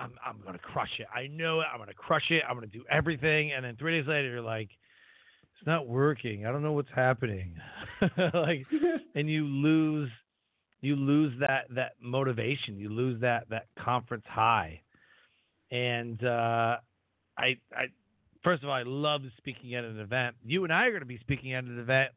I'm 0.00 0.12
I'm 0.24 0.40
gonna 0.44 0.58
crush 0.58 0.90
it. 0.98 1.06
I 1.14 1.26
know 1.26 1.60
it. 1.60 1.66
I'm 1.72 1.78
gonna 1.78 1.94
crush 1.94 2.30
it. 2.30 2.42
I'm 2.48 2.56
gonna 2.56 2.66
do 2.66 2.84
everything. 2.90 3.52
And 3.52 3.64
then 3.64 3.76
three 3.76 4.00
days 4.00 4.08
later, 4.08 4.28
you're 4.28 4.40
like, 4.40 4.70
it's 5.56 5.66
not 5.66 5.86
working. 5.86 6.46
I 6.46 6.52
don't 6.52 6.62
know 6.62 6.72
what's 6.72 6.90
happening. 6.94 7.54
like, 8.34 8.66
and 9.14 9.28
you 9.28 9.44
lose 9.44 10.10
you 10.80 10.96
lose 10.96 11.32
that 11.40 11.66
that 11.74 11.92
motivation. 12.00 12.78
You 12.78 12.88
lose 12.88 13.20
that 13.20 13.48
that 13.50 13.66
conference 13.78 14.24
high. 14.26 14.80
And 15.70 16.24
uh, 16.24 16.78
I, 17.38 17.56
I, 17.72 17.84
first 18.42 18.62
of 18.62 18.68
all, 18.68 18.74
I 18.74 18.82
love 18.82 19.22
speaking 19.36 19.74
at 19.74 19.84
an 19.84 20.00
event. 20.00 20.34
You 20.44 20.64
and 20.64 20.72
I 20.72 20.86
are 20.86 20.90
going 20.90 21.00
to 21.00 21.06
be 21.06 21.18
speaking 21.18 21.54
at 21.54 21.62
an 21.62 21.78
event 21.78 22.10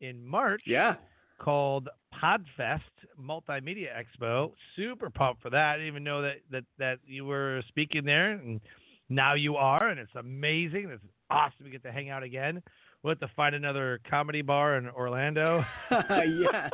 in 0.00 0.24
March. 0.24 0.62
Yeah. 0.66 0.94
Called 1.42 1.88
Podfest 2.22 2.80
Multimedia 3.20 3.88
Expo. 3.96 4.52
Super 4.76 5.10
pumped 5.10 5.42
for 5.42 5.50
that. 5.50 5.72
I 5.72 5.72
didn't 5.74 5.88
even 5.88 6.04
know 6.04 6.22
that 6.22 6.36
that 6.50 6.64
that 6.78 6.98
you 7.04 7.24
were 7.24 7.62
speaking 7.68 8.04
there, 8.04 8.32
and 8.32 8.60
now 9.08 9.34
you 9.34 9.56
are, 9.56 9.88
and 9.88 9.98
it's 9.98 10.14
amazing. 10.14 10.88
It's 10.92 11.02
awesome 11.30 11.64
to 11.64 11.70
get 11.70 11.82
to 11.82 11.90
hang 11.90 12.10
out 12.10 12.22
again. 12.22 12.62
We'll 13.02 13.12
have 13.12 13.20
to 13.20 13.30
find 13.34 13.56
another 13.56 14.00
comedy 14.08 14.42
bar 14.42 14.76
in 14.76 14.88
Orlando. 14.88 15.64
yes. 15.90 16.70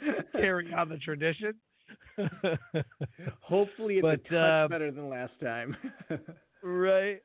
Carry 0.32 0.72
on 0.72 0.88
the 0.88 0.98
tradition. 0.98 1.54
Hopefully, 3.40 3.96
it's 3.96 4.02
but, 4.02 4.14
a 4.14 4.16
touch 4.18 4.32
uh, 4.32 4.68
better 4.68 4.90
than 4.92 5.08
last 5.08 5.32
time. 5.42 5.76
right. 6.62 7.20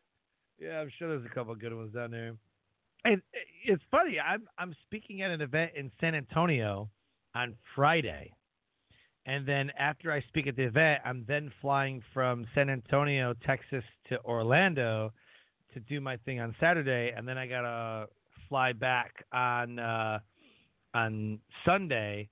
Yeah, 0.60 0.80
I'm 0.80 0.92
sure 0.98 1.10
there's 1.10 1.26
a 1.30 1.34
couple 1.34 1.54
good 1.56 1.76
ones 1.76 1.94
down 1.94 2.12
there. 2.12 2.34
And 3.04 3.22
it's 3.66 3.84
funny. 3.89 4.18
I'm 4.20 4.47
I'm 4.58 4.76
speaking 4.86 5.22
at 5.22 5.32
an 5.32 5.41
event 5.41 5.72
in 5.76 5.91
San 5.99 6.16
Antonio 6.16 6.89
on 7.34 7.56
Friday, 7.76 8.32
and 9.26 9.47
then 9.47 9.72
after 9.78 10.12
I 10.12 10.22
speak 10.28 10.47
at 10.47 10.56
the 10.56 10.64
event, 10.64 11.02
I'm 11.04 11.26
then 11.28 11.52
flying 11.62 12.04
from 12.14 12.45
San 12.54 12.70
Antonio, 12.70 13.34
Texas, 13.45 13.84
to 14.10 14.22
Orlando 14.24 15.14
to 15.74 15.80
do 15.80 15.99
my 16.02 16.18
thing 16.18 16.39
on 16.39 16.56
Saturday, 16.60 17.12
and 17.16 17.28
then 17.28 17.38
I 17.38 17.47
gotta 17.47 18.08
fly 18.47 18.74
back 18.74 19.26
on 19.32 19.80
uh, 19.80 20.20
on 20.93 21.39
Sunday 21.66 22.30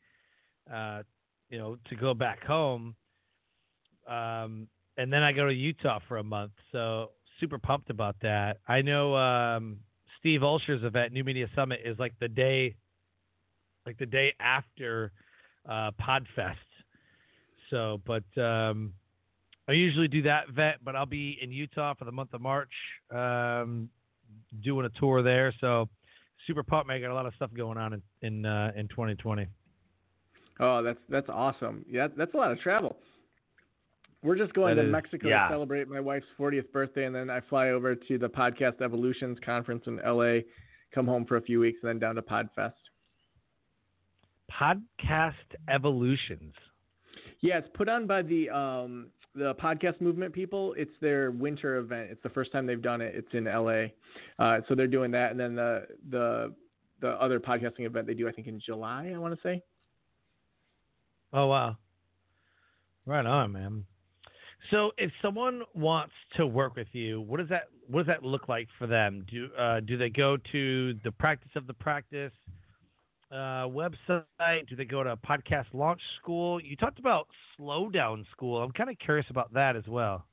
uh, 0.71 1.03
you 1.49 1.57
know, 1.57 1.77
to 1.89 1.95
go 1.95 2.13
back 2.13 2.43
home. 2.43 2.95
Um, 4.07 4.67
and 4.97 5.11
then 5.11 5.23
I 5.23 5.31
go 5.31 5.45
to 5.45 5.53
Utah 5.53 5.99
for 6.07 6.17
a 6.17 6.23
month. 6.23 6.51
So 6.71 7.11
super 7.39 7.57
pumped 7.57 7.89
about 7.89 8.15
that. 8.21 8.57
I 8.67 8.81
know 8.81 9.15
um, 9.15 9.77
Steve 10.19 10.41
Olsher's 10.41 10.83
event, 10.83 11.13
New 11.13 11.23
Media 11.23 11.47
Summit, 11.55 11.79
is 11.85 11.97
like 11.97 12.13
the 12.19 12.27
day, 12.27 12.75
like 13.85 13.97
the 13.97 14.05
day 14.05 14.33
after 14.39 15.11
uh, 15.67 15.91
Podfest. 16.01 16.55
So, 17.69 18.01
but 18.05 18.23
um, 18.41 18.93
I 19.67 19.73
usually 19.73 20.07
do 20.07 20.23
that 20.23 20.49
event, 20.49 20.77
but 20.83 20.95
I'll 20.95 21.05
be 21.05 21.37
in 21.41 21.51
Utah 21.51 21.93
for 21.93 22.05
the 22.05 22.11
month 22.11 22.33
of 22.33 22.41
March, 22.41 22.71
um, 23.11 23.89
doing 24.63 24.85
a 24.85 24.99
tour 24.99 25.21
there. 25.21 25.53
So, 25.61 25.87
super 26.47 26.63
pumped. 26.63 26.87
man! 26.87 26.97
I 26.97 27.01
got 27.01 27.11
a 27.11 27.13
lot 27.13 27.25
of 27.25 27.33
stuff 27.35 27.51
going 27.55 27.77
on 27.77 27.93
in 27.93 28.01
in, 28.21 28.45
uh, 28.45 28.71
in 28.75 28.87
2020. 28.87 29.47
Oh, 30.59 30.83
that's 30.83 30.99
that's 31.07 31.29
awesome. 31.29 31.85
Yeah, 31.89 32.07
that's 32.17 32.33
a 32.33 32.37
lot 32.37 32.51
of 32.51 32.59
travel. 32.59 32.97
We're 34.21 34.35
just 34.35 34.53
going 34.53 34.75
that 34.75 34.81
to 34.81 34.87
is, 34.87 34.91
Mexico 34.91 35.29
yeah. 35.29 35.47
to 35.47 35.53
celebrate 35.53 35.87
my 35.87 35.99
wife's 35.99 36.25
40th 36.37 36.71
birthday, 36.71 37.05
and 37.05 37.15
then 37.15 37.29
I 37.29 37.39
fly 37.41 37.69
over 37.69 37.95
to 37.95 38.17
the 38.17 38.27
Podcast 38.27 38.81
Evolutions 38.81 39.37
conference 39.45 39.83
in 39.87 39.97
LA, 40.05 40.41
come 40.93 41.07
home 41.07 41.25
for 41.25 41.37
a 41.37 41.41
few 41.41 41.59
weeks, 41.59 41.79
and 41.81 41.89
then 41.89 41.99
down 41.99 42.15
to 42.15 42.21
Podfest. 42.21 42.73
Podcast 44.51 45.33
Evolutions. 45.69 46.53
Yeah, 47.41 47.59
it's 47.59 47.69
put 47.73 47.87
on 47.87 48.07
by 48.07 48.21
the 48.21 48.49
um, 48.49 49.07
the 49.35 49.55
podcast 49.55 50.01
movement 50.01 50.33
people. 50.33 50.73
It's 50.77 50.91
their 50.99 51.31
winter 51.31 51.77
event. 51.77 52.09
It's 52.11 52.21
the 52.23 52.29
first 52.29 52.51
time 52.51 52.65
they've 52.65 52.81
done 52.81 52.99
it. 52.99 53.15
It's 53.15 53.33
in 53.33 53.45
LA, 53.45 53.85
uh, 54.37 54.61
so 54.67 54.75
they're 54.75 54.87
doing 54.87 55.11
that, 55.11 55.31
and 55.31 55.39
then 55.39 55.55
the 55.55 55.87
the 56.09 56.53
the 56.99 57.09
other 57.11 57.39
podcasting 57.39 57.85
event 57.85 58.07
they 58.07 58.13
do, 58.13 58.27
I 58.27 58.31
think 58.33 58.47
in 58.47 58.59
July. 58.59 59.13
I 59.15 59.17
want 59.17 59.33
to 59.33 59.39
say. 59.41 59.63
Oh 61.31 61.45
wow. 61.47 61.77
Right 63.05 63.25
on, 63.25 63.51
man. 63.53 63.85
So 64.71 64.91
if 64.97 65.11
someone 65.21 65.61
wants 65.73 66.13
to 66.37 66.45
work 66.45 66.75
with 66.75 66.87
you, 66.91 67.21
what 67.21 67.37
does 67.37 67.49
that 67.49 67.63
what 67.87 68.05
does 68.05 68.07
that 68.07 68.23
look 68.23 68.47
like 68.49 68.67
for 68.77 68.87
them? 68.87 69.25
Do 69.29 69.47
uh, 69.57 69.79
do 69.79 69.97
they 69.97 70.09
go 70.09 70.37
to 70.51 70.93
the 71.03 71.11
practice 71.11 71.51
of 71.55 71.65
the 71.65 71.73
practice 71.73 72.33
uh, 73.31 73.65
website? 73.65 74.67
Do 74.67 74.75
they 74.77 74.85
go 74.85 75.03
to 75.03 75.11
a 75.11 75.17
podcast 75.17 75.65
launch 75.73 76.01
school? 76.21 76.61
You 76.61 76.75
talked 76.75 76.99
about 76.99 77.27
slowdown 77.59 78.25
school. 78.31 78.61
I'm 78.61 78.71
kind 78.71 78.89
of 78.89 78.97
curious 78.99 79.25
about 79.29 79.53
that 79.53 79.75
as 79.75 79.87
well. 79.87 80.25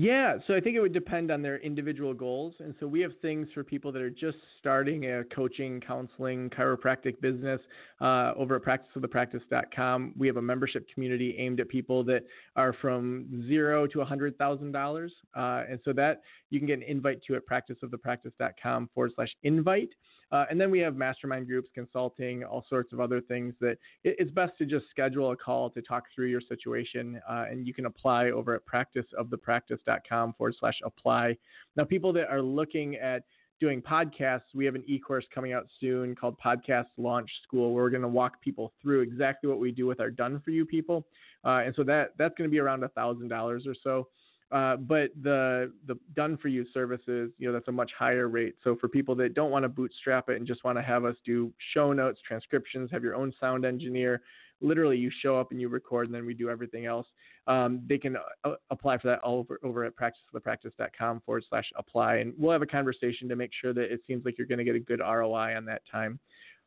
Yeah, 0.00 0.38
so 0.46 0.54
I 0.54 0.60
think 0.60 0.76
it 0.76 0.80
would 0.80 0.94
depend 0.94 1.30
on 1.30 1.42
their 1.42 1.58
individual 1.58 2.14
goals. 2.14 2.54
And 2.60 2.74
so 2.80 2.86
we 2.86 3.00
have 3.00 3.12
things 3.20 3.48
for 3.52 3.62
people 3.62 3.92
that 3.92 4.00
are 4.00 4.08
just 4.08 4.38
starting 4.58 5.04
a 5.12 5.24
coaching, 5.24 5.78
counseling, 5.78 6.48
chiropractic 6.48 7.20
business 7.20 7.60
uh, 8.00 8.32
over 8.34 8.56
at 8.56 8.62
practiceofthepractice.com. 8.62 10.14
We 10.16 10.26
have 10.26 10.38
a 10.38 10.42
membership 10.42 10.86
community 10.94 11.36
aimed 11.36 11.60
at 11.60 11.68
people 11.68 12.02
that 12.04 12.24
are 12.56 12.72
from 12.72 13.44
zero 13.46 13.86
to 13.88 13.98
$100,000. 13.98 15.10
Uh, 15.36 15.64
and 15.70 15.78
so 15.84 15.92
that 15.92 16.22
you 16.48 16.60
can 16.60 16.66
get 16.66 16.78
an 16.78 16.84
invite 16.84 17.20
to 17.24 17.34
at 17.34 17.42
practiceofthepractice.com 17.46 18.88
forward 18.94 19.12
slash 19.14 19.36
invite. 19.42 19.90
Uh, 20.32 20.44
and 20.50 20.60
then 20.60 20.70
we 20.70 20.78
have 20.78 20.96
mastermind 20.96 21.46
groups, 21.46 21.68
consulting, 21.74 22.44
all 22.44 22.64
sorts 22.68 22.92
of 22.92 23.00
other 23.00 23.20
things 23.20 23.54
that 23.60 23.76
it's 24.04 24.30
best 24.30 24.52
to 24.58 24.64
just 24.64 24.84
schedule 24.90 25.32
a 25.32 25.36
call 25.36 25.70
to 25.70 25.82
talk 25.82 26.04
through 26.14 26.28
your 26.28 26.40
situation. 26.40 27.20
Uh, 27.28 27.46
and 27.50 27.66
you 27.66 27.74
can 27.74 27.86
apply 27.86 28.30
over 28.30 28.54
at 28.54 28.62
practiceofthepractice.com 28.66 30.34
forward 30.34 30.54
slash 30.58 30.78
apply. 30.84 31.36
Now, 31.76 31.84
people 31.84 32.12
that 32.12 32.28
are 32.30 32.42
looking 32.42 32.96
at 32.96 33.24
doing 33.60 33.82
podcasts, 33.82 34.54
we 34.54 34.64
have 34.64 34.74
an 34.74 34.84
e-course 34.86 35.26
coming 35.34 35.52
out 35.52 35.66
soon 35.80 36.14
called 36.14 36.36
Podcast 36.44 36.86
Launch 36.96 37.30
School, 37.42 37.74
where 37.74 37.84
we're 37.84 37.90
going 37.90 38.02
to 38.02 38.08
walk 38.08 38.40
people 38.40 38.72
through 38.80 39.02
exactly 39.02 39.50
what 39.50 39.60
we 39.60 39.70
do 39.70 39.86
with 39.86 40.00
our 40.00 40.10
done 40.10 40.40
for 40.44 40.50
you 40.50 40.64
people. 40.64 41.06
Uh, 41.44 41.62
and 41.64 41.74
so 41.74 41.82
that 41.84 42.12
that's 42.18 42.34
going 42.36 42.48
to 42.48 42.52
be 42.52 42.58
around 42.58 42.82
a 42.84 42.88
thousand 42.88 43.28
dollars 43.28 43.66
or 43.66 43.74
so. 43.74 44.08
Uh, 44.52 44.76
but 44.76 45.10
the 45.22 45.72
the 45.86 45.96
done 46.16 46.36
for 46.36 46.48
you 46.48 46.66
services, 46.74 47.30
you 47.38 47.46
know, 47.46 47.52
that's 47.52 47.68
a 47.68 47.72
much 47.72 47.92
higher 47.96 48.28
rate. 48.28 48.56
So 48.64 48.76
for 48.80 48.88
people 48.88 49.14
that 49.16 49.34
don't 49.34 49.50
want 49.52 49.62
to 49.62 49.68
bootstrap 49.68 50.28
it 50.28 50.36
and 50.36 50.46
just 50.46 50.64
want 50.64 50.76
to 50.76 50.82
have 50.82 51.04
us 51.04 51.14
do 51.24 51.52
show 51.72 51.92
notes, 51.92 52.20
transcriptions, 52.26 52.90
have 52.90 53.04
your 53.04 53.14
own 53.14 53.32
sound 53.40 53.64
engineer, 53.64 54.22
literally 54.60 54.96
you 54.96 55.10
show 55.22 55.38
up 55.38 55.52
and 55.52 55.60
you 55.60 55.68
record, 55.68 56.06
and 56.06 56.14
then 56.14 56.26
we 56.26 56.34
do 56.34 56.50
everything 56.50 56.86
else. 56.86 57.06
um, 57.46 57.80
they 57.88 57.98
can 57.98 58.16
uh, 58.44 58.54
apply 58.70 58.98
for 58.98 59.08
that 59.08 59.20
all 59.20 59.38
over, 59.38 59.58
over 59.62 59.84
at 59.84 59.92
practicethepractice.com 59.96 61.22
forward 61.24 61.44
slash 61.48 61.70
apply. 61.76 62.16
And 62.16 62.32
we'll 62.36 62.52
have 62.52 62.62
a 62.62 62.66
conversation 62.66 63.28
to 63.28 63.36
make 63.36 63.50
sure 63.58 63.72
that 63.72 63.92
it 63.92 64.00
seems 64.06 64.24
like 64.24 64.36
you're 64.36 64.46
going 64.46 64.58
to 64.58 64.64
get 64.64 64.74
a 64.74 64.80
good 64.80 65.00
ROI 65.00 65.56
on 65.56 65.64
that 65.66 65.82
time. 65.90 66.18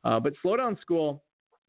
Uh, 0.03 0.19
but 0.19 0.34
Slow 0.41 0.57
Down 0.57 0.77
School, 0.81 1.23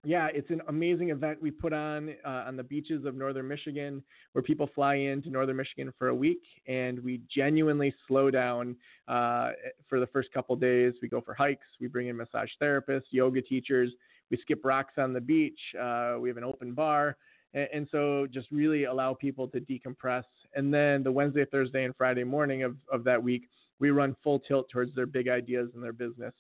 yeah, 0.05 0.29
it's 0.33 0.51
an 0.51 0.61
amazing 0.69 1.11
event 1.11 1.41
we 1.41 1.51
put 1.51 1.73
on 1.73 2.15
uh, 2.25 2.45
on 2.47 2.57
the 2.57 2.63
beaches 2.63 3.05
of 3.05 3.15
northern 3.15 3.49
Michigan, 3.49 4.03
where 4.33 4.43
people 4.43 4.69
fly 4.75 4.95
into 4.97 5.31
northern 5.31 5.57
Michigan 5.57 5.93
for 5.99 6.09
a 6.09 6.15
week, 6.15 6.43
and 6.67 6.99
we 7.01 7.21
genuinely 7.35 7.95
slow 8.07 8.31
down 8.31 8.77
uh, 9.09 9.51
for 9.89 10.01
the 10.01 10.07
first 10.09 10.33
couple 10.33 10.55
days. 10.57 10.95
We 11.01 11.09
go 11.09 11.21
for 11.21 11.35
hikes, 11.35 11.67
we 11.81 11.87
bring 11.87 12.09
in 12.09 12.17
massage 12.17 12.51
therapists, 12.61 13.05
yoga 13.11 13.43
teachers, 13.43 13.93
we 14.31 14.37
skip 14.39 14.65
rocks 14.65 14.95
on 14.99 15.13
the 15.13 15.21
beach, 15.21 15.59
uh, 15.81 16.17
we 16.21 16.29
have 16.29 16.39
an 16.39 16.45
open 16.45 16.73
bar, 16.73 17.17
and, 17.55 17.69
and, 17.73 17.89
so 17.91 18.27
just 18.31 18.51
really 18.51 18.85
allow 18.85 19.15
people 19.15 19.49
to 19.49 19.61
decompress. 19.61 20.25
And 20.55 20.73
then 20.73 21.03
the 21.03 21.13
Wednesday, 21.13 21.45
Thursday, 21.45 21.85
and 21.85 21.95
Friday 21.97 22.25
morning 22.25 22.63
of, 22.63 22.77
of 22.93 23.05
that 23.05 23.23
week, 23.23 23.49
we 23.81 23.91
run 23.91 24.17
full 24.23 24.41
tilt 24.41 24.69
towards 24.71 24.95
their 24.95 25.07
big 25.07 25.29
ideas 25.29 25.71
and 25.75 25.83
their 25.83 25.93
business. 25.93 26.33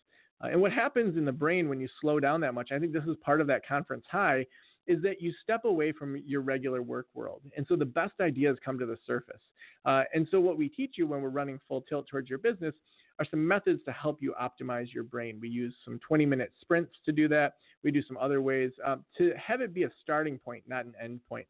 Uh, 0.45 0.49
and 0.49 0.61
what 0.61 0.72
happens 0.72 1.16
in 1.16 1.24
the 1.24 1.32
brain 1.32 1.68
when 1.68 1.80
you 1.80 1.88
slow 2.01 2.20
down 2.20 2.40
that 2.40 2.55
much, 2.55 2.70
I 2.72 2.78
think 2.78 2.92
this 2.92 3.05
is 3.05 3.16
part 3.24 3.40
of 3.40 3.47
that 3.47 3.66
conference 3.66 4.05
high, 4.11 4.47
is 4.86 5.01
that 5.03 5.22
you 5.22 5.32
step 5.42 5.64
away 5.64 5.92
from 5.92 6.16
your 6.26 6.42
regular 6.42 6.82
work 6.82 7.07
world. 7.14 7.40
And 7.57 7.64
so 7.66 7.76
the 7.76 7.86
best 7.86 8.14
ideas 8.20 8.59
come 8.62 8.78
to 8.78 8.86
the 8.86 8.99
surface. 9.07 9.40
Uh, 9.86 10.03
and 10.12 10.28
so 10.30 10.40
what 10.40 10.59
we 10.59 10.68
teach 10.68 10.95
you 10.99 11.07
when 11.07 11.22
we're 11.22 11.30
running 11.30 11.59
full 11.66 11.80
tilt 11.82 12.07
towards 12.07 12.28
your 12.28 12.38
business 12.38 12.74
are 13.18 13.24
some 13.30 13.47
methods 13.47 13.80
to 13.86 13.92
help 13.92 14.18
you 14.20 14.34
optimize 14.40 14.92
your 14.92 15.05
brain. 15.05 15.38
We 15.40 15.49
use 15.49 15.74
some 15.84 15.99
20 16.07 16.26
minute 16.26 16.53
sprints 16.61 16.92
to 17.07 17.12
do 17.12 17.28
that. 17.28 17.55
We 17.82 17.90
do 17.90 18.03
some 18.03 18.18
other 18.18 18.42
ways 18.42 18.72
uh, 18.84 18.97
to 19.16 19.32
have 19.36 19.62
it 19.62 19.72
be 19.72 19.84
a 19.84 19.90
starting 20.03 20.38
point, 20.38 20.64
not 20.66 20.84
an 20.84 20.95
end 21.03 21.20
point. 21.26 21.47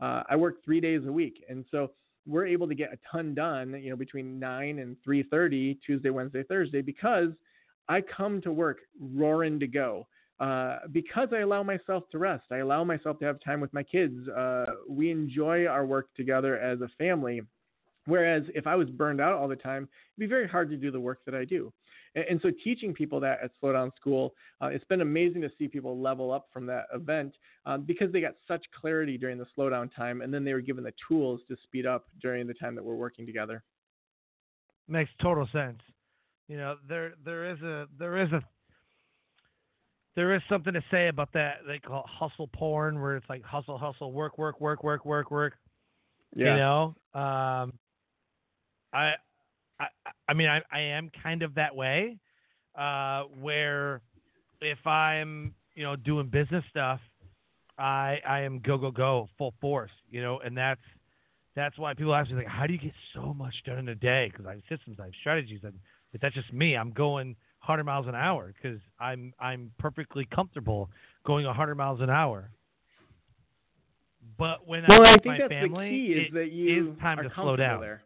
Uh, 0.00 0.22
I 0.30 0.36
work 0.36 0.64
three 0.64 0.80
days 0.80 1.02
a 1.06 1.12
week. 1.12 1.44
And 1.50 1.64
so 1.70 1.90
we're 2.26 2.46
able 2.46 2.68
to 2.68 2.74
get 2.74 2.92
a 2.92 2.98
ton 3.10 3.34
done, 3.34 3.78
you 3.82 3.90
know, 3.90 3.96
between 3.96 4.38
9 4.38 4.78
and 4.78 4.96
3.30, 5.06 5.78
Tuesday, 5.84 6.10
Wednesday, 6.10 6.44
Thursday, 6.44 6.80
because– 6.80 7.32
I 7.88 8.00
come 8.00 8.40
to 8.42 8.52
work 8.52 8.78
roaring 9.00 9.58
to 9.60 9.66
go. 9.66 10.06
Uh, 10.40 10.78
because 10.92 11.28
I 11.32 11.38
allow 11.38 11.64
myself 11.64 12.04
to 12.12 12.18
rest. 12.18 12.44
I 12.52 12.58
allow 12.58 12.84
myself 12.84 13.18
to 13.18 13.24
have 13.24 13.40
time 13.40 13.60
with 13.60 13.72
my 13.74 13.82
kids. 13.82 14.28
Uh, 14.28 14.66
we 14.88 15.10
enjoy 15.10 15.66
our 15.66 15.84
work 15.84 16.14
together 16.14 16.56
as 16.58 16.80
a 16.80 16.88
family. 16.96 17.42
Whereas 18.06 18.44
if 18.54 18.66
I 18.66 18.76
was 18.76 18.88
burned 18.88 19.20
out 19.20 19.34
all 19.34 19.48
the 19.48 19.56
time, 19.56 19.88
it'd 20.16 20.20
be 20.20 20.26
very 20.26 20.48
hard 20.48 20.70
to 20.70 20.76
do 20.76 20.92
the 20.92 21.00
work 21.00 21.18
that 21.26 21.34
I 21.34 21.44
do. 21.44 21.72
And, 22.14 22.24
and 22.30 22.40
so 22.40 22.50
teaching 22.62 22.94
people 22.94 23.18
that 23.20 23.40
at 23.42 23.50
Slowdown 23.60 23.94
School, 23.96 24.32
uh, 24.62 24.66
it's 24.66 24.84
been 24.84 25.00
amazing 25.00 25.42
to 25.42 25.50
see 25.58 25.66
people 25.66 25.98
level 26.00 26.30
up 26.30 26.46
from 26.52 26.66
that 26.66 26.84
event 26.94 27.34
um, 27.66 27.82
because 27.82 28.12
they 28.12 28.20
got 28.20 28.34
such 28.46 28.64
clarity 28.80 29.18
during 29.18 29.38
the 29.38 29.46
slowdown 29.58 29.94
time, 29.94 30.22
and 30.22 30.32
then 30.32 30.44
they 30.44 30.54
were 30.54 30.60
given 30.60 30.84
the 30.84 30.94
tools 31.06 31.40
to 31.48 31.56
speed 31.64 31.84
up 31.84 32.06
during 32.22 32.46
the 32.46 32.54
time 32.54 32.74
that 32.76 32.84
we're 32.84 32.94
working 32.94 33.26
together. 33.26 33.62
Makes 34.86 35.10
total 35.20 35.48
sense. 35.52 35.80
You 36.48 36.56
know, 36.56 36.76
there 36.88 37.12
there 37.24 37.50
is 37.50 37.60
a 37.60 37.86
there 37.98 38.16
is 38.22 38.32
a 38.32 38.42
there 40.18 40.34
is 40.34 40.42
something 40.48 40.72
to 40.72 40.82
say 40.90 41.06
about 41.06 41.32
that 41.34 41.58
they 41.64 41.78
call 41.78 42.00
it 42.00 42.06
hustle 42.08 42.48
porn 42.48 43.00
where 43.00 43.14
it's 43.14 43.28
like 43.28 43.40
hustle 43.44 43.78
hustle 43.78 44.10
work 44.10 44.36
work 44.36 44.60
work 44.60 44.82
work 44.82 45.04
work 45.04 45.30
work 45.30 45.52
yeah. 46.34 46.54
you 46.54 46.58
know 46.58 46.84
um 47.14 47.72
i 48.92 49.12
i 49.78 49.86
i 50.26 50.34
mean 50.34 50.48
i 50.48 50.60
i 50.72 50.80
am 50.80 51.08
kind 51.22 51.44
of 51.44 51.54
that 51.54 51.76
way 51.76 52.18
uh 52.76 53.22
where 53.40 54.00
if 54.60 54.84
i'm 54.88 55.54
you 55.76 55.84
know 55.84 55.94
doing 55.94 56.26
business 56.26 56.64
stuff 56.68 56.98
i 57.78 58.18
i 58.28 58.40
am 58.40 58.58
go 58.58 58.76
go 58.76 58.90
go 58.90 59.28
full 59.38 59.54
force 59.60 59.92
you 60.10 60.20
know 60.20 60.40
and 60.40 60.58
that's 60.58 60.80
that's 61.54 61.78
why 61.78 61.94
people 61.94 62.12
ask 62.12 62.28
me 62.28 62.38
like 62.38 62.46
how 62.48 62.66
do 62.66 62.72
you 62.72 62.78
get 62.80 62.92
so 63.14 63.32
much 63.32 63.54
done 63.64 63.78
in 63.78 63.88
a 63.88 63.94
day 63.94 64.28
because 64.32 64.46
i 64.46 64.54
have 64.54 64.62
systems 64.68 64.96
i 64.98 65.04
have 65.04 65.12
strategies 65.20 65.60
and 65.62 65.74
if 66.12 66.20
that's 66.20 66.34
just 66.34 66.52
me, 66.52 66.76
I'm 66.76 66.90
going 66.90 67.36
100 67.66 67.84
miles 67.84 68.06
an 68.06 68.14
hour 68.14 68.54
because 68.54 68.80
I'm 68.98 69.32
I'm 69.38 69.72
perfectly 69.78 70.26
comfortable 70.34 70.90
going 71.26 71.44
100 71.46 71.74
miles 71.74 72.00
an 72.00 72.10
hour. 72.10 72.50
But 74.38 74.66
when 74.66 74.84
well, 74.88 75.00
I'm 75.00 75.06
I 75.06 75.12
with 75.12 75.22
think 75.22 75.26
my 75.26 75.38
that's 75.38 75.52
family, 75.52 75.84
the 75.84 75.90
key 75.90 76.12
is 76.20 76.32
that 76.34 76.52
you 76.52 76.92
is 76.92 76.98
time 77.00 77.18
to 77.18 77.30
slow 77.34 77.56
down. 77.56 77.80
There. 77.80 78.02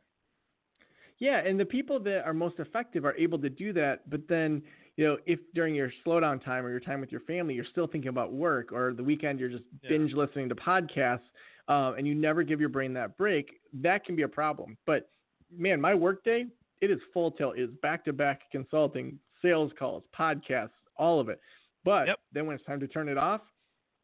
Yeah, 1.19 1.39
and 1.39 1.61
the 1.61 1.65
people 1.65 2.01
that 2.01 2.25
are 2.25 2.35
most 2.35 2.59
effective 2.59 3.05
are 3.05 3.15
able 3.17 3.39
to 3.39 3.49
do 3.49 3.73
that. 3.75 4.11
But 4.11 4.23
then, 4.29 4.63
you 4.97 5.07
know, 5.07 5.19
if 5.27 5.39
during 5.55 5.75
your 5.75 5.93
slowdown 6.05 6.45
time 6.45 6.67
or 6.67 6.71
your 6.71 6.81
time 6.81 7.01
with 7.01 7.13
your 7.13 7.21
family, 7.21 7.55
you're 7.55 7.65
still 7.65 7.87
thinking 7.87 8.09
about 8.09 8.33
work, 8.33 8.73
or 8.73 8.93
the 8.93 9.05
weekend 9.05 9.39
you're 9.39 9.49
just 9.49 9.63
yeah. 9.83 9.91
binge 9.91 10.15
listening 10.15 10.49
to 10.49 10.57
podcasts, 10.57 11.21
uh, 11.69 11.93
and 11.97 12.09
you 12.09 12.15
never 12.15 12.43
give 12.43 12.59
your 12.59 12.71
brain 12.71 12.93
that 12.95 13.17
break, 13.17 13.61
that 13.75 14.05
can 14.05 14.17
be 14.17 14.23
a 14.23 14.29
problem. 14.29 14.77
But 14.87 15.11
man, 15.57 15.81
my 15.81 15.95
workday 15.95 16.47
it 16.83 16.91
is 16.91 16.99
full 17.15 17.31
tilt. 17.31 17.57
It 17.57 17.63
is 17.63 17.71
back 17.81 18.05
to 18.05 18.13
back 18.13 18.43
consulting, 18.51 19.19
sales 19.41 19.73
calls, 19.79 20.03
podcasts, 20.19 20.71
all 20.97 21.21
of 21.21 21.29
it. 21.31 21.41
But 21.85 22.09
yep. 22.09 22.19
then 22.33 22.45
when 22.45 22.57
it's 22.57 22.65
time 22.67 22.81
to 22.81 22.89
turn 22.89 23.09
it 23.09 23.17
off, 23.17 23.41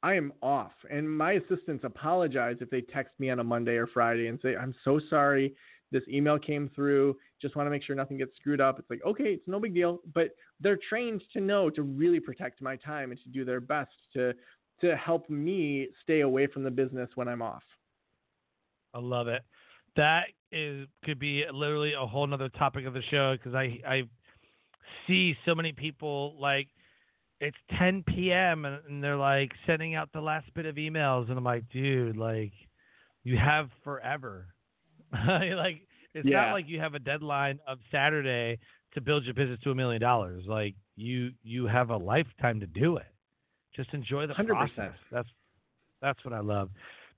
I 0.03 0.15
am 0.15 0.33
off. 0.43 0.73
And 0.89 1.11
my 1.11 1.33
assistants 1.33 1.85
apologize 1.85 2.57
if 2.61 2.71
they 2.71 2.81
text 2.81 3.13
me 3.19 3.31
on 3.31 3.41
a 3.41 3.45
Monday 3.45 3.75
or 3.75 3.89
Friday 3.89 4.29
and 4.29 4.39
say, 4.41 4.57
I'm 4.57 4.75
so 4.85 5.01
sorry. 5.11 5.55
This 5.91 6.05
email 6.09 6.39
came 6.39 6.71
through. 6.73 7.17
Just 7.43 7.57
want 7.57 7.67
to 7.67 7.71
make 7.71 7.83
sure 7.83 7.97
nothing 7.97 8.19
gets 8.19 8.37
screwed 8.37 8.61
up. 8.61 8.79
It's 8.79 8.89
like, 8.91 9.01
okay, 9.05 9.33
it's 9.33 9.49
no 9.49 9.59
big 9.59 9.75
deal. 9.75 10.01
But 10.15 10.31
they're 10.61 10.79
trained 10.89 11.23
to 11.33 11.41
know 11.41 11.71
to 11.71 11.83
really 11.83 12.21
protect 12.21 12.63
my 12.63 12.77
time 12.77 13.11
and 13.11 13.21
to 13.23 13.29
do 13.29 13.45
their 13.45 13.61
best 13.61 13.91
to 14.15 14.33
to 14.81 14.97
help 14.97 15.29
me 15.29 15.89
stay 16.05 16.21
away 16.21 16.47
from 16.47 16.63
the 16.63 16.71
business 16.71 17.11
when 17.17 17.27
I'm 17.27 17.43
off. 17.43 17.65
I 18.95 19.01
love 19.01 19.27
it 19.27 19.43
that 19.99 20.27
is 20.53 20.87
could 21.05 21.19
be 21.19 21.45
literally 21.53 21.93
a 21.93 22.07
whole 22.07 22.27
nother 22.27 22.49
topic 22.49 22.87
of 22.87 22.95
the 22.95 23.03
show 23.11 23.37
because 23.37 23.55
I 23.55 23.81
I 23.87 24.03
see 25.07 25.37
so 25.45 25.55
many 25.55 25.73
people 25.73 26.37
like 26.41 26.69
it's 27.41 27.57
10 27.79 28.05
p.m. 28.07 28.65
And, 28.65 28.81
and 28.89 29.05
they're 29.05 29.17
like 29.17 29.53
sending 29.67 29.95
out 29.95 30.11
the 30.13 30.21
last 30.21 30.53
bit 30.55 30.67
of 30.67 30.77
emails 30.77 31.29
and 31.29 31.39
I'm 31.39 31.45
like, 31.45 31.65
dude, 31.73 32.17
like 32.17 32.53
you 33.25 33.37
have 33.37 33.69
forever. 33.85 34.47
like 35.13 35.83
it's 36.15 36.27
yeah. 36.27 36.43
not 36.43 36.53
like 36.53 36.69
you 36.69 36.81
have 36.81 36.95
a 36.95 36.99
deadline 36.99 37.59
of 37.67 37.79
Saturday 37.93 38.59
to 38.95 39.01
build 39.01 39.25
your 39.25 39.35
business 39.35 39.59
to 39.65 39.71
a 39.71 39.75
million 39.75 40.01
dollars. 40.01 40.45
Like 40.47 40.75
you 40.97 41.31
you 41.43 41.67
have 41.67 41.91
a 41.91 41.97
lifetime 41.97 42.61
to 42.61 42.67
do 42.67 42.97
it. 42.97 43.07
Just 43.77 43.93
enjoy 43.93 44.27
the 44.27 44.35
100%. 44.35 44.47
process. 44.49 44.95
That's 45.13 45.29
that's 46.03 46.25
what 46.25 46.35
I 46.35 46.41
love. 46.41 46.71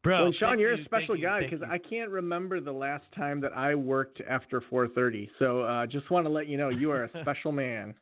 Bro, 0.02 0.24
well, 0.24 0.32
Sean, 0.32 0.58
you're 0.58 0.74
you, 0.74 0.82
a 0.82 0.84
special 0.86 1.16
guy 1.16 1.42
because 1.42 1.60
I 1.68 1.76
can't 1.76 2.10
remember 2.10 2.60
the 2.60 2.72
last 2.72 3.04
time 3.14 3.40
that 3.42 3.52
I 3.52 3.74
worked 3.74 4.22
after 4.28 4.62
4:30. 4.62 5.28
So 5.38 5.60
uh, 5.62 5.86
just 5.86 6.10
want 6.10 6.24
to 6.24 6.30
let 6.30 6.46
you 6.46 6.56
know 6.56 6.70
you 6.70 6.90
are 6.90 7.04
a 7.04 7.10
special 7.22 7.52
man. 7.52 7.94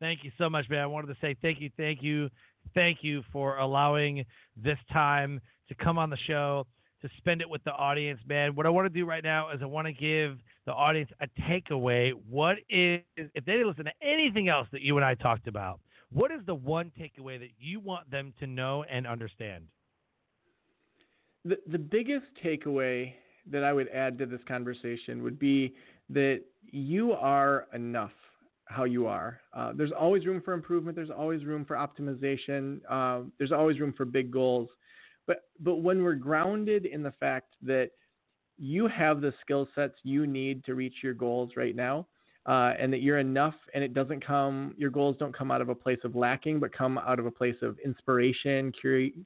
Thank 0.00 0.24
you 0.24 0.30
so 0.36 0.50
much, 0.50 0.68
man. 0.68 0.80
I 0.80 0.86
wanted 0.86 1.06
to 1.08 1.16
say 1.22 1.34
thank 1.40 1.60
you, 1.60 1.70
thank 1.78 2.02
you, 2.02 2.28
thank 2.74 2.98
you 3.00 3.22
for 3.32 3.56
allowing 3.56 4.24
this 4.54 4.78
time 4.92 5.40
to 5.68 5.74
come 5.74 5.96
on 5.96 6.10
the 6.10 6.18
show 6.26 6.66
to 7.02 7.08
spend 7.18 7.40
it 7.40 7.48
with 7.48 7.62
the 7.64 7.72
audience, 7.72 8.20
man. 8.26 8.54
What 8.54 8.66
I 8.66 8.70
want 8.70 8.86
to 8.86 8.90
do 8.90 9.06
right 9.06 9.24
now 9.24 9.50
is 9.50 9.60
I 9.62 9.66
want 9.66 9.86
to 9.86 9.92
give 9.92 10.38
the 10.66 10.72
audience 10.72 11.10
a 11.20 11.28
takeaway. 11.42 12.12
What 12.28 12.56
is 12.68 13.00
if 13.16 13.44
they 13.44 13.52
didn't 13.52 13.68
listen 13.68 13.84
to 13.86 13.92
anything 14.02 14.48
else 14.48 14.68
that 14.72 14.82
you 14.82 14.96
and 14.96 15.04
I 15.04 15.14
talked 15.14 15.48
about? 15.48 15.80
What 16.12 16.30
is 16.30 16.40
the 16.46 16.54
one 16.54 16.92
takeaway 16.98 17.38
that 17.38 17.50
you 17.58 17.80
want 17.80 18.10
them 18.10 18.32
to 18.40 18.46
know 18.46 18.84
and 18.84 19.06
understand? 19.06 19.64
The, 21.46 21.58
the 21.70 21.78
biggest 21.78 22.26
takeaway 22.44 23.12
that 23.50 23.62
I 23.62 23.72
would 23.72 23.88
add 23.88 24.18
to 24.18 24.26
this 24.26 24.40
conversation 24.48 25.22
would 25.22 25.38
be 25.38 25.74
that 26.10 26.42
you 26.70 27.12
are 27.12 27.66
enough 27.72 28.12
how 28.64 28.82
you 28.82 29.06
are. 29.06 29.40
Uh, 29.54 29.72
there's 29.76 29.92
always 29.92 30.26
room 30.26 30.42
for 30.44 30.52
improvement. 30.52 30.96
There's 30.96 31.10
always 31.10 31.44
room 31.44 31.64
for 31.64 31.76
optimization. 31.76 32.80
Uh, 32.90 33.28
there's 33.38 33.52
always 33.52 33.78
room 33.78 33.94
for 33.96 34.04
big 34.04 34.30
goals. 34.30 34.68
But 35.26 35.44
but 35.60 35.76
when 35.76 36.02
we're 36.02 36.14
grounded 36.14 36.86
in 36.86 37.02
the 37.02 37.12
fact 37.12 37.54
that 37.62 37.90
you 38.58 38.88
have 38.88 39.20
the 39.20 39.32
skill 39.40 39.68
sets 39.74 39.94
you 40.02 40.26
need 40.26 40.64
to 40.64 40.74
reach 40.74 40.94
your 41.02 41.14
goals 41.14 41.50
right 41.56 41.76
now, 41.76 42.06
uh, 42.46 42.72
and 42.78 42.92
that 42.92 43.02
you're 43.02 43.18
enough, 43.18 43.54
and 43.74 43.84
it 43.84 43.94
doesn't 43.94 44.24
come. 44.24 44.74
Your 44.76 44.90
goals 44.90 45.16
don't 45.18 45.36
come 45.36 45.52
out 45.52 45.60
of 45.60 45.68
a 45.68 45.74
place 45.74 45.98
of 46.02 46.16
lacking, 46.16 46.58
but 46.58 46.72
come 46.72 46.98
out 46.98 47.20
of 47.20 47.26
a 47.26 47.30
place 47.30 47.56
of 47.62 47.76
inspiration, 47.84 48.72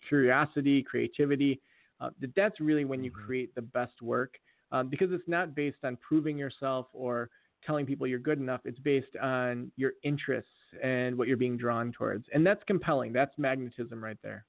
curiosity, 0.07 0.83
creativity 0.83 1.61
uh, 2.01 2.11
that 2.21 2.35
that's 2.35 2.61
really 2.61 2.85
when 2.85 3.05
you 3.05 3.11
mm-hmm. 3.11 3.27
create 3.27 3.55
the 3.55 3.63
best 3.63 4.01
work 4.03 4.35
um, 4.73 4.89
because 4.89 5.13
it's 5.13 5.29
not 5.29 5.55
based 5.55 5.79
on 5.85 5.97
proving 5.97 6.39
yourself 6.39 6.87
or 6.93 7.31
telling 7.67 7.87
people 7.87 8.07
you're 8.07 8.19
good 8.19 8.39
enough. 8.39 8.61
It's 8.65 8.79
based 8.79 9.17
on 9.21 9.71
your 9.77 9.93
interests 10.03 10.51
and 10.83 11.17
what 11.17 11.29
you're 11.29 11.37
being 11.37 11.57
drawn 11.57 11.93
towards. 11.93 12.27
And 12.33 12.47
that's 12.47 12.63
compelling. 12.67 13.13
That's 13.13 13.33
magnetism 13.37 14.03
right 14.03 14.17
there. 14.23 14.45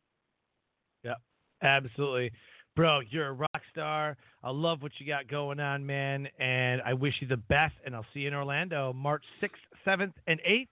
Yeah, 1.04 1.16
absolutely. 1.62 2.32
Bro, 2.76 3.02
you're 3.10 3.28
a 3.28 3.34
rock 3.34 3.62
star. 3.70 4.16
I 4.44 4.52
love 4.52 4.82
what 4.82 4.94
you 4.98 5.06
got 5.06 5.28
going 5.28 5.60
on, 5.60 5.86
man. 5.86 6.28
And 6.40 6.82
I 6.84 6.94
wish 6.94 7.16
you 7.20 7.28
the 7.28 7.38
best. 7.38 7.74
And 7.86 7.96
I'll 7.96 8.06
see 8.14 8.22
you 8.22 8.30
in 8.30 8.34
Orlando 8.34 8.94
March 8.94 9.24
6th, 9.42 9.50
7th, 9.86 10.14
and 10.28 10.40
8th 10.48 10.68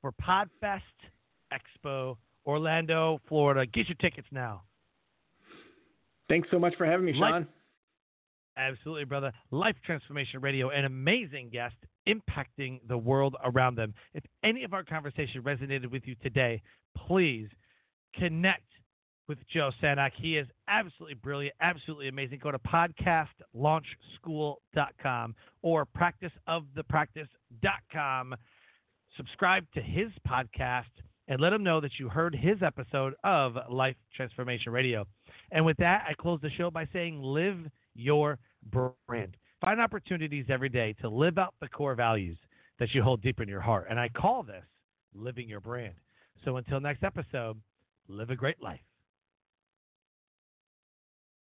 for 0.00 0.12
Podfest 0.12 0.80
Expo, 1.52 2.16
Orlando, 2.46 3.20
Florida. 3.28 3.66
Get 3.66 3.88
your 3.88 3.96
tickets 3.96 4.28
now. 4.30 4.62
Thanks 6.30 6.48
so 6.50 6.58
much 6.60 6.74
for 6.76 6.86
having 6.86 7.04
me, 7.04 7.12
Sean. 7.12 7.20
Life, 7.20 7.44
absolutely, 8.56 9.04
brother. 9.04 9.32
Life 9.50 9.74
Transformation 9.84 10.40
Radio, 10.40 10.70
an 10.70 10.84
amazing 10.84 11.50
guest 11.50 11.74
impacting 12.08 12.78
the 12.88 12.96
world 12.96 13.34
around 13.44 13.74
them. 13.74 13.92
If 14.14 14.22
any 14.44 14.62
of 14.62 14.72
our 14.72 14.84
conversation 14.84 15.42
resonated 15.42 15.90
with 15.90 16.06
you 16.06 16.14
today, 16.22 16.62
please 16.96 17.48
connect 18.14 18.62
with 19.26 19.38
Joe 19.52 19.72
Sanok. 19.82 20.12
He 20.16 20.38
is 20.38 20.46
absolutely 20.68 21.14
brilliant, 21.14 21.56
absolutely 21.60 22.06
amazing. 22.06 22.38
Go 22.40 22.52
to 22.52 22.60
podcastlaunchschool.com 22.60 25.34
or 25.62 25.86
practiceofthepractice.com. 25.86 28.34
Subscribe 29.16 29.66
to 29.74 29.82
his 29.82 30.10
podcast 30.28 30.84
and 31.26 31.40
let 31.40 31.52
him 31.52 31.62
know 31.62 31.80
that 31.80 31.92
you 31.98 32.08
heard 32.08 32.34
his 32.34 32.62
episode 32.62 33.14
of 33.22 33.56
Life 33.68 33.96
Transformation 34.16 34.72
Radio. 34.72 35.06
And 35.52 35.64
with 35.64 35.76
that, 35.78 36.04
I 36.08 36.14
close 36.14 36.40
the 36.40 36.50
show 36.50 36.70
by 36.70 36.86
saying 36.92 37.20
live 37.22 37.56
your 37.94 38.38
brand. 39.06 39.36
Find 39.60 39.80
opportunities 39.80 40.46
every 40.48 40.68
day 40.68 40.94
to 41.00 41.08
live 41.08 41.38
out 41.38 41.54
the 41.60 41.68
core 41.68 41.94
values 41.94 42.38
that 42.78 42.94
you 42.94 43.02
hold 43.02 43.22
deep 43.22 43.40
in 43.40 43.48
your 43.48 43.60
heart. 43.60 43.86
And 43.90 43.98
I 44.00 44.08
call 44.08 44.42
this 44.42 44.64
living 45.14 45.48
your 45.48 45.60
brand. 45.60 45.94
So 46.44 46.56
until 46.56 46.80
next 46.80 47.02
episode, 47.02 47.60
live 48.08 48.30
a 48.30 48.36
great 48.36 48.62
life. 48.62 48.80